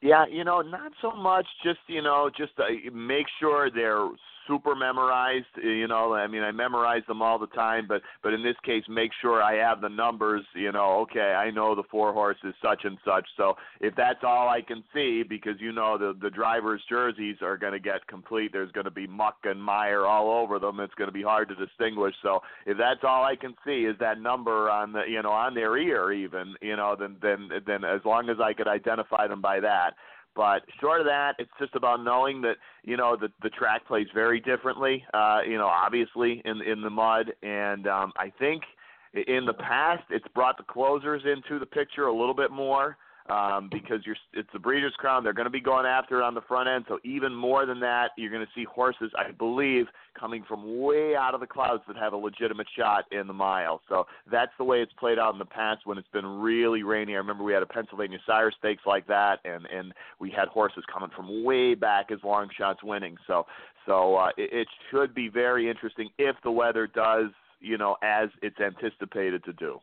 Yeah, 0.00 0.26
you 0.30 0.44
know, 0.44 0.60
not 0.60 0.92
so 1.00 1.12
much. 1.12 1.46
Just 1.64 1.80
you 1.88 2.02
know, 2.02 2.30
just 2.36 2.52
uh, 2.58 2.64
make 2.92 3.26
sure 3.40 3.70
they're 3.70 4.08
super 4.46 4.74
memorized. 4.74 5.46
Eh, 5.58 5.66
you 5.66 5.88
know, 5.88 6.14
I 6.14 6.26
mean, 6.26 6.42
I 6.42 6.52
memorize 6.52 7.02
them 7.06 7.22
all 7.22 7.38
the 7.38 7.46
time, 7.48 7.86
but 7.88 8.02
but 8.22 8.32
in 8.32 8.42
this 8.42 8.56
case, 8.64 8.84
make 8.88 9.10
sure 9.20 9.42
I 9.42 9.54
have 9.56 9.80
the 9.80 9.88
numbers. 9.88 10.44
You 10.54 10.72
know, 10.72 11.00
okay, 11.02 11.34
I 11.34 11.50
know 11.50 11.74
the 11.74 11.82
four 11.90 12.12
horses 12.12 12.54
such 12.62 12.84
and 12.84 12.98
such. 13.04 13.26
So 13.36 13.54
if 13.80 13.94
that's 13.96 14.20
all 14.22 14.48
I 14.48 14.60
can 14.60 14.82
see, 14.92 15.22
because 15.28 15.60
you 15.60 15.72
know 15.72 15.98
the 15.98 16.16
the 16.20 16.30
drivers' 16.30 16.82
jerseys 16.88 17.36
are 17.42 17.56
going 17.56 17.72
to 17.72 17.80
get 17.80 18.06
complete. 18.06 18.52
There's 18.52 18.72
going 18.72 18.84
to 18.84 18.90
be 18.90 19.06
muck 19.06 19.36
and 19.44 19.62
mire 19.62 20.06
all 20.06 20.42
over 20.42 20.58
them. 20.58 20.80
It's 20.80 20.94
going 20.94 21.08
to 21.08 21.12
be 21.12 21.22
hard 21.22 21.48
to 21.48 21.54
distinguish. 21.54 22.14
So 22.22 22.40
if 22.66 22.76
that's 22.78 23.00
all 23.02 23.24
I 23.24 23.36
can 23.36 23.54
see 23.64 23.84
is 23.84 23.96
that 24.00 24.20
number 24.20 24.70
on 24.70 24.92
the 24.92 25.02
you 25.08 25.22
know 25.22 25.32
on 25.32 25.54
their 25.54 25.76
ear, 25.76 26.12
even 26.12 26.54
you 26.60 26.76
know, 26.76 26.96
then 26.98 27.16
then 27.22 27.48
then 27.66 27.84
as 27.84 28.00
long 28.04 28.28
as 28.30 28.36
I 28.42 28.52
could 28.52 28.68
identify 28.68 29.26
them 29.26 29.40
by 29.40 29.60
that. 29.60 29.94
But 30.36 30.62
short 30.80 31.00
of 31.00 31.06
that, 31.06 31.34
it's 31.38 31.50
just 31.58 31.74
about 31.74 32.02
knowing 32.02 32.42
that 32.42 32.56
you 32.82 32.96
know 32.96 33.16
the 33.16 33.28
the 33.42 33.50
track 33.50 33.86
plays 33.86 34.06
very 34.14 34.40
differently. 34.40 35.04
Uh, 35.14 35.40
you 35.46 35.56
know, 35.56 35.66
obviously 35.66 36.42
in 36.44 36.60
in 36.62 36.82
the 36.82 36.90
mud, 36.90 37.32
and 37.42 37.86
um, 37.86 38.12
I 38.16 38.32
think 38.38 38.62
in 39.14 39.44
the 39.46 39.54
past 39.54 40.02
it's 40.10 40.26
brought 40.34 40.56
the 40.56 40.64
closers 40.64 41.22
into 41.24 41.58
the 41.58 41.66
picture 41.66 42.06
a 42.06 42.12
little 42.12 42.34
bit 42.34 42.50
more 42.50 42.96
um, 43.30 43.70
because 43.72 44.00
you're 44.04 44.16
it's 44.34 44.48
the 44.52 44.58
Breeders' 44.58 44.92
Crown. 44.98 45.24
They're 45.24 45.32
going 45.32 45.46
to 45.46 45.50
be 45.50 45.60
going 45.60 45.86
after 45.86 46.20
it 46.20 46.24
on 46.24 46.34
the 46.34 46.42
front 46.42 46.68
end. 46.68 46.84
So 46.88 46.98
even 47.04 47.34
more 47.34 47.64
than 47.64 47.80
that, 47.80 48.10
you're 48.16 48.30
going 48.30 48.44
to 48.44 48.52
see 48.54 48.64
horses, 48.64 49.10
I 49.16 49.30
believe, 49.32 49.86
coming 50.18 50.44
from 50.46 50.80
way 50.80 51.16
out 51.16 51.34
of 51.34 51.40
the 51.40 51.46
clouds 51.46 51.82
that 51.88 51.96
have 51.96 52.12
a 52.12 52.16
legitimate 52.16 52.66
shot 52.76 53.04
in 53.12 53.26
the 53.26 53.32
mile. 53.32 53.80
So 53.88 54.06
that's 54.30 54.52
the 54.58 54.64
way 54.64 54.82
it's 54.82 54.92
played 54.98 55.18
out 55.18 55.32
in 55.32 55.38
the 55.38 55.46
past 55.46 55.86
when 55.86 55.96
it's 55.96 56.08
been 56.08 56.26
really 56.26 56.82
rainy. 56.82 57.14
I 57.14 57.18
remember 57.18 57.44
we 57.44 57.54
had 57.54 57.62
a 57.62 57.66
Pennsylvania 57.66 58.18
Sire 58.26 58.52
Stakes 58.58 58.82
like 58.86 59.06
that, 59.06 59.38
and 59.44 59.66
and 59.66 59.94
we 60.20 60.30
had 60.30 60.48
horses 60.48 60.84
coming 60.92 61.10
from 61.16 61.44
way 61.44 61.74
back 61.74 62.10
as 62.10 62.18
long 62.22 62.48
shots 62.56 62.82
winning. 62.82 63.16
So 63.26 63.46
so 63.86 64.16
uh, 64.16 64.28
it, 64.36 64.52
it 64.52 64.68
should 64.90 65.14
be 65.14 65.28
very 65.28 65.70
interesting 65.70 66.10
if 66.18 66.36
the 66.44 66.50
weather 66.50 66.86
does 66.86 67.30
you 67.60 67.78
know 67.78 67.96
as 68.02 68.28
it's 68.42 68.60
anticipated 68.60 69.42
to 69.44 69.52
do. 69.54 69.78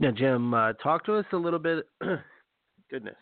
Now, 0.00 0.10
Jim, 0.10 0.54
uh, 0.54 0.72
talk 0.74 1.04
to 1.06 1.14
us 1.14 1.26
a 1.32 1.36
little 1.36 1.58
bit. 1.58 1.86
goodness, 2.90 3.16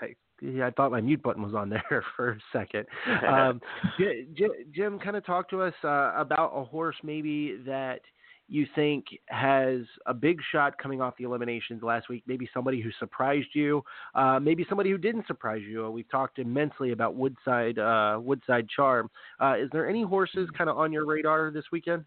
I 0.00 0.14
I 0.62 0.70
thought 0.70 0.90
my 0.90 1.00
mute 1.00 1.22
button 1.22 1.42
was 1.42 1.54
on 1.54 1.70
there 1.70 2.04
for 2.16 2.30
a 2.30 2.38
second. 2.52 2.86
Um, 3.26 3.60
Jim, 4.36 4.50
Jim, 4.74 4.98
kind 4.98 5.16
of 5.16 5.24
talk 5.24 5.48
to 5.50 5.62
us 5.62 5.74
uh, 5.84 6.12
about 6.16 6.52
a 6.54 6.64
horse 6.64 6.96
maybe 7.02 7.58
that 7.66 8.00
you 8.48 8.66
think 8.74 9.06
has 9.26 9.80
a 10.06 10.12
big 10.12 10.38
shot 10.52 10.76
coming 10.76 11.00
off 11.00 11.14
the 11.18 11.24
eliminations 11.24 11.82
last 11.82 12.08
week. 12.08 12.22
Maybe 12.26 12.48
somebody 12.52 12.80
who 12.80 12.90
surprised 12.98 13.48
you, 13.54 13.82
uh, 14.14 14.38
maybe 14.38 14.66
somebody 14.68 14.90
who 14.90 14.98
didn't 14.98 15.26
surprise 15.26 15.62
you. 15.62 15.88
We've 15.90 16.10
talked 16.10 16.38
immensely 16.38 16.92
about 16.92 17.14
Woodside 17.14 17.78
uh, 17.78 18.18
Woodside 18.20 18.68
Charm. 18.68 19.10
Uh, 19.40 19.54
is 19.58 19.70
there 19.72 19.88
any 19.88 20.02
horses 20.02 20.48
kind 20.56 20.68
of 20.68 20.76
on 20.76 20.92
your 20.92 21.06
radar 21.06 21.50
this 21.50 21.64
weekend? 21.72 22.04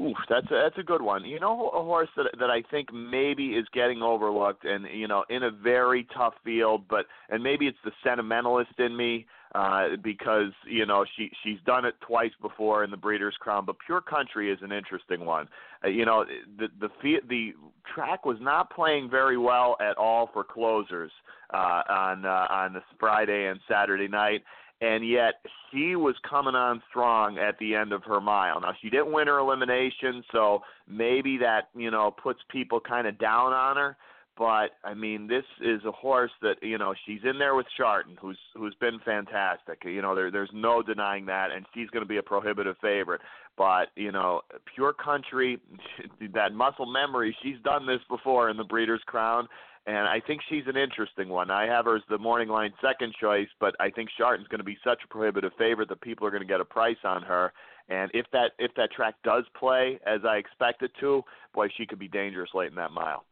Oof, 0.00 0.16
that's 0.28 0.46
a, 0.50 0.54
that's 0.54 0.78
a 0.78 0.82
good 0.82 1.02
one. 1.02 1.24
You 1.24 1.38
know, 1.38 1.68
a 1.68 1.82
horse 1.82 2.08
that 2.16 2.26
that 2.40 2.50
I 2.50 2.62
think 2.68 2.92
maybe 2.92 3.50
is 3.50 3.66
getting 3.72 4.02
overlooked, 4.02 4.64
and 4.64 4.86
you 4.92 5.06
know, 5.06 5.24
in 5.30 5.44
a 5.44 5.50
very 5.52 6.06
tough 6.16 6.34
field, 6.44 6.82
but 6.88 7.06
and 7.28 7.42
maybe 7.42 7.68
it's 7.68 7.78
the 7.84 7.92
sentimentalist 8.02 8.76
in 8.78 8.96
me 8.96 9.24
uh, 9.54 9.90
because 10.02 10.50
you 10.66 10.84
know 10.84 11.04
she 11.16 11.30
she's 11.44 11.58
done 11.64 11.84
it 11.84 11.94
twice 12.00 12.32
before 12.42 12.82
in 12.82 12.90
the 12.90 12.96
Breeders' 12.96 13.36
Crown. 13.38 13.64
But 13.64 13.76
Pure 13.86 14.00
Country 14.00 14.50
is 14.50 14.58
an 14.62 14.72
interesting 14.72 15.24
one. 15.24 15.48
Uh, 15.84 15.88
you 15.88 16.04
know, 16.04 16.24
the 16.58 16.66
the 16.80 16.88
the 17.28 17.52
track 17.94 18.26
was 18.26 18.38
not 18.40 18.70
playing 18.70 19.08
very 19.08 19.38
well 19.38 19.76
at 19.80 19.96
all 19.96 20.28
for 20.32 20.42
closers 20.42 21.12
uh, 21.52 21.82
on 21.88 22.24
uh, 22.24 22.46
on 22.50 22.72
this 22.72 22.82
Friday 22.98 23.46
and 23.46 23.60
Saturday 23.68 24.08
night 24.08 24.42
and 24.80 25.08
yet 25.08 25.34
she 25.70 25.96
was 25.96 26.14
coming 26.28 26.54
on 26.54 26.82
strong 26.90 27.38
at 27.38 27.58
the 27.58 27.74
end 27.74 27.92
of 27.92 28.02
her 28.04 28.20
mile. 28.20 28.60
Now 28.60 28.74
she 28.80 28.90
didn't 28.90 29.12
win 29.12 29.26
her 29.26 29.38
elimination, 29.38 30.24
so 30.32 30.62
maybe 30.88 31.38
that 31.38 31.68
you 31.74 31.90
know 31.90 32.10
puts 32.10 32.40
people 32.50 32.80
kind 32.80 33.06
of 33.06 33.18
down 33.18 33.52
on 33.52 33.76
her. 33.76 33.96
But 34.36 34.70
I 34.82 34.94
mean, 34.94 35.28
this 35.28 35.44
is 35.60 35.84
a 35.84 35.92
horse 35.92 36.32
that 36.42 36.56
you 36.60 36.76
know 36.76 36.92
she's 37.06 37.20
in 37.24 37.38
there 37.38 37.54
with 37.54 37.66
Shartin, 37.78 38.18
who's 38.20 38.38
who's 38.56 38.74
been 38.80 38.98
fantastic. 39.04 39.82
You 39.84 40.02
know, 40.02 40.14
there 40.14 40.30
there's 40.30 40.50
no 40.52 40.82
denying 40.82 41.26
that, 41.26 41.52
and 41.52 41.64
she's 41.72 41.88
going 41.90 42.02
to 42.02 42.08
be 42.08 42.16
a 42.16 42.22
prohibitive 42.22 42.76
favorite. 42.82 43.20
But 43.56 43.88
you 43.94 44.10
know, 44.10 44.40
Pure 44.74 44.94
Country, 44.94 45.60
that 46.34 46.52
muscle 46.52 46.86
memory, 46.86 47.36
she's 47.42 47.60
done 47.62 47.86
this 47.86 48.00
before 48.08 48.50
in 48.50 48.56
the 48.56 48.64
Breeders' 48.64 49.02
Crown, 49.06 49.46
and 49.86 50.08
I 50.08 50.20
think 50.26 50.40
she's 50.48 50.66
an 50.66 50.76
interesting 50.76 51.28
one. 51.28 51.50
I 51.50 51.66
have 51.66 51.84
her 51.84 51.96
as 51.96 52.02
the 52.08 52.18
morning 52.18 52.48
line 52.48 52.72
second 52.80 53.14
choice, 53.20 53.48
but 53.60 53.74
I 53.80 53.90
think 53.90 54.08
Shartin's 54.18 54.48
going 54.48 54.58
to 54.58 54.64
be 54.64 54.78
such 54.82 55.00
a 55.04 55.08
prohibitive 55.08 55.52
favorite 55.58 55.88
that 55.90 56.00
people 56.00 56.26
are 56.26 56.30
going 56.30 56.42
to 56.42 56.48
get 56.48 56.60
a 56.60 56.64
price 56.64 56.96
on 57.04 57.22
her. 57.22 57.52
And 57.88 58.10
if 58.14 58.26
that 58.32 58.52
if 58.58 58.74
that 58.76 58.92
track 58.92 59.14
does 59.24 59.44
play 59.58 59.98
as 60.06 60.20
I 60.26 60.36
expect 60.36 60.82
it 60.82 60.92
to, 61.00 61.22
boy, 61.52 61.68
she 61.76 61.84
could 61.84 61.98
be 61.98 62.08
dangerous 62.08 62.50
late 62.54 62.70
in 62.70 62.76
that 62.76 62.92
mile 62.92 63.24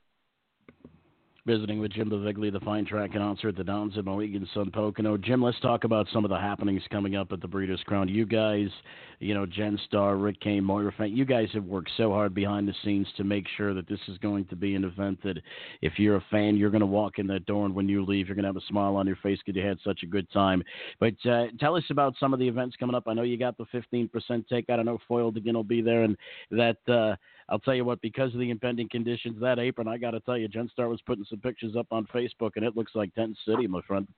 visiting 1.44 1.80
with 1.80 1.90
Jim 1.90 2.08
Beviglia, 2.08 2.52
the 2.52 2.60
fine 2.60 2.84
track 2.84 3.16
announcer 3.16 3.48
at 3.48 3.56
the 3.56 3.64
Downs 3.64 3.98
at 3.98 4.04
Mohegan 4.04 4.48
Sun 4.54 4.70
Pocono. 4.70 5.16
Jim, 5.16 5.42
let's 5.42 5.58
talk 5.58 5.82
about 5.82 6.06
some 6.12 6.24
of 6.24 6.28
the 6.28 6.38
happenings 6.38 6.82
coming 6.92 7.16
up 7.16 7.32
at 7.32 7.40
the 7.40 7.48
Breeders' 7.48 7.82
Crown. 7.84 8.08
You 8.08 8.24
guys, 8.24 8.68
you 9.18 9.34
know, 9.34 9.44
Jen 9.44 9.76
Starr, 9.86 10.16
Rick 10.16 10.38
Kane, 10.40 10.62
Moira 10.62 10.92
Fan, 10.96 11.16
you 11.16 11.24
guys 11.24 11.48
have 11.54 11.64
worked 11.64 11.90
so 11.96 12.12
hard 12.12 12.32
behind 12.32 12.68
the 12.68 12.74
scenes 12.84 13.08
to 13.16 13.24
make 13.24 13.46
sure 13.56 13.74
that 13.74 13.88
this 13.88 13.98
is 14.06 14.18
going 14.18 14.44
to 14.46 14.56
be 14.56 14.76
an 14.76 14.84
event 14.84 15.18
that 15.24 15.38
if 15.80 15.98
you're 15.98 16.16
a 16.16 16.24
fan, 16.30 16.56
you're 16.56 16.70
going 16.70 16.80
to 16.80 16.86
walk 16.86 17.18
in 17.18 17.26
that 17.26 17.44
door 17.46 17.66
and 17.66 17.74
when 17.74 17.88
you 17.88 18.04
leave, 18.04 18.28
you're 18.28 18.36
going 18.36 18.44
to 18.44 18.48
have 18.48 18.56
a 18.56 18.66
smile 18.68 18.94
on 18.94 19.08
your 19.08 19.16
face 19.16 19.40
because 19.44 19.60
you 19.60 19.66
had 19.66 19.78
such 19.82 20.04
a 20.04 20.06
good 20.06 20.30
time. 20.30 20.62
But 21.00 21.14
uh, 21.28 21.46
tell 21.58 21.74
us 21.74 21.84
about 21.90 22.14
some 22.20 22.32
of 22.32 22.38
the 22.38 22.46
events 22.46 22.76
coming 22.78 22.94
up. 22.94 23.08
I 23.08 23.14
know 23.14 23.22
you 23.22 23.36
got 23.36 23.58
the 23.58 23.66
15% 23.74 24.10
takeout. 24.48 24.70
I 24.70 24.76
don't 24.76 24.86
know 24.86 24.98
Foiled 25.08 25.36
again 25.36 25.54
will 25.54 25.64
be 25.64 25.82
there 25.82 26.04
and 26.04 26.16
that 26.52 26.76
uh,– 26.88 27.16
I'll 27.52 27.58
tell 27.58 27.74
you 27.74 27.84
what, 27.84 28.00
because 28.00 28.32
of 28.32 28.40
the 28.40 28.48
impending 28.48 28.88
conditions, 28.88 29.38
that 29.42 29.58
apron, 29.58 29.86
I 29.86 29.98
got 29.98 30.12
to 30.12 30.20
tell 30.20 30.38
you, 30.38 30.48
Jen 30.48 30.70
Starr 30.72 30.88
was 30.88 31.02
putting 31.02 31.26
some 31.28 31.38
pictures 31.38 31.76
up 31.76 31.86
on 31.90 32.06
Facebook, 32.06 32.52
and 32.56 32.64
it 32.64 32.74
looks 32.74 32.92
like 32.94 33.14
tent 33.14 33.36
city, 33.46 33.66
my 33.66 33.82
friend. 33.82 34.08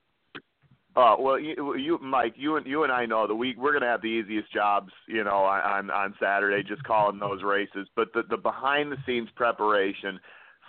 Oh 0.95 1.17
well, 1.19 1.37
you, 1.37 1.75
you, 1.75 1.99
Mike, 2.01 2.35
you 2.37 2.55
and 2.55 2.65
you 2.65 2.83
and 2.83 2.91
I 2.93 3.05
know 3.05 3.27
that 3.27 3.35
we 3.35 3.53
we're 3.57 3.73
gonna 3.73 3.91
have 3.91 4.01
the 4.01 4.07
easiest 4.07 4.53
jobs, 4.53 4.93
you 5.09 5.25
know, 5.25 5.39
on 5.39 5.91
on 5.91 6.15
Saturday, 6.21 6.63
just 6.65 6.85
calling 6.85 7.19
those 7.19 7.43
races. 7.43 7.89
But 7.97 8.13
the 8.13 8.23
the 8.29 8.37
behind 8.37 8.93
the 8.93 8.97
scenes 9.05 9.27
preparation 9.35 10.17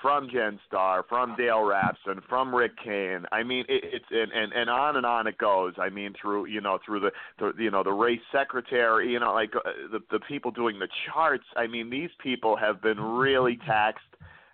from 0.02 0.28
Jen 0.30 0.58
Starr, 0.66 1.04
from 1.08 1.34
Dale 1.36 1.62
Ralston, 1.62 2.20
from 2.28 2.54
Rick 2.54 2.72
Kane. 2.82 3.24
I 3.32 3.42
mean, 3.42 3.64
it, 3.68 3.82
it's 3.84 4.04
and, 4.10 4.30
and 4.32 4.52
and 4.52 4.70
on 4.70 4.96
and 4.96 5.06
on 5.06 5.26
it 5.26 5.38
goes. 5.38 5.74
I 5.78 5.88
mean, 5.88 6.14
through 6.20 6.46
you 6.46 6.60
know 6.60 6.78
through 6.84 7.00
the, 7.00 7.10
the 7.38 7.52
you 7.62 7.70
know 7.70 7.82
the 7.82 7.92
race 7.92 8.20
secretary, 8.30 9.10
you 9.12 9.20
know 9.20 9.32
like 9.32 9.54
uh, 9.56 9.60
the 9.90 10.00
the 10.10 10.20
people 10.20 10.50
doing 10.50 10.78
the 10.78 10.88
charts. 11.06 11.44
I 11.56 11.66
mean, 11.66 11.90
these 11.90 12.10
people 12.22 12.56
have 12.56 12.82
been 12.82 13.00
really 13.00 13.58
taxed 13.66 14.04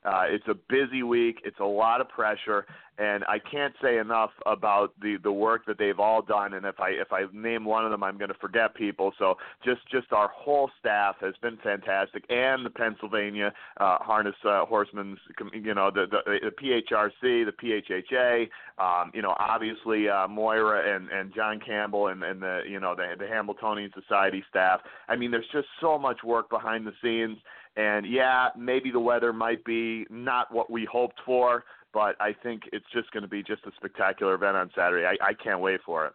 uh, 0.05 0.25
it's 0.27 0.47
a 0.49 0.55
busy 0.69 1.03
week. 1.03 1.41
It's 1.45 1.61
a 1.61 1.65
lot 1.65 2.01
of 2.01 2.09
pressure, 2.09 2.67
and 2.99 3.25
I 3.25 3.39
can't 3.39 3.75
say 3.83 3.99
enough 3.99 4.31
about 4.45 4.93
the 5.01 5.17
the 5.23 5.33
work 5.33 5.65
that 5.67 5.79
they've 5.79 5.99
all 5.99 6.21
done. 6.21 6.55
And 6.55 6.67
if 6.67 6.79
I 6.79 6.91
if 6.91 7.13
I 7.13 7.25
name 7.33 7.65
one 7.65 7.85
of 7.85 7.91
them, 7.91 8.03
I'm 8.03 8.19
going 8.19 8.29
to 8.29 8.39
forget 8.39 8.75
people. 8.75 9.13
So 9.19 9.37
just 9.65 9.81
just 9.91 10.13
our 10.13 10.29
whole 10.29 10.71
staff 10.79 11.17
has 11.21 11.35
been 11.41 11.57
fantastic, 11.63 12.25
and 12.29 12.67
the 12.67 12.71
Pennsylvania 12.71 13.53
uh, 13.79 13.99
Harness 13.99 14.35
uh, 14.45 14.67
Horsemen's, 14.67 15.19
you 15.55 15.75
know, 15.75 15.91
the, 15.93 16.07
the 16.11 16.51
the 16.51 16.83
PHRC, 16.91 17.47
the 17.47 17.53
PHHA, 17.63 18.49
um, 18.79 19.11
you 19.15 19.23
know, 19.23 19.35
obviously 19.39 20.09
uh, 20.09 20.29
Moira 20.29 20.95
and 20.95 21.09
and 21.09 21.35
John 21.35 21.61
Campbell 21.65 22.09
and 22.09 22.23
and 22.23 22.43
the 22.43 22.61
you 22.69 22.79
know 22.79 22.95
the 22.95 23.15
the 23.19 23.27
Hambletonian 23.27 23.91
Society 23.99 24.45
staff. 24.51 24.81
I 25.09 25.17
mean, 25.17 25.31
there's 25.31 25.49
just 25.53 25.69
so 25.81 25.99
much 25.99 26.23
work 26.23 26.51
behind 26.51 26.87
the 26.87 26.93
scenes 27.03 27.39
and 27.77 28.07
yeah, 28.07 28.49
maybe 28.57 28.91
the 28.91 29.01
weather 29.01 29.33
might 29.33 29.65
be 29.65 30.05
not 30.11 30.53
what 30.53 30.71
we 30.71 30.87
hoped 30.91 31.19
for, 31.25 31.65
but 31.93 32.17
I 32.21 32.35
think 32.43 32.63
it's 32.73 32.87
just 32.93 33.11
going 33.11 33.23
to 33.23 33.29
be 33.29 33.43
just 33.43 33.65
a 33.67 33.71
spectacular 33.77 34.35
event 34.35 34.57
on 34.57 34.71
Saturday. 34.75 35.07
I, 35.07 35.17
I 35.25 35.35
can't 35.35 35.61
wait 35.61 35.81
for 35.85 36.07
it. 36.07 36.13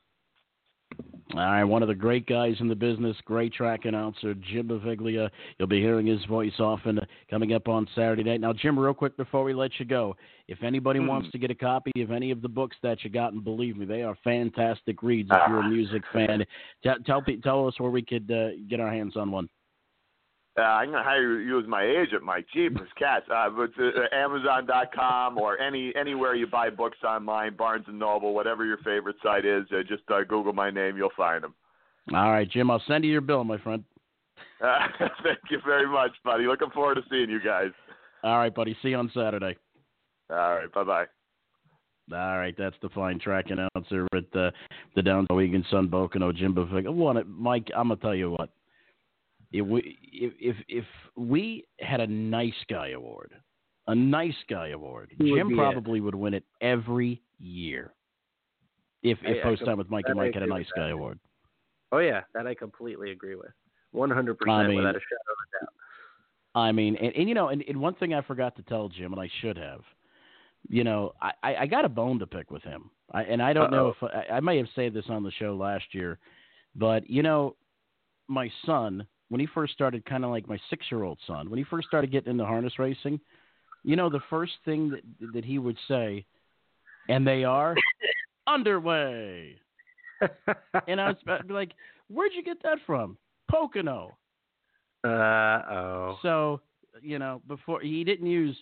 All 1.34 1.42
right, 1.42 1.64
one 1.66 1.82
of 1.82 1.90
the 1.90 1.96
great 1.96 2.26
guys 2.26 2.56
in 2.62 2.70
the 2.70 2.76
business, 2.76 3.16
great 3.26 3.54
track 3.54 3.84
announcer, 3.84 4.34
Jim 4.34 4.70
Beviglia. 4.70 5.30
You'll 5.58 5.68
be 5.68 5.82
hearing 5.82 6.08
his 6.08 6.24
voice 6.26 6.54
often 6.58 7.00
coming 7.30 7.54
up 7.54 7.68
on 7.68 7.86
Saturday 7.94 8.24
night. 8.24 8.40
Now, 8.40 8.54
Jim, 8.54 8.80
real 8.80 8.94
quick 8.94 9.18
before 9.18 9.44
we 9.44 9.54
let 9.54 9.72
you 9.78 9.86
go, 9.86 10.16
if 10.48 10.64
anybody 10.64 11.00
hmm. 11.00 11.08
wants 11.08 11.30
to 11.32 11.38
get 11.38 11.52
a 11.52 11.56
copy 11.56 11.92
of 12.02 12.12
any 12.12 12.32
of 12.32 12.42
the 12.42 12.48
books 12.48 12.78
that 12.82 13.04
you 13.04 13.10
got, 13.10 13.34
and 13.34 13.44
believe 13.44 13.76
me, 13.76 13.86
they 13.86 14.04
are 14.04 14.18
fantastic 14.24 15.04
reads 15.04 15.30
if 15.30 15.38
you're 15.50 15.60
a 15.60 15.70
music 15.70 16.02
fan. 16.14 16.46
Tell, 16.82 16.96
tell, 17.06 17.22
tell 17.44 17.68
us 17.68 17.78
where 17.78 17.92
we 17.92 18.02
could 18.02 18.32
uh, 18.32 18.52
get 18.70 18.80
our 18.80 18.90
hands 18.90 19.18
on 19.18 19.30
one. 19.30 19.50
Uh, 20.58 20.62
I'm 20.62 20.90
gonna 20.90 21.04
hire 21.04 21.40
you 21.40 21.60
as 21.60 21.68
my 21.68 21.84
agent, 21.84 22.24
Mike. 22.24 22.48
Jeepers, 22.52 22.90
cats. 22.98 23.26
Uh, 23.32 23.48
but 23.50 23.70
uh, 23.80 24.16
Amazon.com 24.16 25.38
or 25.38 25.60
any 25.60 25.94
anywhere 25.96 26.34
you 26.34 26.48
buy 26.48 26.72
books 26.72 26.98
online, 27.04 27.56
Barnes 27.56 27.86
and 27.88 28.00
Noble, 28.00 28.34
whatever 28.34 28.66
your 28.66 28.78
favorite 28.78 29.18
site 29.22 29.46
is, 29.46 29.66
uh, 29.72 29.84
just 29.88 30.02
uh, 30.10 30.24
Google 30.28 30.54
my 30.54 30.72
name, 30.72 30.98
you'll 30.98 31.12
find 31.16 31.44
them. 31.44 31.54
All 32.14 32.32
right, 32.32 32.50
Jim. 32.50 32.72
I'll 32.72 32.82
send 32.88 33.04
you 33.04 33.12
your 33.12 33.22
bill, 33.22 33.44
my 33.44 33.60
friend. 33.60 33.84
Uh, 34.64 34.80
thank 35.24 35.40
you 35.52 35.60
very 35.64 35.88
much, 35.88 36.12
buddy. 36.24 36.48
Looking 36.48 36.72
forward 36.72 36.96
to 36.96 37.02
seeing 37.10 37.30
you 37.30 37.40
guys. 37.40 37.70
All 38.24 38.38
right, 38.38 38.54
buddy. 38.54 38.76
See 38.82 38.90
you 38.90 38.98
on 38.98 39.12
Saturday. 39.14 39.56
All 40.32 40.56
right. 40.56 40.74
Bye 40.74 40.84
bye. 40.84 41.06
All 42.14 42.38
right, 42.38 42.56
that's 42.58 42.76
the 42.82 42.90
fine 42.90 43.20
track 43.20 43.48
announcer 43.50 44.08
at 44.16 44.32
the 44.34 44.52
the 44.96 45.04
Downs 45.04 45.28
Mohegan 45.30 45.64
Sun 45.70 45.90
Pocono 45.90 46.32
Jim 46.32 46.56
Buffett. 46.56 46.86
Mike, 47.28 47.68
I'm 47.76 47.90
gonna 47.90 47.98
tell 47.98 48.16
you 48.16 48.32
what 48.32 48.50
if 49.52 49.66
we 49.66 49.98
if 50.04 50.34
if, 50.40 50.56
if 50.68 50.86
we 51.16 51.66
had 51.80 52.00
a 52.00 52.08
nice 52.08 52.54
guy 52.70 52.90
award, 52.90 53.34
a 53.88 53.96
nice 53.96 54.36
guy 54.50 54.70
award, 54.70 55.12
Jim 55.20 55.56
probably 55.56 56.00
it. 56.00 56.02
would 56.02 56.16
win 56.16 56.34
it 56.34 56.44
every 56.62 57.22
year. 57.40 57.94
If 59.04 59.18
if 59.24 59.38
I, 59.46 59.50
post 59.50 59.66
time 59.66 59.78
with 59.78 59.90
Mike 59.90 60.06
and 60.08 60.18
Mike 60.18 60.34
had 60.34 60.44
a 60.44 60.48
nice 60.48 60.68
guy 60.76 60.90
award. 60.90 61.20
Oh 61.92 62.00
yeah, 62.00 62.22
that 62.34 62.48
I 62.48 62.54
completely 62.54 63.12
agree 63.12 63.36
with. 63.36 63.52
One 63.92 64.10
hundred 64.10 64.38
percent 64.38 64.76
without 64.76 64.96
a 64.96 65.00
shadow 65.00 65.32
of 65.32 65.38
a 65.46 65.66
doubt. 65.66 65.74
I 66.56 66.72
mean, 66.72 66.96
and, 66.98 67.16
and 67.16 67.30
you 67.30 67.36
know, 67.36 67.50
and, 67.50 67.64
and 67.68 67.80
one 67.80 67.94
thing 67.96 68.14
I 68.14 68.22
forgot 68.22 68.56
to 68.58 68.64
tell 68.64 68.90
Jim, 68.90 69.14
and 69.14 69.22
I 69.22 69.30
should 69.42 69.58
have, 69.58 69.82
you 70.68 70.84
know, 70.84 71.14
I, 71.22 71.56
I 71.56 71.66
got 71.68 71.86
a 71.86 71.90
bone 71.90 72.20
to 72.20 72.28
pick 72.28 72.52
with 72.52 72.64
him. 72.64 72.90
I, 73.12 73.24
and 73.24 73.42
I 73.42 73.54
don't 73.54 73.74
Uh-oh. 73.74 73.78
know 73.78 73.88
if 73.90 74.26
I, 74.30 74.36
I 74.36 74.40
may 74.40 74.58
have 74.58 74.68
said 74.76 74.94
this 74.94 75.06
on 75.08 75.24
the 75.24 75.32
show 75.32 75.56
last 75.56 75.86
year, 75.94 76.20
but 76.76 77.10
you 77.10 77.22
know, 77.24 77.56
my 78.28 78.52
son 78.66 79.06
when 79.30 79.42
he 79.42 79.48
first 79.54 79.74
started, 79.74 80.06
kind 80.06 80.24
of 80.24 80.32
like 80.32 80.48
my 80.48 80.60
six 80.70 80.86
year 80.92 81.04
old 81.04 81.20
son, 81.28 81.50
when 81.50 81.58
he 81.58 81.66
first 81.66 81.88
started 81.88 82.12
getting 82.12 82.32
into 82.32 82.46
harness 82.46 82.80
racing, 82.80 83.20
you 83.84 83.96
know, 83.96 84.10
the 84.10 84.22
first 84.30 84.54
thing 84.66 84.90
that, 84.90 85.34
that 85.34 85.46
he 85.46 85.60
would 85.60 85.78
say, 85.88 86.26
and 87.10 87.26
they 87.26 87.44
are 87.44 87.76
underway. 88.48 89.56
and 90.88 91.00
I 91.02 91.10
was 91.10 91.18
like, 91.50 91.72
where'd 92.10 92.32
you 92.34 92.44
get 92.44 92.62
that 92.64 92.80
from? 92.86 93.18
Pocono. 93.50 94.18
Uh 95.04 95.08
oh. 95.08 96.18
So, 96.22 96.62
you 97.02 97.20
know, 97.20 97.42
before 97.48 97.82
he 97.82 98.04
didn't 98.04 98.28
use 98.28 98.58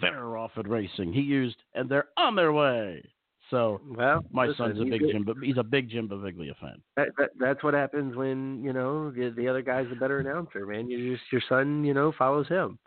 they're 0.00 0.36
off 0.36 0.50
at 0.56 0.68
racing, 0.68 1.12
he 1.12 1.20
used 1.20 1.56
and 1.74 1.88
they're 1.88 2.08
on 2.16 2.34
their 2.34 2.52
way. 2.52 3.02
So 3.50 3.80
well, 3.86 4.24
my 4.32 4.46
listen, 4.46 4.74
son's 4.74 4.80
a 4.80 4.84
big 4.84 5.00
Jim, 5.00 5.24
but 5.24 5.36
he's 5.40 5.58
a 5.58 5.62
big 5.62 5.88
Jim 5.88 6.08
Beviglia 6.08 6.56
fan. 6.60 6.82
That, 6.96 7.08
that, 7.18 7.30
that's 7.38 7.62
what 7.62 7.74
happens 7.74 8.16
when 8.16 8.62
you 8.62 8.72
know 8.72 9.10
the, 9.10 9.32
the 9.36 9.46
other 9.48 9.62
guy's 9.62 9.86
a 9.92 9.94
better 9.94 10.18
announcer, 10.18 10.66
man. 10.66 10.88
You 10.88 11.16
just 11.16 11.30
your 11.30 11.42
son, 11.48 11.84
you 11.84 11.94
know, 11.94 12.12
follows 12.18 12.48
him. 12.48 12.78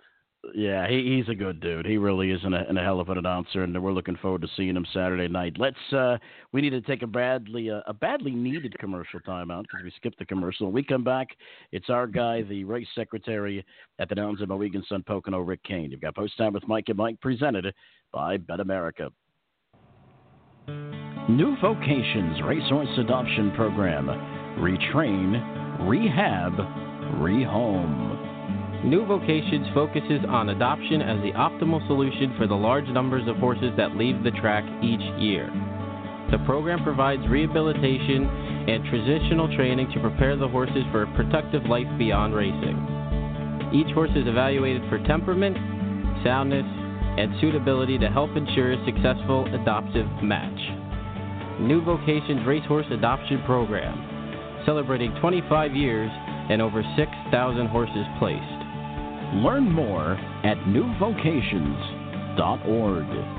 Yeah, 0.56 0.88
he, 0.88 1.18
he's 1.18 1.28
a 1.28 1.36
good 1.36 1.60
dude. 1.60 1.86
He 1.86 1.98
really 1.98 2.32
is, 2.32 2.40
and 2.44 2.56
a, 2.56 2.68
and 2.68 2.80
a 2.80 2.82
hell 2.82 3.02
of 3.02 3.10
an 3.10 3.18
announcer, 3.18 3.64
and 3.64 3.84
we're 3.84 3.92
looking 3.92 4.16
forward 4.16 4.42
to 4.42 4.48
seeing 4.56 4.76
him 4.76 4.86
Saturday 4.94 5.28
night. 5.28 5.58
Let's. 5.58 5.94
Uh, 5.94 6.18
we 6.54 6.62
need 6.62 6.70
to 6.70 6.82
take 6.82 7.02
a 7.02 7.08
badly 7.08 7.70
uh, 7.70 7.82
a 7.88 7.94
badly 7.94 8.32
needed 8.32 8.78
commercial 8.80 9.20
timeout 9.22 9.64
because 9.64 9.84
we 9.84 9.92
skipped 9.98 10.18
the 10.20 10.26
commercial. 10.26 10.68
When 10.68 10.74
we 10.74 10.84
come 10.84 11.04
back, 11.04 11.28
it's 11.72 11.90
our 11.90 12.08
guy, 12.08 12.42
the 12.44 12.64
race 12.64 12.88
secretary 12.96 13.66
at 14.00 14.08
the 14.08 14.16
Downs 14.16 14.42
of 14.42 14.50
Mohegan 14.50 14.84
Sun 14.88 15.04
Pocono, 15.04 15.40
Rick 15.40 15.64
Kane. 15.64 15.92
You've 15.92 16.02
got 16.02 16.16
Post 16.16 16.38
Time 16.38 16.54
with 16.54 16.68
Mike 16.68 16.86
and 16.88 16.98
Mike, 16.98 17.20
presented 17.22 17.74
by 18.14 18.38
Bet 18.38 18.62
America. 18.62 19.12
New 21.30 21.56
Vocations 21.62 22.42
Racehorse 22.44 22.98
Adoption 22.98 23.52
Program. 23.56 24.08
Retrain, 24.58 25.88
rehab, 25.88 26.54
rehome. 27.22 28.84
New 28.86 29.06
Vocations 29.06 29.68
focuses 29.74 30.26
on 30.28 30.50
adoption 30.50 31.02
as 31.02 31.22
the 31.22 31.32
optimal 31.34 31.86
solution 31.88 32.34
for 32.38 32.48
the 32.48 32.56
large 32.56 32.88
numbers 32.88 33.28
of 33.28 33.36
horses 33.38 33.72
that 33.78 33.96
leave 33.96 34.24
the 34.24 34.32
track 34.32 34.64
each 34.82 35.04
year. 35.20 35.52
The 36.32 36.40
program 36.46 36.84
provides 36.84 37.22
rehabilitation 37.28 38.26
and 38.70 38.86
transitional 38.86 39.54
training 39.56 39.92
to 39.94 40.00
prepare 40.00 40.36
the 40.36 40.48
horses 40.48 40.84
for 40.92 41.04
a 41.04 41.16
productive 41.16 41.66
life 41.66 41.88
beyond 41.98 42.34
racing. 42.34 42.78
Each 43.74 43.94
horse 43.94 44.12
is 44.16 44.28
evaluated 44.28 44.82
for 44.90 44.98
temperament, 45.06 45.58
soundness, 46.24 46.66
and 47.20 47.36
suitability 47.42 47.98
to 47.98 48.08
help 48.08 48.34
ensure 48.38 48.72
a 48.72 48.86
successful 48.86 49.46
adoptive 49.54 50.08
match. 50.24 50.58
New 51.60 51.84
Vocations 51.84 52.48
Racehorse 52.48 52.86
Adoption 52.92 53.44
Program, 53.46 54.64
celebrating 54.66 55.14
25 55.20 55.76
years 55.76 56.10
and 56.50 56.62
over 56.62 56.82
6,000 56.96 57.68
horses 57.68 58.06
placed. 58.20 58.40
Learn 59.44 59.70
more 59.70 60.14
at 60.46 60.56
newvocations.org. 60.66 63.39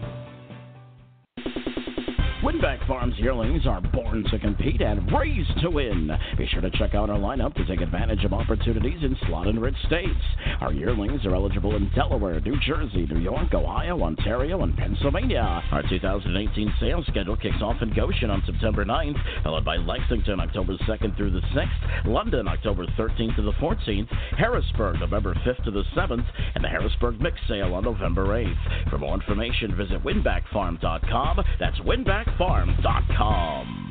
Winback 2.51 2.85
Farms 2.85 3.15
yearlings 3.17 3.65
are 3.65 3.79
born 3.79 4.25
to 4.29 4.37
compete 4.37 4.81
and 4.81 5.09
raised 5.13 5.61
to 5.61 5.69
win. 5.69 6.11
Be 6.37 6.45
sure 6.47 6.59
to 6.59 6.69
check 6.71 6.93
out 6.93 7.09
our 7.09 7.17
lineup 7.17 7.55
to 7.55 7.65
take 7.65 7.79
advantage 7.79 8.25
of 8.25 8.33
opportunities 8.33 9.01
in 9.03 9.15
slot 9.25 9.47
and 9.47 9.61
rich 9.61 9.77
states. 9.85 10.19
Our 10.59 10.73
yearlings 10.73 11.25
are 11.25 11.33
eligible 11.33 11.77
in 11.77 11.89
Delaware, 11.95 12.41
New 12.41 12.59
Jersey, 12.59 13.07
New 13.09 13.19
York, 13.19 13.53
Ohio, 13.53 14.03
Ontario, 14.03 14.63
and 14.63 14.75
Pennsylvania. 14.75 15.63
Our 15.71 15.81
2018 15.87 16.73
sales 16.77 17.05
schedule 17.07 17.37
kicks 17.37 17.61
off 17.61 17.81
in 17.81 17.93
Goshen 17.93 18.29
on 18.29 18.43
September 18.45 18.83
9th, 18.83 19.43
followed 19.43 19.63
by 19.63 19.77
Lexington 19.77 20.41
October 20.41 20.73
2nd 20.85 21.15
through 21.15 21.31
the 21.31 21.41
6th, 21.55 22.05
London 22.05 22.49
October 22.49 22.85
13th 22.97 23.37
to 23.37 23.43
the 23.43 23.53
14th, 23.53 24.09
Harrisburg 24.37 24.99
November 24.99 25.33
5th 25.45 25.63
to 25.63 25.71
the 25.71 25.83
7th, 25.95 26.25
and 26.55 26.63
the 26.65 26.67
Harrisburg 26.69 27.21
Mix 27.21 27.37
Sale 27.47 27.73
on 27.73 27.85
November 27.85 28.27
8th. 28.27 28.89
For 28.89 28.97
more 28.97 29.13
information, 29.13 29.73
visit 29.77 30.03
winbackfarm.com. 30.03 31.39
That's 31.61 31.79
winback 31.79 32.37
farm.com. 32.41 33.90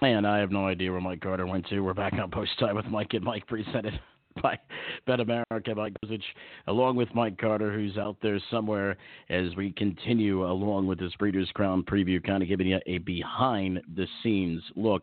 And 0.00 0.26
I 0.26 0.38
have 0.38 0.50
no 0.50 0.66
idea 0.66 0.90
where 0.90 1.00
Mike 1.00 1.20
Carter 1.20 1.46
went 1.46 1.66
to. 1.68 1.80
We're 1.80 1.94
back 1.94 2.14
on 2.14 2.30
post 2.30 2.58
time 2.58 2.74
with 2.74 2.86
Mike 2.86 3.14
and 3.14 3.24
Mike 3.24 3.46
presented 3.46 4.00
by 4.42 4.58
Bet 5.06 5.20
America. 5.20 5.74
Mike 5.74 5.94
Bozich, 6.04 6.22
along 6.66 6.96
with 6.96 7.08
Mike 7.14 7.38
Carter, 7.38 7.72
who's 7.72 7.96
out 7.96 8.16
there 8.22 8.40
somewhere 8.50 8.96
as 9.30 9.54
we 9.56 9.72
continue 9.72 10.44
along 10.44 10.86
with 10.86 10.98
this 10.98 11.12
Breeders' 11.18 11.50
Crown 11.54 11.82
preview, 11.82 12.22
kind 12.24 12.42
of 12.42 12.48
giving 12.48 12.66
you 12.66 12.78
a 12.86 12.98
behind 12.98 13.80
the 13.96 14.06
scenes 14.22 14.62
look 14.76 15.02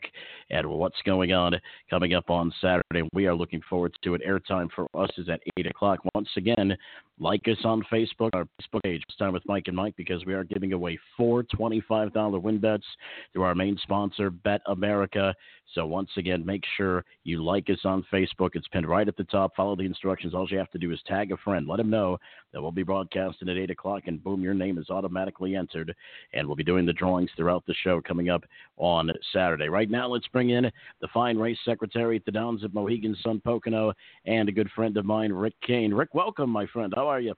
at 0.51 0.65
what's 0.65 1.01
going 1.05 1.33
on 1.33 1.55
coming 1.89 2.13
up 2.13 2.29
on 2.29 2.53
Saturday. 2.61 3.07
We 3.13 3.27
are 3.27 3.35
looking 3.35 3.61
forward 3.69 3.95
to 4.03 4.15
it. 4.15 4.21
Airtime 4.25 4.69
for 4.75 4.87
us 4.95 5.09
is 5.17 5.29
at 5.29 5.41
8 5.57 5.67
o'clock. 5.67 5.99
Once 6.15 6.29
again, 6.37 6.75
like 7.19 7.47
us 7.47 7.57
on 7.63 7.83
Facebook, 7.91 8.29
our 8.33 8.45
Facebook 8.61 8.81
page, 8.83 9.03
it's 9.07 9.17
time 9.17 9.33
with 9.33 9.43
Mike 9.45 9.67
and 9.67 9.75
Mike, 9.75 9.95
because 9.97 10.25
we 10.25 10.33
are 10.33 10.43
giving 10.43 10.73
away 10.73 10.97
four 11.17 11.43
$25 11.43 12.41
win 12.41 12.59
bets 12.59 12.85
through 13.33 13.43
our 13.43 13.55
main 13.55 13.77
sponsor, 13.83 14.29
Bet 14.29 14.61
America. 14.67 15.33
So 15.75 15.85
once 15.85 16.09
again, 16.17 16.45
make 16.45 16.63
sure 16.77 17.05
you 17.23 17.43
like 17.43 17.69
us 17.69 17.79
on 17.83 18.05
Facebook. 18.11 18.51
It's 18.53 18.67
pinned 18.69 18.87
right 18.87 19.07
at 19.07 19.17
the 19.19 19.25
top. 19.25 19.55
Follow 19.55 19.75
the 19.75 19.83
instructions. 19.83 20.33
All 20.33 20.47
you 20.49 20.57
have 20.57 20.71
to 20.71 20.79
do 20.79 20.91
is 20.91 20.99
tag 21.05 21.31
a 21.31 21.37
friend. 21.37 21.67
Let 21.67 21.77
them 21.77 21.91
know 21.91 22.17
that 22.51 22.61
we'll 22.61 22.71
be 22.71 22.81
broadcasting 22.81 23.49
at 23.49 23.57
8 23.57 23.69
o'clock, 23.69 24.03
and 24.07 24.23
boom, 24.23 24.41
your 24.41 24.55
name 24.55 24.79
is 24.79 24.89
automatically 24.89 25.55
entered. 25.55 25.93
And 26.33 26.47
we'll 26.47 26.55
be 26.55 26.63
doing 26.63 26.87
the 26.87 26.93
drawings 26.93 27.29
throughout 27.35 27.63
the 27.67 27.75
show 27.83 28.01
coming 28.01 28.29
up 28.29 28.43
on 28.77 29.11
Saturday. 29.31 29.69
Right 29.69 29.91
now, 29.91 30.07
let's 30.07 30.27
bring 30.29 30.49
in 30.49 30.71
the 31.01 31.07
fine 31.13 31.37
race 31.37 31.59
secretary 31.63 32.15
at 32.15 32.25
the 32.25 32.31
Downs 32.31 32.63
of 32.63 32.73
Mohegan 32.73 33.15
Sun 33.21 33.41
Pocono 33.41 33.93
and 34.25 34.49
a 34.49 34.53
good 34.53 34.69
friend 34.71 34.97
of 34.97 35.05
mine, 35.05 35.31
Rick 35.31 35.53
Kane. 35.61 35.93
Rick, 35.93 36.15
welcome, 36.15 36.49
my 36.49 36.65
friend. 36.67 36.91
How 36.95 37.07
are 37.07 37.19
you? 37.19 37.35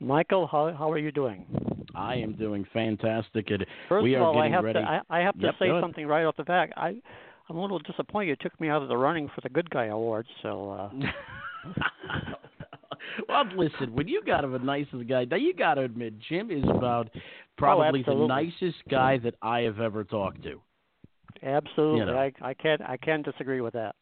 Michael, 0.00 0.46
how 0.48 0.72
how 0.72 0.90
are 0.90 0.98
you 0.98 1.12
doing? 1.12 1.46
I 1.94 2.16
am 2.16 2.32
doing 2.32 2.66
fantastic. 2.72 3.50
And 3.50 3.64
First 3.88 4.02
we 4.02 4.14
of 4.14 4.22
are 4.22 4.24
all, 4.24 4.38
I 4.40 4.48
have 4.48 4.64
ready. 4.64 4.80
to 4.80 4.84
I, 4.84 5.00
I 5.10 5.20
have 5.20 5.34
to 5.38 5.46
Yep, 5.46 5.54
say 5.58 5.68
something 5.80 6.06
right 6.06 6.24
off 6.24 6.36
the 6.36 6.44
bat. 6.44 6.70
I 6.76 6.96
I'm 7.52 7.58
a 7.58 7.60
little 7.60 7.80
disappointed 7.80 8.28
you 8.28 8.36
took 8.36 8.58
me 8.58 8.70
out 8.70 8.80
of 8.80 8.88
the 8.88 8.96
running 8.96 9.28
for 9.34 9.42
the 9.42 9.50
Good 9.50 9.68
Guy 9.68 9.86
Award. 9.86 10.26
So 10.40 10.70
uh, 10.70 10.90
well, 13.28 13.44
listen, 13.54 13.94
when 13.94 14.08
you 14.08 14.22
got 14.24 14.42
him 14.42 14.54
a 14.54 14.58
nicest 14.58 15.06
guy, 15.06 15.26
now 15.26 15.36
you 15.36 15.52
got 15.52 15.74
to 15.74 15.82
admit, 15.82 16.14
Jim 16.30 16.50
is 16.50 16.64
about 16.64 17.10
probably 17.58 18.02
the 18.02 18.14
nicest 18.14 18.78
guy 18.88 19.18
that 19.18 19.34
I 19.42 19.60
have 19.60 19.80
ever 19.80 20.02
talked 20.02 20.42
to. 20.44 20.62
absolutely, 21.42 22.00
You 22.00 22.06
know. 22.06 22.16
I 22.16 22.32
I 22.40 22.54
can't 22.54 22.80
I 22.80 22.96
can't 22.96 23.22
disagree 23.22 23.60
with 23.60 23.74
that. 23.74 23.96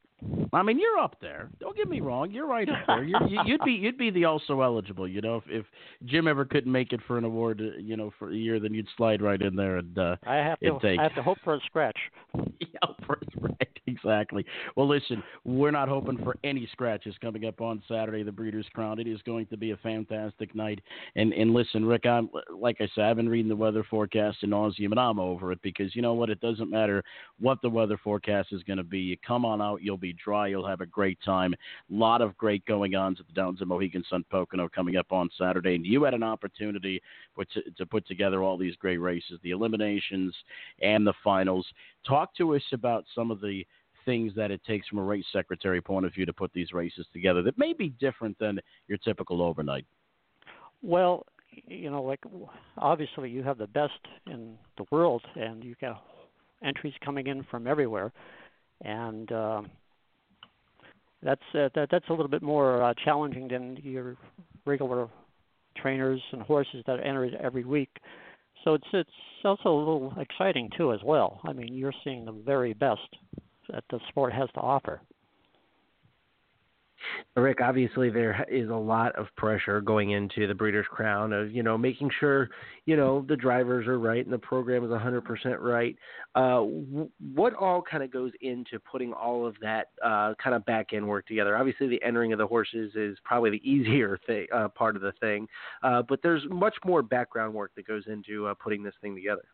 I 0.52 0.62
mean, 0.62 0.78
you're 0.78 0.98
up 0.98 1.16
there. 1.20 1.48
Don't 1.60 1.76
get 1.76 1.88
me 1.88 2.00
wrong. 2.00 2.30
You're 2.30 2.46
right 2.46 2.68
up 2.68 2.78
there. 2.86 3.04
You're, 3.04 3.26
you- 3.28 3.40
you'd 3.46 3.60
be 3.64 3.72
you'd 3.72 3.98
be 3.98 4.10
the 4.10 4.24
also 4.24 4.60
eligible. 4.60 5.06
You 5.08 5.20
know, 5.20 5.36
if 5.36 5.44
if 5.48 5.66
Jim 6.06 6.26
ever 6.28 6.44
couldn't 6.44 6.70
make 6.72 6.92
it 6.92 7.00
for 7.06 7.18
an 7.18 7.24
award, 7.24 7.60
uh, 7.60 7.78
you 7.78 7.96
know, 7.96 8.12
for 8.18 8.30
a 8.30 8.34
year, 8.34 8.58
then 8.60 8.74
you'd 8.74 8.88
slide 8.96 9.22
right 9.22 9.40
in 9.40 9.54
there 9.56 9.76
and 9.78 9.98
uh, 9.98 10.16
I 10.26 10.36
have 10.36 10.58
to 10.60 10.78
take. 10.82 10.98
I 10.98 11.02
have 11.02 11.14
to 11.14 11.22
hope 11.22 11.38
for 11.44 11.54
a 11.54 11.60
scratch. 11.66 11.96
yeah, 12.60 12.66
right, 13.08 13.68
exactly. 13.86 14.44
Well, 14.76 14.88
listen, 14.88 15.22
we're 15.44 15.70
not 15.70 15.88
hoping 15.88 16.18
for 16.18 16.36
any 16.44 16.68
scratches 16.72 17.14
coming 17.20 17.46
up 17.46 17.60
on 17.60 17.82
Saturday, 17.88 18.22
the 18.22 18.32
Breeders' 18.32 18.66
Crown. 18.74 18.98
It 18.98 19.06
is 19.06 19.20
going 19.22 19.46
to 19.46 19.56
be 19.56 19.70
a 19.70 19.76
fantastic 19.78 20.54
night. 20.54 20.80
And 21.16 21.32
and 21.32 21.52
listen, 21.54 21.84
Rick, 21.84 22.06
I'm 22.06 22.28
like 22.54 22.76
I 22.80 22.88
said, 22.94 23.04
I've 23.04 23.16
been 23.16 23.28
reading 23.28 23.48
the 23.48 23.56
weather 23.56 23.84
forecast 23.88 24.38
in 24.42 24.50
nauseum, 24.50 24.90
and 24.90 25.00
I'm 25.00 25.18
over 25.20 25.52
it 25.52 25.60
because 25.62 25.94
you 25.96 26.02
know 26.02 26.14
what? 26.14 26.30
It 26.30 26.40
doesn't 26.40 26.70
matter 26.70 27.02
what 27.38 27.62
the 27.62 27.70
weather 27.70 27.98
forecast 28.02 28.48
is 28.52 28.62
going 28.64 28.76
to 28.78 28.82
be. 28.84 28.98
You 28.98 29.16
come 29.26 29.44
on 29.44 29.62
out, 29.62 29.82
you'll 29.82 29.96
be 29.96 30.09
dry, 30.12 30.48
you'll 30.48 30.66
have 30.66 30.80
a 30.80 30.86
great 30.86 31.18
time. 31.24 31.54
A 31.54 31.56
lot 31.94 32.22
of 32.22 32.36
great 32.36 32.64
going 32.66 32.94
ons 32.94 33.20
at 33.20 33.26
the 33.26 33.32
Downs 33.32 33.60
of 33.60 33.68
Mohegan 33.68 34.04
Sun 34.08 34.24
Pocono 34.30 34.68
coming 34.68 34.96
up 34.96 35.12
on 35.12 35.28
Saturday, 35.38 35.74
and 35.74 35.86
you 35.86 36.04
had 36.04 36.14
an 36.14 36.22
opportunity 36.22 37.02
to, 37.38 37.62
to 37.76 37.86
put 37.86 38.06
together 38.06 38.42
all 38.42 38.56
these 38.56 38.76
great 38.76 38.98
races, 38.98 39.38
the 39.42 39.50
eliminations 39.50 40.34
and 40.80 41.06
the 41.06 41.14
finals. 41.22 41.66
Talk 42.06 42.34
to 42.36 42.54
us 42.54 42.62
about 42.72 43.04
some 43.14 43.30
of 43.30 43.40
the 43.40 43.66
things 44.04 44.32
that 44.34 44.50
it 44.50 44.62
takes 44.64 44.88
from 44.88 44.98
a 44.98 45.02
race 45.02 45.26
secretary 45.32 45.80
point 45.80 46.06
of 46.06 46.14
view 46.14 46.26
to 46.26 46.32
put 46.32 46.52
these 46.52 46.72
races 46.72 47.06
together 47.12 47.42
that 47.42 47.58
may 47.58 47.72
be 47.72 47.90
different 48.00 48.38
than 48.38 48.58
your 48.88 48.98
typical 48.98 49.42
overnight? 49.42 49.86
Well, 50.82 51.26
you 51.66 51.90
know, 51.90 52.02
like 52.02 52.20
obviously 52.78 53.30
you 53.30 53.42
have 53.42 53.58
the 53.58 53.66
best 53.66 54.00
in 54.26 54.56
the 54.76 54.84
world, 54.90 55.22
and 55.36 55.62
you 55.62 55.74
got 55.80 56.02
entries 56.64 56.94
coming 57.04 57.26
in 57.26 57.44
from 57.50 57.66
everywhere, 57.66 58.12
and 58.82 59.30
uh, 59.32 59.62
that's 61.22 61.42
uh, 61.54 61.68
that, 61.74 61.88
that's 61.90 62.08
a 62.08 62.12
little 62.12 62.28
bit 62.28 62.42
more 62.42 62.82
uh, 62.82 62.94
challenging 63.04 63.48
than 63.48 63.76
your 63.82 64.16
regular 64.64 65.08
trainers 65.76 66.20
and 66.32 66.42
horses 66.42 66.82
that 66.86 67.00
enter 67.04 67.24
it 67.24 67.34
every 67.40 67.64
week. 67.64 67.90
So 68.64 68.74
it's 68.74 68.86
it's 68.92 69.10
also 69.44 69.68
a 69.68 69.78
little 69.78 70.14
exciting 70.18 70.70
too 70.76 70.92
as 70.92 71.00
well. 71.04 71.40
I 71.44 71.52
mean, 71.52 71.74
you're 71.74 71.94
seeing 72.04 72.24
the 72.24 72.32
very 72.32 72.74
best 72.74 73.00
that 73.70 73.84
the 73.90 74.00
sport 74.08 74.32
has 74.32 74.48
to 74.54 74.60
offer. 74.60 75.00
Rick, 77.36 77.60
obviously 77.60 78.10
there 78.10 78.46
is 78.50 78.68
a 78.68 78.74
lot 78.74 79.14
of 79.16 79.26
pressure 79.36 79.80
going 79.80 80.10
into 80.10 80.46
the 80.46 80.54
Breeders' 80.54 80.86
Crown 80.90 81.32
of 81.32 81.52
you 81.52 81.62
know 81.62 81.78
making 81.78 82.10
sure 82.18 82.48
you 82.86 82.96
know 82.96 83.24
the 83.28 83.36
drivers 83.36 83.86
are 83.86 83.98
right 83.98 84.24
and 84.24 84.32
the 84.32 84.38
program 84.38 84.84
is 84.84 84.90
100% 84.90 85.60
right. 85.60 85.96
Uh, 86.34 86.60
what 87.34 87.54
all 87.54 87.82
kind 87.82 88.02
of 88.02 88.10
goes 88.10 88.32
into 88.40 88.78
putting 88.90 89.12
all 89.12 89.46
of 89.46 89.54
that 89.60 89.88
uh, 90.04 90.34
kind 90.42 90.54
of 90.54 90.64
back 90.64 90.92
end 90.92 91.06
work 91.06 91.26
together? 91.26 91.56
Obviously, 91.56 91.88
the 91.88 92.02
entering 92.02 92.32
of 92.32 92.38
the 92.38 92.46
horses 92.46 92.92
is 92.94 93.16
probably 93.24 93.50
the 93.50 93.70
easier 93.70 94.18
thing, 94.26 94.46
uh, 94.54 94.68
part 94.68 94.96
of 94.96 95.02
the 95.02 95.12
thing, 95.20 95.46
uh, 95.82 96.02
but 96.08 96.20
there's 96.22 96.42
much 96.50 96.74
more 96.84 97.02
background 97.02 97.54
work 97.54 97.72
that 97.76 97.86
goes 97.86 98.04
into 98.06 98.46
uh, 98.46 98.54
putting 98.62 98.82
this 98.82 98.94
thing 99.00 99.14
together. 99.14 99.44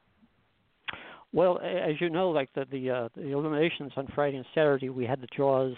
Well, 1.32 1.59
as 1.59 2.01
you 2.01 2.09
know, 2.09 2.30
like 2.30 2.49
the 2.55 2.64
the, 2.70 2.90
uh, 2.90 3.09
the 3.14 3.32
eliminations 3.32 3.92
on 3.97 4.09
Friday 4.14 4.36
and 4.36 4.47
Saturday, 4.55 4.88
we 4.88 5.05
had 5.05 5.20
the 5.20 5.26
draws 5.36 5.74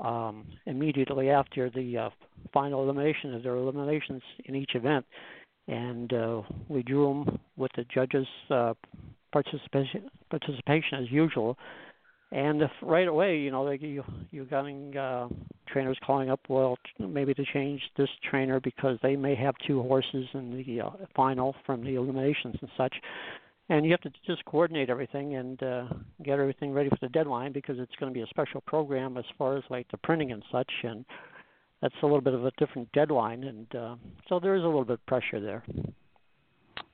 um, 0.00 0.46
immediately 0.66 1.30
after 1.30 1.70
the 1.70 1.98
uh, 1.98 2.10
final 2.52 2.82
elimination 2.82 3.34
of 3.34 3.42
their 3.42 3.56
eliminations 3.56 4.22
in 4.44 4.54
each 4.54 4.74
event, 4.74 5.04
and 5.68 6.12
uh, 6.12 6.42
we 6.68 6.82
drew 6.82 7.06
them 7.06 7.38
with 7.56 7.70
the 7.76 7.84
judges' 7.92 8.26
uh, 8.50 8.74
participation 9.32 10.08
participation 10.30 10.98
as 11.02 11.10
usual. 11.10 11.56
And 12.32 12.60
if 12.60 12.70
right 12.82 13.06
away, 13.06 13.38
you 13.38 13.50
know, 13.52 13.62
like 13.62 13.80
you 13.82 14.02
you're 14.30 14.46
getting 14.46 14.96
uh, 14.96 15.28
trainers 15.68 15.98
calling 16.04 16.28
up, 16.28 16.40
well, 16.48 16.76
maybe 16.98 17.34
to 17.34 17.44
change 17.52 17.80
this 17.96 18.08
trainer 18.28 18.60
because 18.60 18.98
they 19.02 19.16
may 19.16 19.34
have 19.36 19.54
two 19.66 19.82
horses 19.82 20.26
in 20.34 20.64
the 20.66 20.80
uh, 20.80 20.90
final 21.14 21.54
from 21.64 21.84
the 21.84 21.94
eliminations 21.94 22.56
and 22.60 22.70
such 22.76 22.94
and 23.68 23.84
you 23.84 23.90
have 23.90 24.00
to 24.00 24.12
just 24.26 24.44
coordinate 24.44 24.90
everything 24.90 25.36
and 25.36 25.62
uh, 25.62 25.84
get 26.22 26.38
everything 26.38 26.72
ready 26.72 26.88
for 26.88 26.98
the 27.00 27.08
deadline 27.08 27.52
because 27.52 27.78
it's 27.78 27.94
going 27.98 28.12
to 28.12 28.14
be 28.14 28.22
a 28.22 28.26
special 28.28 28.60
program 28.62 29.16
as 29.16 29.24
far 29.36 29.56
as 29.56 29.64
like 29.70 29.90
the 29.90 29.98
printing 29.98 30.32
and 30.32 30.44
such, 30.52 30.70
and 30.82 31.04
that's 31.82 31.94
a 32.02 32.06
little 32.06 32.20
bit 32.20 32.34
of 32.34 32.44
a 32.44 32.52
different 32.58 32.90
deadline, 32.92 33.44
and 33.44 33.74
uh, 33.74 33.96
so 34.28 34.38
there 34.38 34.54
is 34.54 34.62
a 34.62 34.66
little 34.66 34.84
bit 34.84 34.94
of 34.94 35.06
pressure 35.06 35.40
there. 35.40 35.64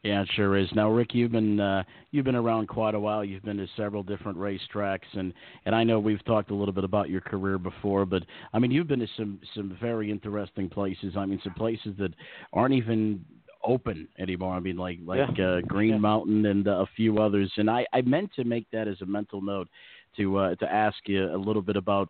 Yeah, 0.03 0.23
it 0.23 0.29
sure 0.35 0.57
is. 0.57 0.69
Now, 0.75 0.91
Rick, 0.91 1.15
you've 1.15 1.31
been 1.31 1.61
uh, 1.61 1.85
you've 2.11 2.25
been 2.25 2.35
around 2.35 2.67
quite 2.67 2.97
a 2.97 3.01
while. 3.01 3.25
You've 3.25 3.45
been 3.45 3.59
to 3.59 3.69
several 3.77 4.03
different 4.03 4.37
racetracks, 4.37 5.07
and 5.13 5.33
and 5.65 5.77
I 5.77 5.85
know 5.85 6.01
we've 6.01 6.25
talked 6.25 6.51
a 6.51 6.55
little 6.55 6.75
bit 6.75 6.83
about 6.83 7.09
your 7.09 7.21
career 7.21 7.57
before, 7.57 8.05
but 8.05 8.25
I 8.53 8.59
mean, 8.59 8.73
you've 8.73 8.89
been 8.89 8.99
to 8.99 9.07
some 9.17 9.39
some 9.55 9.77
very 9.81 10.11
interesting 10.11 10.69
places. 10.69 11.15
I 11.17 11.25
mean, 11.25 11.41
some 11.45 11.55
places 11.55 11.95
that 12.01 12.15
aren't 12.53 12.75
even 12.75 13.25
open 13.65 14.09
anymore. 14.19 14.55
I 14.55 14.61
mean, 14.61 14.77
like 14.77 14.99
like 15.05 15.37
yeah. 15.37 15.45
uh, 15.45 15.61
Green 15.63 15.91
yeah. 15.91 15.99
Mountain 15.99 16.47
and 16.47 16.69
uh, 16.69 16.81
a 16.81 16.87
few 16.97 17.19
others. 17.19 17.51
And 17.57 17.71
I 17.71 17.87
I 17.93 18.03
meant 18.03 18.33
to 18.35 18.45
make 18.45 18.67
that 18.73 18.89
as 18.89 19.01
a 19.01 19.07
mental 19.07 19.41
note 19.43 19.69
to 20.17 20.37
uh, 20.39 20.55
to 20.57 20.73
ask 20.73 20.97
you 21.07 21.35
a 21.35 21.37
little 21.37 21.63
bit 21.63 21.77
about 21.77 22.09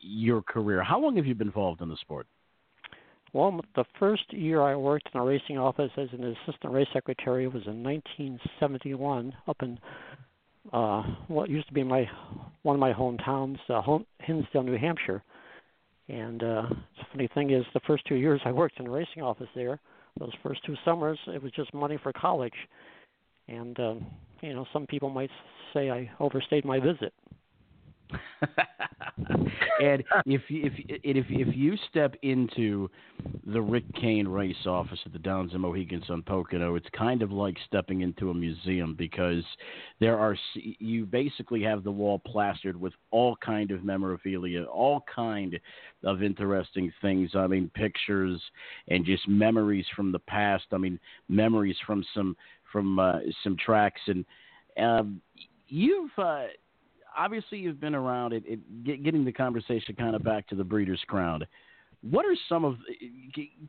your 0.00 0.42
career. 0.42 0.82
How 0.82 1.00
long 1.00 1.16
have 1.16 1.26
you 1.26 1.34
been 1.34 1.48
involved 1.48 1.80
in 1.80 1.88
the 1.88 1.96
sport? 1.96 2.26
Well, 3.32 3.60
the 3.76 3.84
first 3.98 4.30
year 4.32 4.60
I 4.60 4.76
worked 4.76 5.08
in 5.14 5.20
a 5.20 5.24
racing 5.24 5.56
office 5.56 5.90
as 5.96 6.08
an 6.12 6.36
assistant 6.46 6.72
race 6.72 6.88
secretary 6.92 7.46
was 7.46 7.62
in 7.66 7.82
1971 7.82 9.32
up 9.48 9.56
in 9.62 9.78
uh, 10.72 11.02
what 11.28 11.48
used 11.48 11.66
to 11.68 11.72
be 11.72 11.82
my 11.82 12.08
one 12.62 12.76
of 12.76 12.80
my 12.80 12.92
hometowns, 12.92 13.58
uh, 13.68 13.80
home, 13.80 14.06
Hinsdale, 14.20 14.62
New 14.62 14.76
Hampshire. 14.76 15.22
And 16.08 16.42
uh, 16.42 16.66
the 16.68 17.04
funny 17.10 17.28
thing 17.34 17.50
is, 17.50 17.64
the 17.72 17.80
first 17.86 18.04
two 18.06 18.16
years 18.16 18.40
I 18.44 18.52
worked 18.52 18.78
in 18.78 18.86
a 18.86 18.90
racing 18.90 19.22
office 19.22 19.48
there, 19.54 19.80
those 20.18 20.32
first 20.42 20.64
two 20.64 20.76
summers, 20.84 21.18
it 21.26 21.42
was 21.42 21.52
just 21.52 21.72
money 21.74 21.98
for 22.02 22.12
college, 22.12 22.54
and 23.48 23.78
um, 23.80 24.06
you 24.40 24.54
know, 24.54 24.66
some 24.72 24.86
people 24.86 25.10
might 25.10 25.30
say 25.72 25.90
I 25.90 26.10
overstayed 26.20 26.64
my 26.64 26.78
visit. 26.80 27.12
and 29.80 30.02
if 30.26 30.42
if 30.48 30.72
if 31.04 31.26
if 31.28 31.56
you 31.56 31.76
step 31.90 32.14
into 32.22 32.90
the 33.46 33.60
Rick 33.60 33.84
Kane 34.00 34.26
race 34.26 34.66
office 34.66 34.98
at 35.04 35.12
the 35.12 35.18
Downs 35.18 35.52
and 35.52 35.62
Mohegan 35.62 36.02
Sun 36.06 36.22
Pocono, 36.22 36.74
it's 36.74 36.88
kind 36.96 37.22
of 37.22 37.30
like 37.30 37.56
stepping 37.66 38.00
into 38.00 38.30
a 38.30 38.34
museum 38.34 38.94
because 38.96 39.44
there 40.00 40.18
are 40.18 40.36
you 40.54 41.06
basically 41.06 41.62
have 41.62 41.84
the 41.84 41.90
wall 41.90 42.18
plastered 42.18 42.80
with 42.80 42.92
all 43.10 43.36
kind 43.44 43.70
of 43.70 43.84
memorabilia, 43.84 44.64
all 44.64 45.04
kind 45.14 45.58
of 46.04 46.22
interesting 46.22 46.92
things. 47.00 47.30
I 47.34 47.46
mean, 47.46 47.70
pictures 47.74 48.40
and 48.88 49.04
just 49.04 49.26
memories 49.28 49.86
from 49.94 50.12
the 50.12 50.20
past. 50.20 50.64
I 50.72 50.78
mean, 50.78 50.98
memories 51.28 51.76
from 51.86 52.04
some 52.14 52.36
from 52.72 52.98
uh, 52.98 53.18
some 53.42 53.56
tracks 53.56 54.00
and. 54.06 54.24
Um, 54.78 55.20
you've 55.68 56.10
uh, 56.18 56.44
obviously 57.16 57.58
you've 57.58 57.80
been 57.80 57.94
around 57.94 58.32
it, 58.32 58.44
it 58.46 58.84
get, 58.84 59.02
getting 59.02 59.24
the 59.24 59.32
conversation 59.32 59.94
kind 59.94 60.16
of 60.16 60.22
back 60.22 60.46
to 60.48 60.54
the 60.54 60.64
Breeders' 60.64 61.02
Crown. 61.06 61.44
What 62.02 62.24
are 62.24 62.36
some 62.48 62.64
of? 62.64 62.76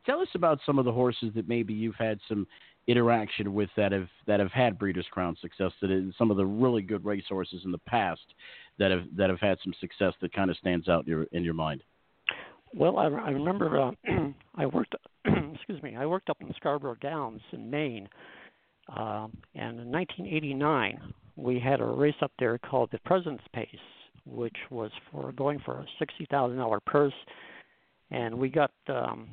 Tell 0.04 0.20
us 0.20 0.28
about 0.34 0.58
some 0.66 0.78
of 0.78 0.84
the 0.84 0.92
horses 0.92 1.30
that 1.36 1.48
maybe 1.48 1.72
you've 1.72 1.94
had 1.96 2.18
some 2.28 2.46
interaction 2.86 3.54
with 3.54 3.70
that 3.76 3.92
have 3.92 4.08
that 4.26 4.40
have 4.40 4.50
had 4.50 4.78
Breeders' 4.78 5.06
Crown 5.10 5.36
success. 5.40 5.70
That 5.80 5.90
is 5.90 6.14
some 6.18 6.30
of 6.30 6.36
the 6.36 6.44
really 6.44 6.82
good 6.82 7.04
race 7.04 7.24
horses 7.28 7.62
in 7.64 7.70
the 7.70 7.78
past 7.78 8.34
that 8.78 8.90
have 8.90 9.04
that 9.16 9.30
have 9.30 9.40
had 9.40 9.58
some 9.62 9.72
success 9.80 10.14
that 10.20 10.32
kind 10.32 10.50
of 10.50 10.56
stands 10.56 10.88
out 10.88 11.04
in 11.04 11.10
your 11.10 11.22
in 11.32 11.44
your 11.44 11.54
mind. 11.54 11.82
Well, 12.74 12.98
I, 12.98 13.04
I 13.04 13.30
remember 13.30 13.80
uh, 13.80 13.92
I 14.56 14.66
worked. 14.66 14.94
excuse 15.54 15.82
me. 15.82 15.96
I 15.96 16.06
worked 16.06 16.28
up 16.28 16.38
in 16.40 16.52
Scarborough 16.56 16.96
Downs 17.00 17.40
in 17.52 17.70
Maine, 17.70 18.08
um, 18.88 19.36
and 19.54 19.78
in 19.78 19.92
1989 19.92 21.00
we 21.36 21.58
had 21.58 21.80
a 21.80 21.84
race 21.84 22.14
up 22.22 22.32
there 22.38 22.58
called 22.58 22.90
the 22.92 22.98
President's 23.04 23.44
Pace, 23.52 23.68
which 24.26 24.56
was 24.70 24.90
for 25.10 25.32
going 25.32 25.58
for 25.64 25.80
a 25.80 25.86
sixty 25.98 26.26
thousand 26.30 26.58
dollar 26.58 26.80
purse, 26.80 27.14
and 28.10 28.34
we 28.36 28.48
got 28.48 28.70
um, 28.88 29.28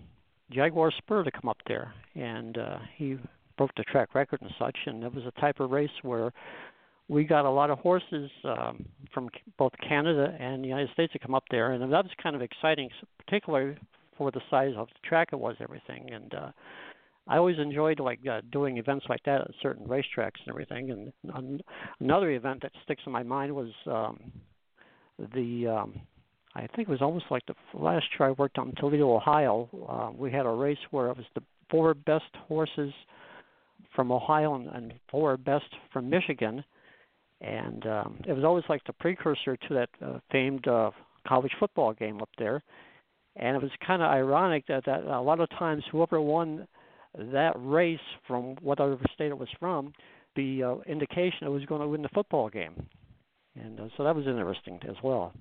Jaguar 0.52 0.92
Spur 0.98 1.24
to 1.24 1.32
come 1.32 1.50
up 1.50 1.58
there, 1.68 1.94
and 2.16 2.58
uh, 2.58 2.80
he 2.98 3.18
broke 3.58 3.72
the 3.78 3.84
track 3.84 4.16
record 4.16 4.42
and 4.42 4.52
such. 4.58 4.78
And 4.86 5.04
it 5.04 5.14
was 5.14 5.24
a 5.26 5.40
type 5.40 5.60
of 5.60 5.72
race 5.72 5.90
where 6.02 6.34
we 7.08 7.24
got 7.24 7.46
a 7.46 7.50
lot 7.50 7.70
of 7.70 7.80
horses 7.80 8.30
um, 8.46 8.86
from 9.14 9.30
both 9.58 9.74
Canada 9.88 10.36
and 10.40 10.64
the 10.64 10.68
United 10.68 10.92
States 10.94 11.14
to 11.14 11.20
come 11.20 11.36
up 11.36 11.44
there, 11.52 11.74
and 11.74 11.82
that 11.82 11.90
was 11.90 12.12
kind 12.22 12.36
of 12.36 12.42
exciting, 12.42 12.90
particularly 13.26 13.78
for 14.18 14.32
the 14.32 14.42
size 14.50 14.74
of 14.78 14.88
the 14.88 15.08
track 15.08 15.30
it 15.32 15.40
was, 15.40 15.56
everything, 15.60 16.10
and. 16.12 16.34
uh 16.34 16.52
I 17.28 17.38
always 17.38 17.60
enjoyed 17.60 18.00
like 18.00 18.20
uh, 18.30 18.42
doing 18.52 18.78
events 18.78 19.06
like 19.08 19.24
that 19.26 19.42
at 19.42 19.52
certain 19.62 19.86
racetracks 19.86 20.40
and 20.46 20.50
everything. 20.50 20.92
And 20.92 21.14
um, 21.34 21.60
another 22.00 22.32
event 22.32 22.62
that 22.64 22.72
sticks 22.84 23.04
in 23.06 23.12
my 23.12 23.24
mind 23.24 23.56
was 23.56 23.72
um, 23.86 24.32
the 25.34 25.68
um, 25.68 26.02
I 26.56 26.68
think 26.68 26.88
it 26.88 26.90
was 26.90 27.02
almost 27.02 27.26
like 27.30 27.46
the 27.46 27.56
last 27.74 28.06
year 28.20 28.30
I 28.30 28.32
worked 28.32 28.58
on 28.58 28.74
Toledo, 28.78 29.16
Ohio. 29.16 29.70
Uh, 29.88 30.12
we 30.16 30.32
had 30.32 30.46
a 30.46 30.50
race 30.50 30.78
where 30.90 31.08
it 31.08 31.18
was 31.18 31.26
the 31.36 31.44
four 31.70 31.94
best 31.94 32.26
horses 32.48 32.94
from 33.96 34.12
Ohio 34.12 34.56
and, 34.56 34.68
and 34.68 34.94
four 35.10 35.38
best 35.38 35.66
from 35.94 36.10
Michigan, 36.10 36.64
and 37.40 37.86
um, 37.88 38.20
it 38.28 38.34
was 38.34 38.44
always 38.44 38.66
like 38.68 38.84
the 38.86 38.94
precursor 38.94 39.56
to 39.56 39.74
that 39.74 39.90
uh, 40.06 40.20
famed 40.32 40.68
uh, 40.68 40.92
college 41.28 41.52
football 41.60 41.94
game 41.94 42.22
up 42.22 42.30
there. 42.38 42.62
And 43.38 43.56
it 43.56 43.62
was 43.62 43.72
kind 43.86 44.02
of 44.02 44.10
ironic 44.10 44.68
that, 44.68 44.86
that 44.86 45.06
a 45.06 45.22
lot 45.22 45.40
of 45.40 45.50
times 45.52 45.84
whoever 45.90 46.20
won 46.20 46.68
that 47.18 47.54
race 47.58 48.00
from 48.28 48.56
whatever 48.62 48.98
state 49.14 49.28
it 49.32 49.38
was 49.38 49.50
from, 49.60 49.94
the 50.36 50.64
uh, 50.64 50.76
indication 50.88 51.48
it 51.48 51.50
was 51.50 51.66
going 51.66 51.82
to 51.82 51.88
win 51.88 52.02
the 52.02 52.10
football 52.10 52.50
game. 52.50 52.88
and 53.56 53.80
uh, 53.80 53.88
so 53.98 54.04
that 54.04 54.16
was 54.16 54.28
interesting 54.28 54.80
as 54.88 54.96
well. 55.04 55.34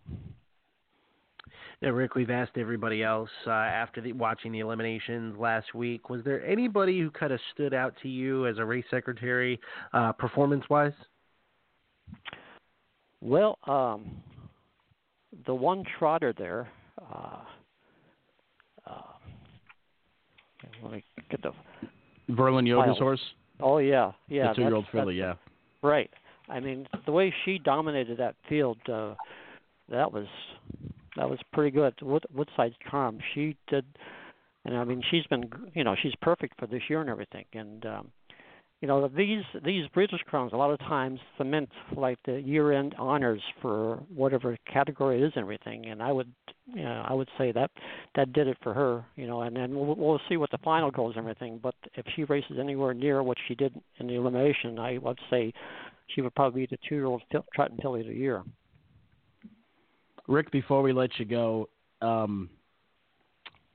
Now, 1.82 1.90
Rick, 1.90 2.14
we've 2.14 2.30
asked 2.30 2.58
everybody 2.58 3.02
else 3.02 3.30
uh, 3.46 3.50
after 3.50 4.02
the, 4.02 4.12
watching 4.12 4.52
the 4.52 4.58
eliminations 4.58 5.38
last 5.38 5.74
week. 5.74 6.10
Was 6.10 6.22
there 6.24 6.44
anybody 6.44 7.00
who 7.00 7.10
kind 7.10 7.32
of 7.32 7.40
stood 7.54 7.72
out 7.72 7.94
to 8.02 8.08
you 8.08 8.46
as 8.46 8.58
a 8.58 8.64
race 8.64 8.84
secretary, 8.90 9.58
uh, 9.94 10.12
performance-wise? 10.12 10.92
Well, 13.22 13.58
um, 13.66 14.10
the 15.46 15.54
one 15.54 15.84
trotter 15.98 16.34
there. 16.36 16.68
Uh, 17.00 17.38
uh, 18.86 19.00
let 20.82 20.92
me 20.92 21.04
get 21.30 21.42
the 21.42 21.52
Verlin 22.32 22.66
Yoder's 22.66 22.98
horse. 22.98 23.20
Oh 23.60 23.78
yeah, 23.78 24.12
yeah. 24.28 24.48
The 24.48 24.54
two-year-old 24.54 24.86
filly, 24.92 25.16
yeah. 25.16 25.34
Right. 25.82 26.10
I 26.48 26.60
mean, 26.60 26.88
the 27.06 27.12
way 27.12 27.32
she 27.44 27.58
dominated 27.58 28.18
that 28.18 28.34
field, 28.48 28.78
uh, 28.88 29.14
that 29.88 30.12
was 30.12 30.26
that 31.16 31.28
was 31.28 31.38
pretty 31.52 31.70
good. 31.70 31.94
Wood, 32.02 32.24
Woodside's 32.34 32.74
charm. 32.90 33.18
She 33.34 33.56
did, 33.68 33.84
and 34.64 34.76
I 34.76 34.84
mean, 34.84 35.02
she's 35.10 35.26
been, 35.26 35.50
you 35.74 35.84
know, 35.84 35.94
she's 36.00 36.14
perfect 36.20 36.58
for 36.58 36.66
this 36.66 36.82
year 36.88 37.00
and 37.00 37.10
everything. 37.10 37.44
And 37.52 37.86
um, 37.86 38.08
you 38.80 38.88
know, 38.88 39.08
these 39.08 39.44
these 39.62 39.86
Breeders' 39.88 40.22
Crowns 40.26 40.52
a 40.54 40.56
lot 40.56 40.70
of 40.70 40.78
times 40.78 41.20
cement 41.36 41.68
like 41.96 42.18
the 42.24 42.40
year-end 42.40 42.94
honors 42.98 43.42
for 43.60 43.96
whatever 44.14 44.56
category 44.72 45.20
it 45.20 45.26
is 45.26 45.32
and 45.34 45.42
everything. 45.42 45.86
And 45.86 46.02
I 46.02 46.12
would, 46.12 46.32
you 46.66 46.82
know, 46.82 47.04
I 47.06 47.12
would 47.12 47.28
say 47.36 47.52
that 47.52 47.70
that 48.16 48.32
did 48.32 48.48
it 48.48 48.56
for 48.62 48.72
her. 48.72 49.04
You 49.16 49.26
know, 49.26 49.42
and 49.42 49.54
then 49.54 49.74
we'll, 49.74 49.94
we'll 49.96 50.20
see 50.30 50.38
what 50.38 50.50
the 50.50 50.58
final 50.58 50.90
goes 50.90 51.12
and 51.16 51.24
everything. 51.24 51.60
But 51.62 51.74
if 51.94 52.06
she 52.16 52.24
races 52.24 52.56
anywhere 52.58 52.94
near 52.94 53.22
what 53.22 53.36
she 53.48 53.54
did 53.54 53.78
in 53.98 54.06
the 54.06 54.14
elimination, 54.14 54.78
I 54.78 54.96
would 54.96 55.18
say 55.28 55.52
she 56.14 56.22
would 56.22 56.34
probably 56.34 56.62
be 56.62 56.68
the 56.70 56.78
two-year-old 56.88 57.22
trotting 57.54 57.78
filly 57.82 58.00
of 58.00 58.06
the 58.06 58.14
year. 58.14 58.42
Rick, 60.26 60.50
before 60.52 60.80
we 60.80 60.92
let 60.92 61.10
you 61.18 61.26
go, 61.26 61.68
um, 62.00 62.48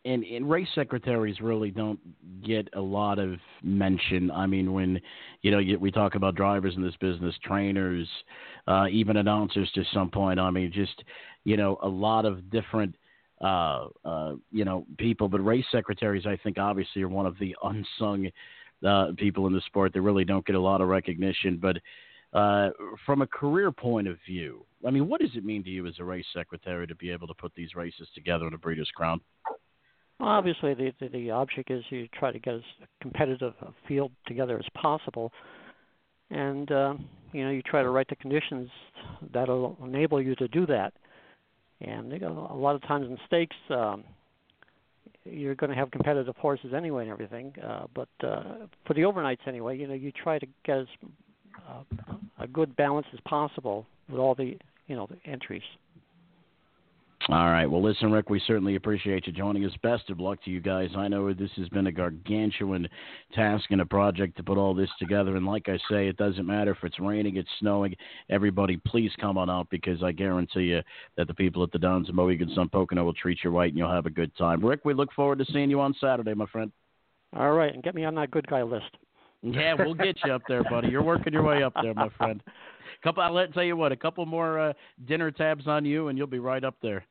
and, 0.06 0.24
and 0.24 0.50
race 0.50 0.68
secretaries 0.76 1.42
really 1.42 1.72
don't 1.72 2.00
get 2.44 2.70
a 2.76 2.80
lot 2.80 3.18
of 3.18 3.40
mention. 3.64 4.30
I 4.30 4.46
mean, 4.46 4.72
when 4.72 5.02
you 5.42 5.52
know 5.52 5.58
you, 5.58 5.80
we 5.80 5.92
talk 5.92 6.16
about 6.16 6.36
drivers 6.36 6.76
in 6.76 6.84
this 6.84 6.96
business, 7.02 7.36
trainers, 7.44 8.08
uh, 8.68 8.86
even 8.92 9.18
announcers 9.18 9.70
to 9.74 9.84
some 9.94 10.12
point. 10.12 10.40
I 10.40 10.52
mean, 10.52 10.72
just 10.72 11.04
you 11.44 11.58
know, 11.58 11.78
a 11.82 11.88
lot 11.88 12.26
of 12.26 12.50
different 12.52 12.96
uh, 13.42 13.88
uh, 14.06 14.36
you 14.52 14.64
know 14.64 14.86
people. 14.98 15.28
But 15.28 15.44
race 15.44 15.66
secretaries, 15.72 16.28
I 16.28 16.38
think, 16.38 16.60
obviously, 16.60 17.02
are 17.02 17.10
one 17.10 17.26
of 17.26 17.38
the 17.40 17.56
unsung 17.64 18.30
uh, 18.88 19.08
people 19.18 19.48
in 19.48 19.54
the 19.54 19.62
sport. 19.66 19.92
They 19.92 20.00
really 20.00 20.26
don't 20.26 20.46
get 20.46 20.56
a 20.56 20.62
lot 20.62 20.82
of 20.82 20.88
recognition, 20.88 21.58
but. 21.62 21.78
Uh, 22.34 22.70
from 23.06 23.22
a 23.22 23.28
career 23.28 23.72
point 23.72 24.10
of 24.10 24.18
view, 24.28 24.66
I 24.86 24.92
mean, 24.92 25.08
what 25.08 25.22
does 25.22 25.30
it 25.36 25.46
mean 25.46 25.64
to 25.64 25.70
you 25.70 25.88
as 25.88 25.94
a 26.00 26.04
race 26.04 26.26
secretary 26.36 26.86
to 26.86 26.96
be 26.96 27.10
able 27.10 27.28
to 27.28 27.34
put 27.34 27.54
these 27.56 27.76
races 27.76 28.10
together 28.14 28.46
in 28.46 28.54
a 28.54 28.58
Breeders' 28.58 28.92
Crown? 28.94 29.22
Well, 30.20 30.30
obviously, 30.30 30.74
the, 30.74 30.94
the 31.00 31.10
the 31.10 31.32
object 31.32 31.72
is 31.72 31.84
you 31.90 32.08
try 32.18 32.32
to 32.32 32.40
get 32.40 32.56
as 32.56 32.62
competitive 33.02 33.54
a 33.62 33.74
field 33.88 34.12
together 34.28 34.58
as 34.58 34.66
possible, 34.74 35.32
and 36.30 36.72
uh, 36.72 36.94
you 37.34 37.44
know 37.44 37.52
you 37.52 37.62
try 37.62 37.82
to 37.84 37.90
write 37.90 38.08
the 38.10 38.16
conditions 38.16 38.70
that'll 39.34 39.78
enable 39.84 40.22
you 40.22 40.36
to 40.36 40.48
do 40.48 40.66
that. 40.68 40.94
And 41.82 42.12
you 42.12 42.20
know, 42.20 42.48
a 42.50 42.56
lot 42.56 42.76
of 42.76 42.82
times 42.84 43.08
in 43.10 43.18
stakes, 43.28 43.56
um, 43.70 44.06
you're 45.26 45.56
going 45.56 45.70
to 45.70 45.76
have 45.76 45.92
competitive 45.92 46.36
horses 46.38 46.74
anyway 46.74 47.04
and 47.04 47.12
everything. 47.12 47.54
Uh, 47.62 47.88
but 47.94 48.08
uh, 48.24 48.68
for 48.88 48.94
the 48.94 49.02
overnights 49.02 49.46
anyway, 49.48 49.78
you 49.78 49.88
know 49.88 49.94
you 49.94 50.12
try 50.12 50.40
to 50.40 50.48
get 50.66 50.78
as 50.80 50.88
uh, 51.70 52.14
a 52.40 52.48
good 52.48 52.74
balance 52.78 53.08
as 53.14 53.20
possible 53.28 53.86
with 54.10 54.20
all 54.20 54.34
the 54.34 54.58
you 54.88 54.96
know 54.96 55.08
the 55.08 55.30
entries. 55.30 55.64
All 57.30 57.50
right. 57.50 57.66
Well, 57.66 57.82
listen, 57.82 58.12
Rick, 58.12 58.30
we 58.30 58.40
certainly 58.46 58.76
appreciate 58.76 59.26
you 59.26 59.34
joining 59.34 59.66
us. 59.66 59.72
Best 59.82 60.12
of 60.12 60.20
luck 60.20 60.44
to 60.44 60.52
you 60.52 60.62
guys. 60.62 60.90
I 60.96 61.08
know 61.08 61.34
this 61.34 61.50
has 61.58 61.68
been 61.70 61.88
a 61.88 61.92
gargantuan 61.92 62.88
task 63.34 63.66
and 63.72 63.82
a 63.82 63.86
project 63.86 64.38
to 64.38 64.44
put 64.44 64.60
all 64.60 64.76
this 64.76 64.92
together. 65.00 65.36
And 65.36 65.44
like 65.44 65.68
I 65.68 65.78
say, 65.90 66.08
it 66.08 66.18
doesn't 66.18 66.46
matter 66.46 66.72
if 66.72 66.78
it's 66.84 67.00
raining, 67.00 67.38
it's 67.38 67.50
snowing. 67.60 67.96
Everybody, 68.30 68.78
please 68.86 69.12
come 69.20 69.40
on 69.40 69.50
out 69.50 69.68
because 69.72 70.04
I 70.04 70.12
guarantee 70.12 70.66
you 70.66 70.82
that 71.18 71.26
the 71.26 71.34
people 71.34 71.64
at 71.64 71.72
the 71.72 71.80
Downs 71.80 72.10
of 72.10 72.16
Mohegan 72.16 72.54
Sun 72.54 72.70
Pocono 72.70 73.04
will 73.04 73.14
treat 73.14 73.40
you 73.44 73.50
right 73.50 73.70
and 73.70 73.78
you'll 73.78 73.92
have 73.92 74.06
a 74.06 74.12
good 74.12 74.36
time. 74.38 74.64
Rick, 74.64 74.82
we 74.86 74.94
look 74.94 75.12
forward 75.14 75.40
to 75.40 75.46
seeing 75.52 75.72
you 75.72 75.82
on 75.82 75.96
Saturday, 76.00 76.36
my 76.36 76.46
friend. 76.46 76.72
All 77.36 77.54
right, 77.54 77.74
and 77.74 77.82
get 77.82 77.96
me 77.96 78.06
on 78.06 78.14
that 78.16 78.30
good 78.30 78.46
guy 78.46 78.62
list. 78.62 78.86
Yeah, 79.42 79.74
we'll 79.78 79.96
get 79.96 80.18
you 80.24 80.32
up 80.32 80.44
there, 80.48 80.64
buddy. 80.64 80.90
You're 80.90 81.04
working 81.04 81.34
your 81.34 81.44
way 81.44 81.64
up 81.64 81.74
there, 81.82 81.94
my 81.96 82.10
friend. 82.18 82.42
Couple, 83.04 83.24
I'll 83.24 83.34
let 83.34 83.54
tell 83.54 83.64
you 83.64 83.76
what, 83.76 83.92
a 83.92 83.96
couple 83.96 84.26
more 84.26 84.60
uh, 84.60 84.74
dinner 85.08 85.30
tabs 85.30 85.68
on 85.68 85.86
you, 85.86 86.08
and 86.08 86.18
you'll 86.18 86.28
be 86.28 86.40
right 86.40 86.64
up 86.64 86.76
there. 86.82 87.06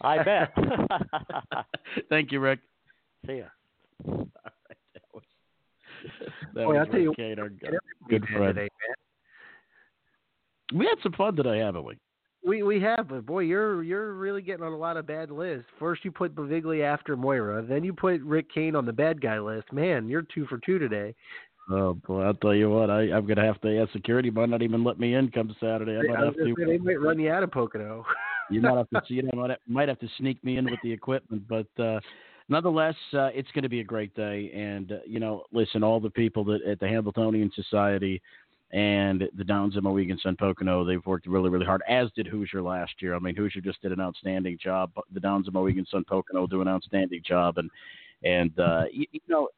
I 0.00 0.22
bet. 0.22 0.52
Thank 2.08 2.32
you, 2.32 2.40
Rick. 2.40 2.60
See 3.26 3.38
ya. 3.38 3.44
All 4.06 4.14
right, 4.14 4.78
that 4.94 5.02
was, 5.12 5.22
that 6.54 6.64
Boy, 6.64 6.72
was 6.72 6.76
I'll 6.78 6.86
tell 6.86 7.00
you 7.00 7.08
Rick 7.10 7.18
Kane, 7.18 7.38
our 7.38 7.48
good, 7.50 7.78
good 8.08 8.26
friend. 8.26 8.54
today, 8.54 8.68
man. 10.72 10.78
We 10.78 10.86
had 10.86 10.96
some 11.02 11.12
fun 11.12 11.36
today, 11.36 11.58
haven't 11.58 11.84
we? 11.84 11.98
We 12.46 12.62
we 12.62 12.80
have, 12.80 13.08
but 13.08 13.26
boy, 13.26 13.40
you're 13.40 13.82
you're 13.82 14.14
really 14.14 14.40
getting 14.40 14.64
on 14.64 14.72
a 14.72 14.76
lot 14.76 14.96
of 14.96 15.06
bad 15.06 15.30
lists. 15.30 15.66
First, 15.78 16.06
you 16.06 16.10
put 16.10 16.34
Beviglia 16.34 16.84
after 16.84 17.14
Moira, 17.14 17.62
then 17.62 17.84
you 17.84 17.92
put 17.92 18.22
Rick 18.22 18.46
Kane 18.54 18.74
on 18.74 18.86
the 18.86 18.92
bad 18.92 19.20
guy 19.20 19.38
list. 19.38 19.70
Man, 19.72 20.08
you're 20.08 20.22
two 20.34 20.46
for 20.46 20.58
two 20.64 20.78
today. 20.78 21.14
Oh 21.70 21.94
boy, 22.06 22.22
I'll 22.22 22.34
tell 22.34 22.54
you 22.54 22.70
what, 22.70 22.88
I, 22.88 23.02
I'm 23.12 23.26
gonna 23.26 23.44
have 23.44 23.60
to 23.60 23.78
ask 23.78 23.92
security 23.92 24.30
might 24.30 24.48
not 24.48 24.62
even 24.62 24.82
let 24.82 24.98
me 24.98 25.14
in 25.14 25.30
come 25.30 25.54
Saturday. 25.60 25.98
I 25.98 26.02
might 26.02 26.18
I 26.18 26.24
have 26.24 26.36
gonna 26.36 26.54
to. 26.54 26.66
they 26.66 26.78
might 26.78 27.00
run 27.00 27.18
you 27.18 27.30
out 27.30 27.42
of 27.42 27.50
Pocono. 27.50 28.06
you 28.50 28.60
might 28.60 28.76
have 28.76 28.90
to 28.90 29.02
see. 29.08 29.20
Know, 29.22 29.30
might 29.34 29.50
have, 29.50 29.58
might 29.66 29.88
have 29.88 29.98
to 30.00 30.08
sneak 30.18 30.42
me 30.44 30.56
in 30.58 30.64
with 30.64 30.80
the 30.82 30.92
equipment, 30.92 31.42
but 31.48 31.82
uh, 31.82 32.00
nonetheless, 32.48 32.96
uh, 33.14 33.30
it's 33.32 33.50
going 33.52 33.62
to 33.62 33.68
be 33.68 33.80
a 33.80 33.84
great 33.84 34.14
day. 34.14 34.50
And 34.54 34.92
uh, 34.92 34.96
you 35.06 35.20
know, 35.20 35.44
listen, 35.52 35.82
all 35.82 36.00
the 36.00 36.10
people 36.10 36.44
that 36.44 36.62
at 36.62 36.80
the 36.80 36.88
Hambletonian 36.88 37.50
Society 37.54 38.20
and 38.72 39.24
the 39.36 39.44
Downs 39.44 39.76
of 39.76 39.82
Mohegan 39.82 40.18
Sun 40.18 40.36
Pocono, 40.36 40.84
they've 40.84 41.04
worked 41.06 41.26
really, 41.26 41.48
really 41.48 41.66
hard. 41.66 41.82
As 41.88 42.08
did 42.14 42.26
Hoosier 42.26 42.62
last 42.62 42.92
year. 43.00 43.14
I 43.14 43.18
mean, 43.18 43.34
Hoosier 43.34 43.60
just 43.60 43.82
did 43.82 43.92
an 43.92 44.00
outstanding 44.00 44.58
job. 44.62 44.92
The 45.12 45.20
Downs 45.20 45.48
of 45.48 45.54
Mohegan 45.54 45.86
Sun 45.86 46.04
Pocono 46.04 46.46
do 46.46 46.60
an 46.60 46.68
outstanding 46.68 47.22
job, 47.26 47.58
and 47.58 47.70
and 48.22 48.58
uh, 48.58 48.84
you, 48.92 49.06
you 49.12 49.20
know. 49.28 49.48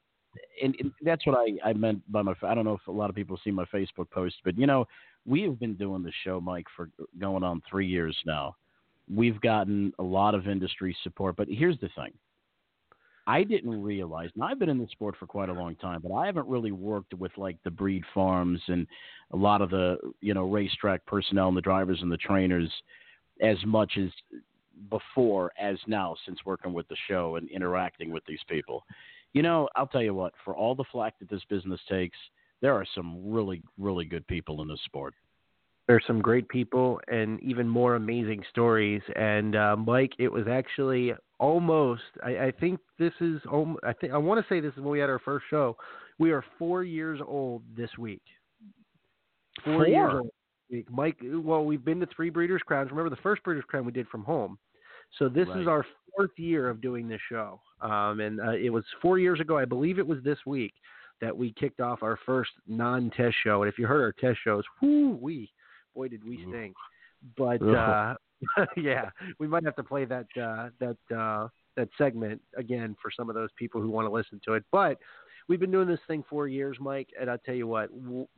And, 0.62 0.74
and 0.80 0.92
that's 1.02 1.26
what 1.26 1.36
I, 1.36 1.68
I 1.68 1.74
meant 1.74 2.10
by 2.10 2.22
my. 2.22 2.32
I 2.42 2.54
don't 2.54 2.64
know 2.64 2.72
if 2.72 2.86
a 2.86 2.90
lot 2.90 3.10
of 3.10 3.16
people 3.16 3.38
see 3.44 3.50
my 3.50 3.66
Facebook 3.66 4.08
post, 4.10 4.36
but 4.44 4.56
you 4.56 4.66
know, 4.66 4.86
we 5.26 5.42
have 5.42 5.60
been 5.60 5.74
doing 5.74 6.02
the 6.02 6.12
show, 6.24 6.40
Mike, 6.40 6.64
for 6.74 6.88
going 7.20 7.42
on 7.42 7.60
three 7.68 7.86
years 7.86 8.16
now 8.24 8.56
we've 9.12 9.40
gotten 9.40 9.92
a 9.98 10.02
lot 10.02 10.34
of 10.34 10.48
industry 10.48 10.96
support. 11.02 11.36
But 11.36 11.48
here's 11.48 11.78
the 11.80 11.90
thing 11.96 12.12
I 13.26 13.44
didn't 13.44 13.82
realize, 13.82 14.30
and 14.34 14.42
I've 14.42 14.58
been 14.58 14.68
in 14.68 14.78
the 14.78 14.88
sport 14.88 15.16
for 15.18 15.26
quite 15.26 15.48
a 15.48 15.52
long 15.52 15.76
time, 15.76 16.00
but 16.02 16.12
I 16.12 16.26
haven't 16.26 16.48
really 16.48 16.72
worked 16.72 17.14
with 17.14 17.32
like 17.36 17.56
the 17.62 17.70
breed 17.70 18.02
farms 18.12 18.60
and 18.66 18.86
a 19.32 19.36
lot 19.36 19.62
of 19.62 19.70
the, 19.70 19.96
you 20.20 20.34
know, 20.34 20.44
racetrack 20.44 21.06
personnel 21.06 21.48
and 21.48 21.56
the 21.56 21.62
drivers 21.62 22.00
and 22.02 22.10
the 22.10 22.16
trainers 22.16 22.70
as 23.40 23.56
much 23.64 23.92
as 23.96 24.10
before 24.90 25.52
as 25.60 25.76
now 25.86 26.16
since 26.26 26.38
working 26.44 26.72
with 26.72 26.88
the 26.88 26.96
show 27.08 27.36
and 27.36 27.48
interacting 27.50 28.10
with 28.10 28.24
these 28.26 28.40
people. 28.48 28.84
You 29.34 29.42
know, 29.42 29.68
I'll 29.76 29.86
tell 29.86 30.02
you 30.02 30.14
what, 30.14 30.34
for 30.44 30.54
all 30.54 30.74
the 30.74 30.84
flack 30.90 31.18
that 31.20 31.30
this 31.30 31.44
business 31.48 31.80
takes, 31.88 32.18
there 32.60 32.74
are 32.74 32.86
some 32.94 33.32
really, 33.32 33.62
really 33.78 34.04
good 34.04 34.26
people 34.26 34.62
in 34.62 34.68
this 34.68 34.80
sport. 34.84 35.14
There's 35.88 36.04
some 36.06 36.20
great 36.20 36.48
people 36.48 37.00
and 37.08 37.40
even 37.42 37.68
more 37.68 37.96
amazing 37.96 38.42
stories. 38.50 39.02
And 39.16 39.56
uh, 39.56 39.76
Mike, 39.76 40.12
it 40.18 40.30
was 40.30 40.46
actually 40.48 41.12
almost. 41.38 42.02
I, 42.22 42.38
I 42.46 42.52
think 42.52 42.78
this 42.98 43.12
is. 43.20 43.40
I 43.82 43.92
think 44.00 44.12
I 44.12 44.18
want 44.18 44.44
to 44.44 44.54
say 44.54 44.60
this 44.60 44.72
is 44.72 44.78
when 44.78 44.90
we 44.90 45.00
had 45.00 45.10
our 45.10 45.18
first 45.18 45.44
show. 45.50 45.76
We 46.18 46.30
are 46.30 46.44
four 46.58 46.84
years 46.84 47.20
old 47.26 47.62
this 47.76 47.90
week. 47.98 48.22
Four, 49.64 49.74
Four? 49.74 49.86
years 49.88 50.12
old. 50.14 50.26
this 50.70 50.76
week. 50.78 50.90
Mike. 50.90 51.16
Well, 51.22 51.64
we've 51.64 51.84
been 51.84 52.00
to 52.00 52.06
three 52.14 52.30
Breeders' 52.30 52.62
Crowns. 52.64 52.90
Remember 52.90 53.10
the 53.10 53.20
first 53.22 53.42
Breeders' 53.42 53.64
Crown 53.66 53.84
we 53.84 53.92
did 53.92 54.08
from 54.08 54.22
home. 54.24 54.58
So 55.18 55.28
this 55.28 55.48
Right. 55.48 55.60
is 55.60 55.66
our 55.68 55.84
fourth 56.14 56.30
year 56.38 56.70
of 56.70 56.80
doing 56.80 57.08
this 57.08 57.20
show. 57.28 57.60
Um, 57.80 58.20
and 58.20 58.40
uh, 58.40 58.52
it 58.52 58.70
was 58.70 58.84
four 59.02 59.18
years 59.18 59.40
ago. 59.40 59.58
I 59.58 59.64
believe 59.64 59.98
it 59.98 60.06
was 60.06 60.22
this 60.22 60.38
week 60.46 60.72
that 61.20 61.36
we 61.36 61.52
kicked 61.52 61.80
off 61.80 62.02
our 62.02 62.18
first 62.24 62.50
non-test 62.66 63.34
show. 63.44 63.62
And 63.62 63.70
if 63.72 63.78
you 63.78 63.86
heard 63.86 64.00
our 64.02 64.12
test 64.12 64.38
shows, 64.42 64.64
whoo 64.80 65.18
we 65.20 65.50
boy 65.94 66.08
did 66.08 66.24
we 66.24 66.44
stink. 66.48 66.74
But 67.36 67.62
uh, 67.62 68.14
yeah, 68.76 69.10
we 69.38 69.46
might 69.46 69.64
have 69.64 69.76
to 69.76 69.84
play 69.84 70.04
that 70.04 70.26
uh, 70.40 70.68
that 70.80 71.16
uh, 71.16 71.48
that 71.76 71.88
segment 71.96 72.40
again 72.56 72.96
for 73.00 73.10
some 73.10 73.28
of 73.28 73.34
those 73.34 73.50
people 73.56 73.80
who 73.80 73.90
want 73.90 74.06
to 74.06 74.12
listen 74.12 74.40
to 74.44 74.54
it. 74.54 74.64
But 74.72 74.98
we've 75.48 75.60
been 75.60 75.70
doing 75.70 75.88
this 75.88 76.00
thing 76.06 76.24
four 76.28 76.48
years, 76.48 76.76
Mike, 76.80 77.08
and 77.20 77.30
I'll 77.30 77.38
tell 77.38 77.54
you 77.54 77.66
what, 77.66 77.90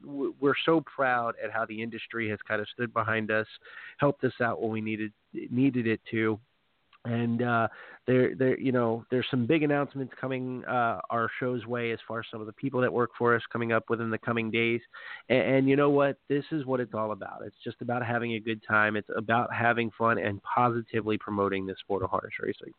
we're 0.05 0.55
so 0.65 0.83
proud 0.83 1.35
at 1.43 1.51
how 1.51 1.65
the 1.67 1.83
industry 1.83 2.29
has 2.31 2.39
kind 2.47 2.61
of 2.61 2.69
stood 2.69 2.93
behind 2.93 3.31
us, 3.31 3.47
helped 3.99 4.25
us 4.25 4.33
out 4.43 4.61
when 4.61 4.71
we 4.71 4.81
needed 4.81 5.13
needed 5.33 5.87
it 5.87 6.01
to. 6.11 6.39
And 7.05 7.43
uh, 7.43 7.69
there, 8.07 8.35
there, 8.35 8.59
you 8.59 8.73
know, 8.73 9.05
there's 9.11 9.27
some 9.31 9.47
big 9.47 9.63
announcements 9.63 10.13
coming 10.21 10.65
uh, 10.65 11.01
our 11.11 11.29
show's 11.39 11.65
way 11.67 11.93
as 11.93 11.99
far 12.07 12.21
as 12.21 12.27
some 12.31 12.41
of 12.41 12.47
the 12.47 12.53
people 12.53 12.81
that 12.81 12.93
work 12.93 13.11
for 13.19 13.35
us 13.35 13.43
coming 13.53 13.73
up 13.73 13.85
within 13.89 14.11
the 14.11 14.19
coming 14.19 14.51
days. 14.51 14.81
And, 15.29 15.39
and 15.39 15.69
you 15.69 15.77
know 15.77 15.91
what? 15.91 16.17
This 16.29 16.45
is 16.51 16.65
what 16.65 16.81
it's 16.81 16.95
all 16.95 17.13
about. 17.13 17.43
It's 17.45 17.57
just 17.63 17.77
about 17.81 18.05
having 18.05 18.35
a 18.35 18.41
good 18.41 18.63
time. 18.67 18.97
It's 18.97 19.09
about 19.17 19.53
having 19.53 19.91
fun 19.97 20.19
and 20.19 20.41
positively 20.43 21.19
promoting 21.19 21.67
the 21.67 21.75
sport 21.81 22.03
of 22.03 22.11
harness 22.11 22.33
racing. 22.41 22.73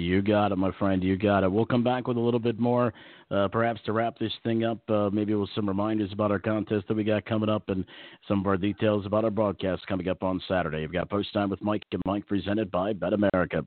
You 0.00 0.22
got 0.22 0.52
it, 0.52 0.56
my 0.56 0.72
friend. 0.78 1.02
You 1.02 1.16
got 1.16 1.44
it. 1.44 1.50
We'll 1.50 1.66
come 1.66 1.84
back 1.84 2.06
with 2.06 2.16
a 2.16 2.20
little 2.20 2.40
bit 2.40 2.58
more, 2.58 2.92
uh, 3.30 3.48
perhaps 3.48 3.80
to 3.86 3.92
wrap 3.92 4.18
this 4.18 4.32
thing 4.44 4.64
up. 4.64 4.78
Uh, 4.88 5.10
maybe 5.12 5.34
with 5.34 5.50
some 5.54 5.68
reminders 5.68 6.12
about 6.12 6.30
our 6.30 6.38
contest 6.38 6.88
that 6.88 6.96
we 6.96 7.04
got 7.04 7.24
coming 7.24 7.48
up, 7.48 7.68
and 7.68 7.84
some 8.26 8.40
of 8.40 8.46
our 8.46 8.56
details 8.56 9.06
about 9.06 9.24
our 9.24 9.30
broadcast 9.30 9.86
coming 9.86 10.08
up 10.08 10.22
on 10.22 10.40
Saturday. 10.48 10.82
You've 10.82 10.92
got 10.92 11.10
post 11.10 11.32
time 11.32 11.50
with 11.50 11.62
Mike 11.62 11.82
and 11.92 12.02
Mike 12.06 12.26
presented 12.26 12.70
by 12.70 12.92
Bet 12.92 13.12
America. 13.12 13.66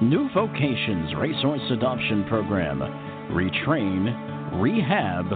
New 0.00 0.30
Vocations 0.32 1.12
Racehorse 1.18 1.72
Adoption 1.72 2.24
Program. 2.28 2.78
Retrain, 3.32 4.62
rehab, 4.62 5.26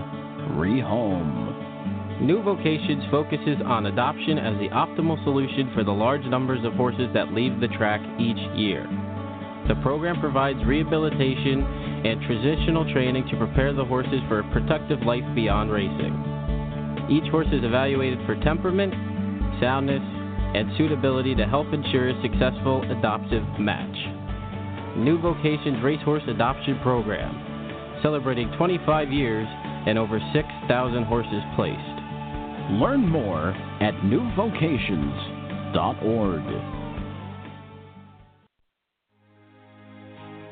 rehome. 0.54 2.22
New 2.22 2.40
Vocations 2.44 3.02
focuses 3.10 3.58
on 3.66 3.86
adoption 3.86 4.38
as 4.38 4.56
the 4.60 4.68
optimal 4.68 5.18
solution 5.24 5.72
for 5.74 5.82
the 5.82 5.90
large 5.90 6.22
numbers 6.26 6.64
of 6.64 6.74
horses 6.74 7.08
that 7.12 7.32
leave 7.32 7.58
the 7.58 7.66
track 7.76 8.00
each 8.20 8.38
year. 8.54 8.86
The 9.66 9.74
program 9.82 10.20
provides 10.20 10.64
rehabilitation 10.64 11.64
and 12.06 12.22
transitional 12.22 12.86
training 12.92 13.26
to 13.32 13.38
prepare 13.38 13.72
the 13.72 13.84
horses 13.84 14.20
for 14.28 14.38
a 14.38 14.52
productive 14.52 15.02
life 15.02 15.26
beyond 15.34 15.72
racing. 15.72 16.14
Each 17.10 17.28
horse 17.32 17.48
is 17.50 17.64
evaluated 17.64 18.24
for 18.26 18.36
temperament, 18.44 18.94
soundness, 19.60 20.06
and 20.54 20.70
suitability 20.78 21.34
to 21.34 21.46
help 21.46 21.66
ensure 21.72 22.10
a 22.10 22.22
successful 22.22 22.88
adoptive 22.92 23.42
match. 23.58 24.21
New 24.96 25.18
Vocations 25.18 25.82
Racehorse 25.82 26.22
Adoption 26.28 26.78
Program, 26.82 27.98
celebrating 28.02 28.52
25 28.58 29.10
years 29.10 29.46
and 29.86 29.98
over 29.98 30.20
6,000 30.34 31.04
horses 31.04 31.42
placed. 31.56 31.78
Learn 32.72 33.08
more 33.08 33.54
at 33.80 33.94
newvocations.org. 34.04 36.42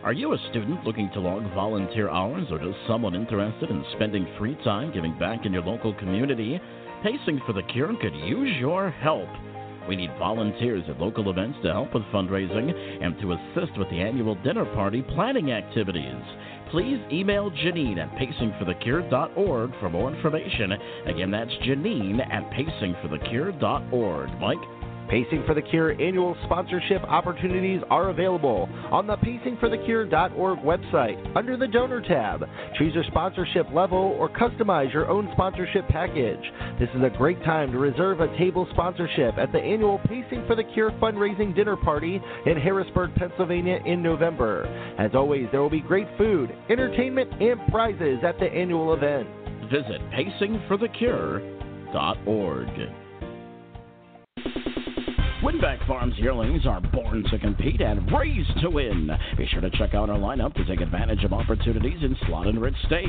Are 0.02 0.14
you 0.14 0.32
a 0.32 0.38
student 0.48 0.82
looking 0.84 1.10
to 1.12 1.20
log 1.20 1.42
volunteer 1.54 2.08
hours 2.08 2.46
or 2.50 2.58
just 2.58 2.78
someone 2.88 3.14
interested 3.14 3.68
in 3.68 3.84
spending 3.94 4.26
free 4.38 4.56
time 4.64 4.90
giving 4.94 5.18
back 5.18 5.44
in 5.44 5.52
your 5.52 5.62
local 5.62 5.92
community? 5.92 6.58
Pacing 7.02 7.42
for 7.46 7.52
the 7.52 7.62
Cure 7.64 7.94
could 8.00 8.14
use 8.14 8.56
your 8.58 8.90
help. 8.90 9.28
We 9.88 9.96
need 9.96 10.10
volunteers 10.18 10.84
at 10.88 11.00
local 11.00 11.30
events 11.30 11.58
to 11.62 11.72
help 11.72 11.94
with 11.94 12.02
fundraising 12.04 12.72
and 13.02 13.18
to 13.20 13.32
assist 13.32 13.78
with 13.78 13.88
the 13.90 14.00
annual 14.00 14.36
dinner 14.42 14.64
party 14.74 15.02
planning 15.02 15.52
activities. 15.52 16.22
Please 16.70 17.00
email 17.10 17.50
Janine 17.50 17.98
at 17.98 18.10
pacingforthecure.org 18.16 19.70
for 19.80 19.90
more 19.90 20.14
information. 20.14 20.72
Again, 21.06 21.30
that's 21.30 21.50
Janine 21.66 22.20
at 22.20 22.48
pacingforthecure.org. 22.52 24.40
Mike? 24.40 24.69
Pacing 25.10 25.42
for 25.44 25.54
the 25.54 25.62
Cure 25.62 26.00
annual 26.00 26.36
sponsorship 26.44 27.02
opportunities 27.02 27.82
are 27.90 28.10
available 28.10 28.68
on 28.92 29.08
the 29.08 29.16
pacingforthecure.org 29.16 30.60
website 30.60 31.36
under 31.36 31.56
the 31.56 31.66
donor 31.66 32.00
tab. 32.00 32.48
Choose 32.78 32.94
your 32.94 33.02
sponsorship 33.08 33.66
level 33.74 34.14
or 34.20 34.28
customize 34.28 34.92
your 34.92 35.08
own 35.08 35.28
sponsorship 35.32 35.88
package. 35.88 36.38
This 36.78 36.88
is 36.94 37.02
a 37.02 37.10
great 37.10 37.42
time 37.42 37.72
to 37.72 37.78
reserve 37.78 38.20
a 38.20 38.28
table 38.38 38.68
sponsorship 38.70 39.36
at 39.36 39.50
the 39.50 39.58
annual 39.58 39.98
Pacing 40.06 40.44
for 40.46 40.54
the 40.54 40.62
Cure 40.62 40.92
fundraising 41.02 41.56
dinner 41.56 41.76
party 41.76 42.22
in 42.46 42.56
Harrisburg, 42.56 43.12
Pennsylvania 43.16 43.80
in 43.84 44.04
November. 44.04 44.66
As 44.96 45.16
always, 45.16 45.48
there 45.50 45.60
will 45.60 45.70
be 45.70 45.80
great 45.80 46.06
food, 46.18 46.54
entertainment, 46.68 47.32
and 47.42 47.58
prizes 47.68 48.20
at 48.22 48.38
the 48.38 48.46
annual 48.46 48.94
event. 48.94 49.26
Visit 49.72 50.00
pacingforthecure.org. 50.12 53.09
Winback 55.42 55.86
Farms 55.86 56.12
yearlings 56.18 56.66
are 56.66 56.82
born 56.82 57.24
to 57.30 57.38
compete 57.38 57.80
and 57.80 58.12
raised 58.12 58.60
to 58.60 58.68
win. 58.68 59.10
Be 59.38 59.46
sure 59.46 59.62
to 59.62 59.70
check 59.70 59.94
out 59.94 60.10
our 60.10 60.18
lineup 60.18 60.52
to 60.54 60.64
take 60.66 60.82
advantage 60.82 61.24
of 61.24 61.32
opportunities 61.32 61.96
in 62.02 62.14
slot 62.26 62.46
and 62.46 62.60
rich 62.60 62.74
states. 62.84 63.08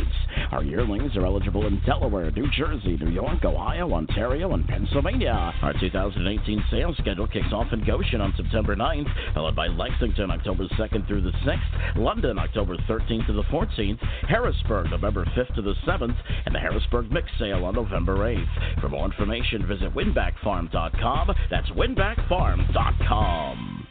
Our 0.52 0.64
yearlings 0.64 1.18
are 1.18 1.26
eligible 1.26 1.68
in 1.68 1.82
Delaware, 1.86 2.32
New 2.32 2.50
Jersey, 2.52 2.96
New 2.96 3.10
York, 3.12 3.44
Ohio, 3.44 3.92
Ontario, 3.94 4.54
and 4.54 4.66
Pennsylvania. 4.66 5.52
Our 5.62 5.74
2018 5.78 6.64
sales 6.72 6.96
schedule 7.00 7.28
kicks 7.28 7.52
off 7.52 7.74
in 7.74 7.84
Goshen 7.84 8.22
on 8.22 8.34
September 8.38 8.78
9th, 8.78 9.34
followed 9.34 9.56
by 9.58 9.68
Lexington 9.68 10.32
October 10.32 10.68
2nd 10.80 11.06
through 11.10 11.24
the 11.24 11.34
6th, 11.46 11.98
London 11.98 12.40
October 12.40 12.78
13th 12.88 13.28
to 13.28 13.34
the 13.34 13.44
14th, 13.44 14.00
Harrisburg 14.30 14.90
November 14.90 15.26
5th 15.36 15.54
to 15.56 15.62
the 15.62 15.76
7th, 15.86 16.16
and 16.46 16.56
the 16.56 16.60
Harrisburg 16.60 17.12
Mix 17.12 17.28
Sale 17.38 17.66
on 17.66 17.76
November 17.76 18.20
8th. 18.20 18.80
For 18.80 18.88
more 18.88 19.06
information, 19.06 19.68
visit 19.68 19.94
winbackfarm.com. 19.94 21.32
That's 21.50 21.70
winback 21.72 22.21
farm.com. 22.28 23.88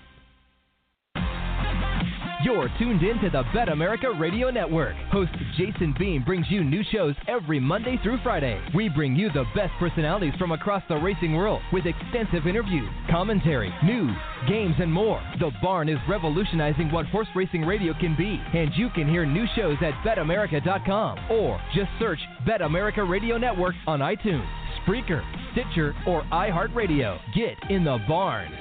You're 2.43 2.71
tuned 2.79 3.03
in 3.03 3.19
to 3.21 3.29
the 3.29 3.43
Bet 3.53 3.69
America 3.69 4.11
Radio 4.19 4.49
Network. 4.49 4.95
Host 5.13 5.31
Jason 5.59 5.95
Beam 5.99 6.25
brings 6.25 6.47
you 6.49 6.65
new 6.65 6.83
shows 6.91 7.15
every 7.29 7.61
Monday 7.61 7.99
through 8.03 8.19
Friday. 8.23 8.59
We 8.75 8.89
bring 8.89 9.15
you 9.15 9.31
the 9.31 9.45
best 9.55 9.73
personalities 9.79 10.33
from 10.39 10.53
across 10.53 10.83
the 10.89 10.97
racing 10.97 11.37
world 11.37 11.61
with 11.71 11.85
extensive 11.85 12.47
interviews, 12.47 12.89
commentary, 13.11 13.71
news, 13.85 14.17
games, 14.49 14.77
and 14.79 14.91
more. 14.91 15.23
The 15.39 15.51
Barn 15.61 15.91
is 15.91 15.99
revolutionizing 16.09 16.91
what 16.91 17.05
horse 17.07 17.29
racing 17.37 17.67
radio 17.67 17.93
can 17.93 18.17
be, 18.17 18.41
and 18.55 18.71
you 18.75 18.89
can 18.95 19.07
hear 19.07 19.27
new 19.27 19.45
shows 19.55 19.77
at 19.83 19.93
betamerica.com 20.03 21.31
or 21.31 21.61
just 21.75 21.91
search 21.99 22.21
Bet 22.47 22.63
America 22.63 23.05
Radio 23.05 23.37
Network 23.37 23.75
on 23.87 24.01
iTunes, 24.01 24.49
Spreaker, 24.87 25.23
Stitcher, 25.53 25.95
or 26.07 26.23
iHeartRadio. 26.33 27.19
Get 27.35 27.57
in 27.71 27.85
the 27.85 27.99
Barn. 28.09 28.53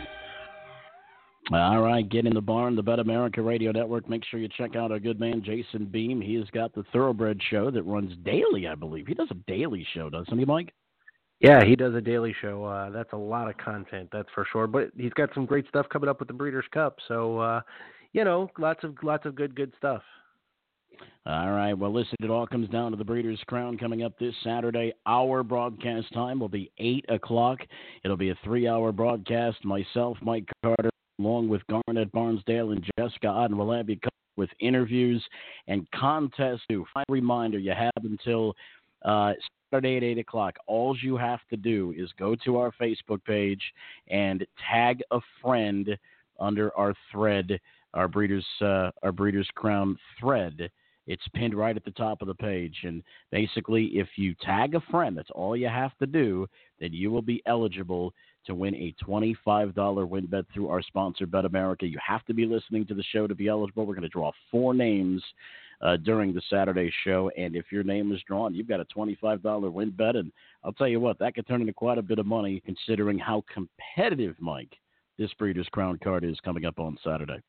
All 1.51 1.81
right, 1.81 2.07
get 2.07 2.27
in 2.27 2.35
the 2.35 2.41
barn, 2.41 2.75
the 2.75 2.83
Bet 2.83 2.99
America 2.99 3.41
Radio 3.41 3.71
Network. 3.71 4.07
Make 4.07 4.23
sure 4.25 4.39
you 4.39 4.47
check 4.55 4.75
out 4.75 4.91
our 4.91 4.99
good 4.99 5.19
man 5.19 5.41
Jason 5.43 5.85
Beam. 5.85 6.21
He 6.21 6.35
has 6.35 6.47
got 6.51 6.75
the 6.75 6.83
Thoroughbred 6.93 7.41
Show 7.49 7.71
that 7.71 7.81
runs 7.83 8.15
daily, 8.23 8.67
I 8.67 8.75
believe. 8.75 9.07
He 9.07 9.15
does 9.15 9.29
a 9.31 9.51
daily 9.51 9.85
show, 9.95 10.11
doesn't 10.11 10.37
he, 10.37 10.45
Mike? 10.45 10.75
Yeah, 11.39 11.63
he 11.65 11.75
does 11.75 11.95
a 11.95 12.01
daily 12.01 12.35
show. 12.39 12.65
Uh, 12.65 12.91
that's 12.91 13.13
a 13.13 13.17
lot 13.17 13.49
of 13.49 13.57
content, 13.57 14.09
that's 14.11 14.29
for 14.35 14.45
sure. 14.51 14.67
But 14.67 14.91
he's 14.95 15.13
got 15.13 15.29
some 15.33 15.47
great 15.47 15.67
stuff 15.67 15.87
coming 15.91 16.07
up 16.09 16.19
with 16.19 16.27
the 16.27 16.33
Breeders' 16.35 16.65
Cup. 16.71 16.97
So, 17.07 17.39
uh, 17.39 17.61
you 18.13 18.23
know, 18.23 18.51
lots 18.59 18.83
of 18.83 18.95
lots 19.01 19.25
of 19.25 19.35
good 19.35 19.55
good 19.55 19.73
stuff. 19.77 20.03
All 21.25 21.51
right. 21.51 21.73
Well, 21.73 21.93
listen, 21.93 22.15
it 22.21 22.29
all 22.29 22.47
comes 22.47 22.69
down 22.69 22.91
to 22.91 22.97
the 22.97 23.03
Breeders' 23.03 23.41
Crown 23.47 23.77
coming 23.77 24.03
up 24.03 24.17
this 24.17 24.33
Saturday. 24.43 24.93
Our 25.05 25.43
broadcast 25.43 26.11
time 26.13 26.39
will 26.39 26.49
be 26.49 26.71
8 26.77 27.05
o'clock. 27.09 27.59
It'll 28.03 28.17
be 28.17 28.29
a 28.29 28.39
three 28.43 28.67
hour 28.67 28.91
broadcast. 28.91 29.63
Myself, 29.65 30.17
Mike 30.21 30.49
Carter, 30.63 30.89
along 31.19 31.49
with 31.49 31.61
Garnet 31.67 32.11
Barnsdale 32.13 32.71
and 32.71 32.83
Jessica 32.97 33.27
Otten 33.27 33.57
will 33.57 33.71
have 33.71 33.89
you 33.89 33.97
with 34.37 34.49
interviews 34.61 35.23
and 35.67 35.85
contests. 35.91 36.63
Final 36.69 37.05
reminder 37.09 37.59
you 37.59 37.73
have 37.73 38.03
until 38.03 38.55
uh, 39.03 39.33
Saturday 39.69 39.97
at 39.97 40.03
8 40.03 40.19
o'clock. 40.19 40.55
All 40.67 40.97
you 40.99 41.17
have 41.17 41.41
to 41.49 41.57
do 41.57 41.93
is 41.95 42.09
go 42.17 42.35
to 42.45 42.57
our 42.57 42.71
Facebook 42.81 43.23
page 43.25 43.61
and 44.07 44.47
tag 44.71 45.03
a 45.11 45.19
friend 45.43 45.97
under 46.39 46.75
our 46.77 46.95
thread, 47.11 47.59
our 47.93 48.07
Breeders, 48.07 48.45
uh, 48.61 48.91
our 49.03 49.11
Breeders' 49.11 49.49
Crown 49.53 49.97
thread. 50.19 50.71
It's 51.09 51.27
pinned 51.33 51.55
right 51.55 51.75
at 51.75 51.83
the 51.83 51.91
top 51.91 52.21
of 52.21 52.27
the 52.27 52.35
page. 52.35 52.75
And 52.83 53.01
basically, 53.31 53.85
if 53.95 54.07
you 54.15 54.35
tag 54.45 54.75
a 54.75 54.81
friend, 54.91 55.17
that's 55.17 55.31
all 55.31 55.57
you 55.57 55.67
have 55.67 55.97
to 55.97 56.05
do, 56.05 56.45
then 56.79 56.93
you 56.93 57.09
will 57.09 57.23
be 57.23 57.41
eligible 57.47 58.13
to 58.45 58.53
win 58.53 58.75
a 58.75 58.93
$25 59.03 60.07
win 60.07 60.27
bet 60.27 60.45
through 60.53 60.69
our 60.69 60.83
sponsor, 60.83 61.25
Bet 61.25 61.45
America. 61.45 61.87
You 61.87 61.97
have 62.05 62.23
to 62.25 62.35
be 62.35 62.45
listening 62.45 62.85
to 62.85 62.93
the 62.93 63.03
show 63.11 63.25
to 63.25 63.33
be 63.33 63.47
eligible. 63.47 63.87
We're 63.87 63.95
going 63.95 64.03
to 64.03 64.09
draw 64.09 64.31
four 64.51 64.75
names 64.75 65.23
uh, 65.81 65.97
during 65.97 66.31
the 66.31 66.43
Saturday 66.47 66.93
show. 67.03 67.31
And 67.35 67.55
if 67.55 67.71
your 67.71 67.83
name 67.83 68.11
is 68.11 68.21
drawn, 68.27 68.53
you've 68.53 68.67
got 68.67 68.79
a 68.79 68.85
$25 68.85 69.73
win 69.73 69.89
bet. 69.89 70.15
And 70.15 70.31
I'll 70.63 70.73
tell 70.73 70.87
you 70.87 70.99
what, 70.99 71.17
that 71.17 71.33
could 71.33 71.47
turn 71.47 71.61
into 71.61 71.73
quite 71.73 71.97
a 71.97 72.03
bit 72.03 72.19
of 72.19 72.27
money 72.27 72.61
considering 72.63 73.17
how 73.17 73.43
competitive, 73.51 74.35
Mike, 74.39 74.77
this 75.17 75.33
Breeders' 75.39 75.67
Crown 75.71 75.97
card 76.03 76.23
is 76.23 76.39
coming 76.45 76.65
up 76.65 76.77
on 76.77 76.99
Saturday. 77.03 77.41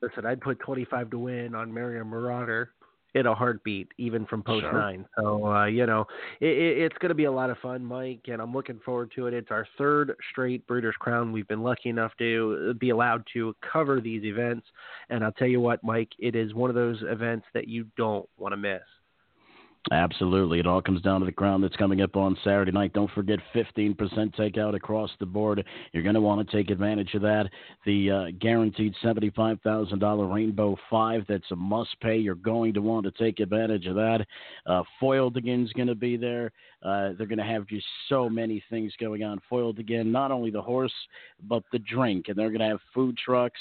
Listen, 0.00 0.24
I'd 0.24 0.40
put 0.40 0.58
25 0.60 1.10
to 1.10 1.18
win 1.18 1.54
on 1.54 1.72
Marion 1.72 2.06
Marauder 2.06 2.70
in 3.14 3.26
a 3.26 3.34
heartbeat, 3.34 3.88
even 3.98 4.24
from 4.26 4.42
post 4.42 4.62
Sure. 4.62 4.72
nine. 4.72 5.06
So 5.16 5.46
uh, 5.46 5.66
you 5.66 5.86
know, 5.86 6.06
it, 6.40 6.46
it, 6.46 6.78
it's 6.78 6.98
going 6.98 7.10
to 7.10 7.14
be 7.14 7.24
a 7.24 7.32
lot 7.32 7.50
of 7.50 7.58
fun, 7.58 7.84
Mike, 7.84 8.22
and 8.28 8.40
I'm 8.40 8.52
looking 8.52 8.80
forward 8.84 9.12
to 9.16 9.26
it. 9.26 9.34
It's 9.34 9.50
our 9.50 9.66
third 9.78 10.14
straight 10.30 10.66
Breeders' 10.66 10.94
Crown. 10.98 11.32
We've 11.32 11.48
been 11.48 11.62
lucky 11.62 11.88
enough 11.88 12.12
to 12.18 12.74
be 12.74 12.90
allowed 12.90 13.24
to 13.34 13.54
cover 13.72 14.00
these 14.00 14.24
events, 14.24 14.66
and 15.10 15.24
I'll 15.24 15.32
tell 15.32 15.48
you 15.48 15.60
what, 15.60 15.82
Mike, 15.84 16.10
it 16.18 16.34
is 16.34 16.54
one 16.54 16.70
of 16.70 16.76
those 16.76 17.02
events 17.02 17.46
that 17.54 17.68
you 17.68 17.86
don't 17.96 18.28
want 18.38 18.52
to 18.52 18.56
miss. 18.56 18.80
Absolutely. 19.90 20.60
It 20.60 20.66
all 20.66 20.80
comes 20.80 21.02
down 21.02 21.20
to 21.20 21.26
the 21.26 21.32
crown 21.32 21.60
that's 21.60 21.74
coming 21.74 22.02
up 22.02 22.14
on 22.14 22.38
Saturday 22.44 22.70
night. 22.70 22.92
Don't 22.92 23.10
forget 23.10 23.40
15% 23.52 23.96
takeout 24.36 24.76
across 24.76 25.10
the 25.18 25.26
board. 25.26 25.64
You're 25.92 26.04
going 26.04 26.14
to 26.14 26.20
want 26.20 26.48
to 26.48 26.56
take 26.56 26.70
advantage 26.70 27.14
of 27.14 27.22
that. 27.22 27.50
The 27.84 28.10
uh, 28.10 28.24
guaranteed 28.40 28.94
$75,000 29.02 30.32
Rainbow 30.32 30.76
5, 30.88 31.24
that's 31.28 31.50
a 31.50 31.56
must 31.56 31.98
pay. 32.00 32.16
You're 32.16 32.36
going 32.36 32.74
to 32.74 32.80
want 32.80 33.06
to 33.06 33.10
take 33.10 33.40
advantage 33.40 33.86
of 33.86 33.96
that. 33.96 34.24
Uh, 34.66 34.82
again's 35.36 35.72
going 35.72 35.88
to 35.88 35.96
be 35.96 36.16
there. 36.16 36.52
Uh, 36.82 37.10
they're 37.16 37.28
going 37.28 37.38
to 37.38 37.44
have 37.44 37.66
just 37.66 37.86
so 38.08 38.28
many 38.28 38.62
things 38.68 38.92
going 39.00 39.22
on. 39.22 39.40
Foiled 39.48 39.78
again, 39.78 40.10
not 40.10 40.32
only 40.32 40.50
the 40.50 40.62
horse, 40.62 40.92
but 41.48 41.62
the 41.72 41.78
drink. 41.78 42.26
And 42.28 42.36
they're 42.36 42.48
going 42.48 42.60
to 42.60 42.66
have 42.66 42.80
food 42.92 43.16
trucks. 43.16 43.60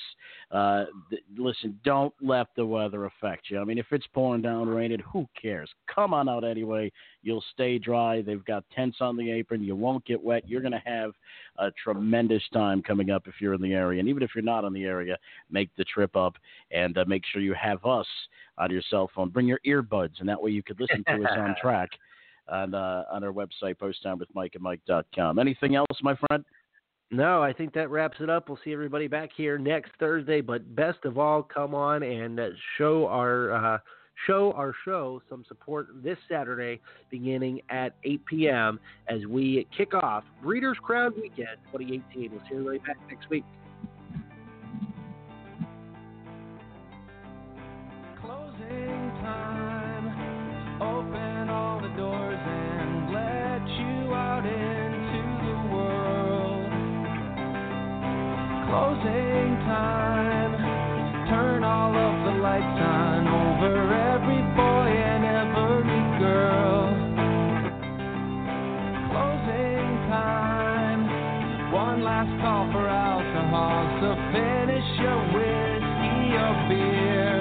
Uh, 0.51 0.86
th- 1.09 1.24
listen, 1.38 1.80
don't 1.84 2.13
let 2.22 2.47
the 2.55 2.65
weather 2.65 3.05
affect 3.05 3.49
you. 3.49 3.59
I 3.59 3.63
mean, 3.63 3.78
if 3.78 3.86
it's 3.91 4.07
pouring 4.07 4.41
down, 4.41 4.67
raining, 4.67 4.99
who 5.11 5.28
cares? 5.39 5.69
Come 5.93 6.11
on 6.14 6.30
out 6.30 6.43
anyway. 6.43 6.91
You'll 7.22 7.43
stay 7.53 7.78
dry. 7.78 8.22
They've 8.22 8.43
got 8.45 8.64
tents 8.76 8.97
on 9.01 9.18
the 9.18 9.32
apron. 9.32 9.64
You 9.64 9.76
won't 9.76 10.05
get 10.05 10.22
wet. 10.22 10.47
You're 10.47 10.62
going 10.62 10.72
to 10.72 10.82
have 10.86 11.12
a 11.57 11.72
tremendous 11.84 12.43
time 12.53 12.82
coming 12.82 13.09
up 13.09 13.28
if 13.28 13.36
you're 13.39 13.53
in 13.53 13.62
the 13.62 13.74
area. 13.74 13.99
And 13.99 14.09
even 14.09 14.24
if 14.24 14.32
you're 14.36 14.43
not 14.43 14.64
in 14.64 14.74
the 14.74 14.84
area, 14.84 15.18
make 15.49 15.70
the 15.78 15.84
trip 15.86 16.16
up 16.16 16.36
and 16.72 16.97
uh, 16.97 17.05
make 17.07 17.24
sure 17.32 17.41
you 17.41 17.53
have 17.53 17.86
us 17.86 18.07
on 18.57 18.72
your 18.72 18.82
cell 18.89 19.09
phone. 19.16 19.30
Bring 19.30 19.47
your 19.47 19.59
earbuds, 19.66 20.20
and 20.20 20.30
that 20.30 20.41
way 20.41 20.51
you 20.51 20.64
could 20.64 20.80
listen 20.80 21.03
to 21.07 21.24
us 21.24 21.38
on 21.38 21.55
track 21.62 21.89
on 22.47 22.74
uh, 22.74 23.03
on 23.12 23.24
our 23.24 23.32
website, 23.32 23.76
posttimewithmikeandmike.com. 23.78 25.39
Anything 25.39 25.76
else, 25.76 25.88
my 26.01 26.16
friend? 26.28 26.43
No, 27.14 27.43
I 27.43 27.51
think 27.51 27.74
that 27.74 27.89
wraps 27.89 28.18
it 28.22 28.30
up. 28.30 28.47
We'll 28.47 28.59
see 28.64 28.72
everybody 28.72 29.07
back 29.07 29.32
here 29.36 29.57
next 29.57 29.91
Thursday. 29.99 30.39
But 30.39 30.76
best 30.76 30.99
of 31.03 31.18
all, 31.18 31.43
come 31.43 31.76
on 31.76 32.03
and 32.03 32.39
show 32.78 33.07
our 33.07 33.51
uh, 33.53 33.78
show 34.28 34.51
our 34.53 34.74
show 34.86 35.22
some 35.30 35.43
support 35.47 35.88
this 36.03 36.18
Saturday, 36.30 36.80
beginning 37.09 37.62
at 37.70 37.95
8 38.03 38.26
p.m. 38.26 38.80
as 39.07 39.26
we 39.26 39.68
kick 39.76 39.93
off 39.93 40.24
Breeders' 40.41 40.78
Crown 40.82 41.14
Weekend 41.16 41.57
2018. 41.72 42.32
We'll 42.32 42.41
see 42.41 42.55
everybody 42.55 42.78
back 42.80 42.97
next 43.09 43.30
week. 43.30 43.45
Closing 48.22 49.12
time. 49.22 50.82
Open 50.82 51.49
all 51.49 51.80
the 51.82 51.89
doors 51.89 52.39
and 52.39 53.14
let 53.14 53.68
you 53.78 54.14
out 54.14 54.45
into 54.45 55.22
the 55.45 55.76
world. 55.76 56.72
Closing 58.70 59.55
time. 59.66 60.51
Turn 61.30 61.64
all 61.64 61.95
of 61.95 62.26
the 62.26 62.41
lights 62.41 62.82
on 62.82 63.11
to 74.02 74.16
finish 74.34 74.88
your 74.97 75.20
whiskey 75.30 76.34
or 76.34 76.54
beer. 76.68 77.38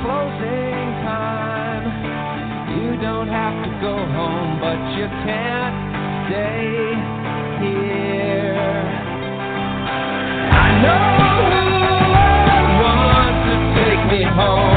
Closing 0.00 0.88
time. 1.04 1.84
You 2.80 2.96
don't 2.96 3.28
have 3.28 3.62
to 3.62 3.70
go 3.82 3.92
home, 3.92 4.58
but 4.58 4.80
you 4.96 5.06
can't 5.28 5.76
stay 6.32 6.64
here. 7.60 8.56
I 10.56 10.68
know 10.80 11.04
who 11.52 11.68
wants 12.80 13.40
to 13.50 13.56
take 13.76 14.02
me 14.12 14.24
home. 14.24 14.67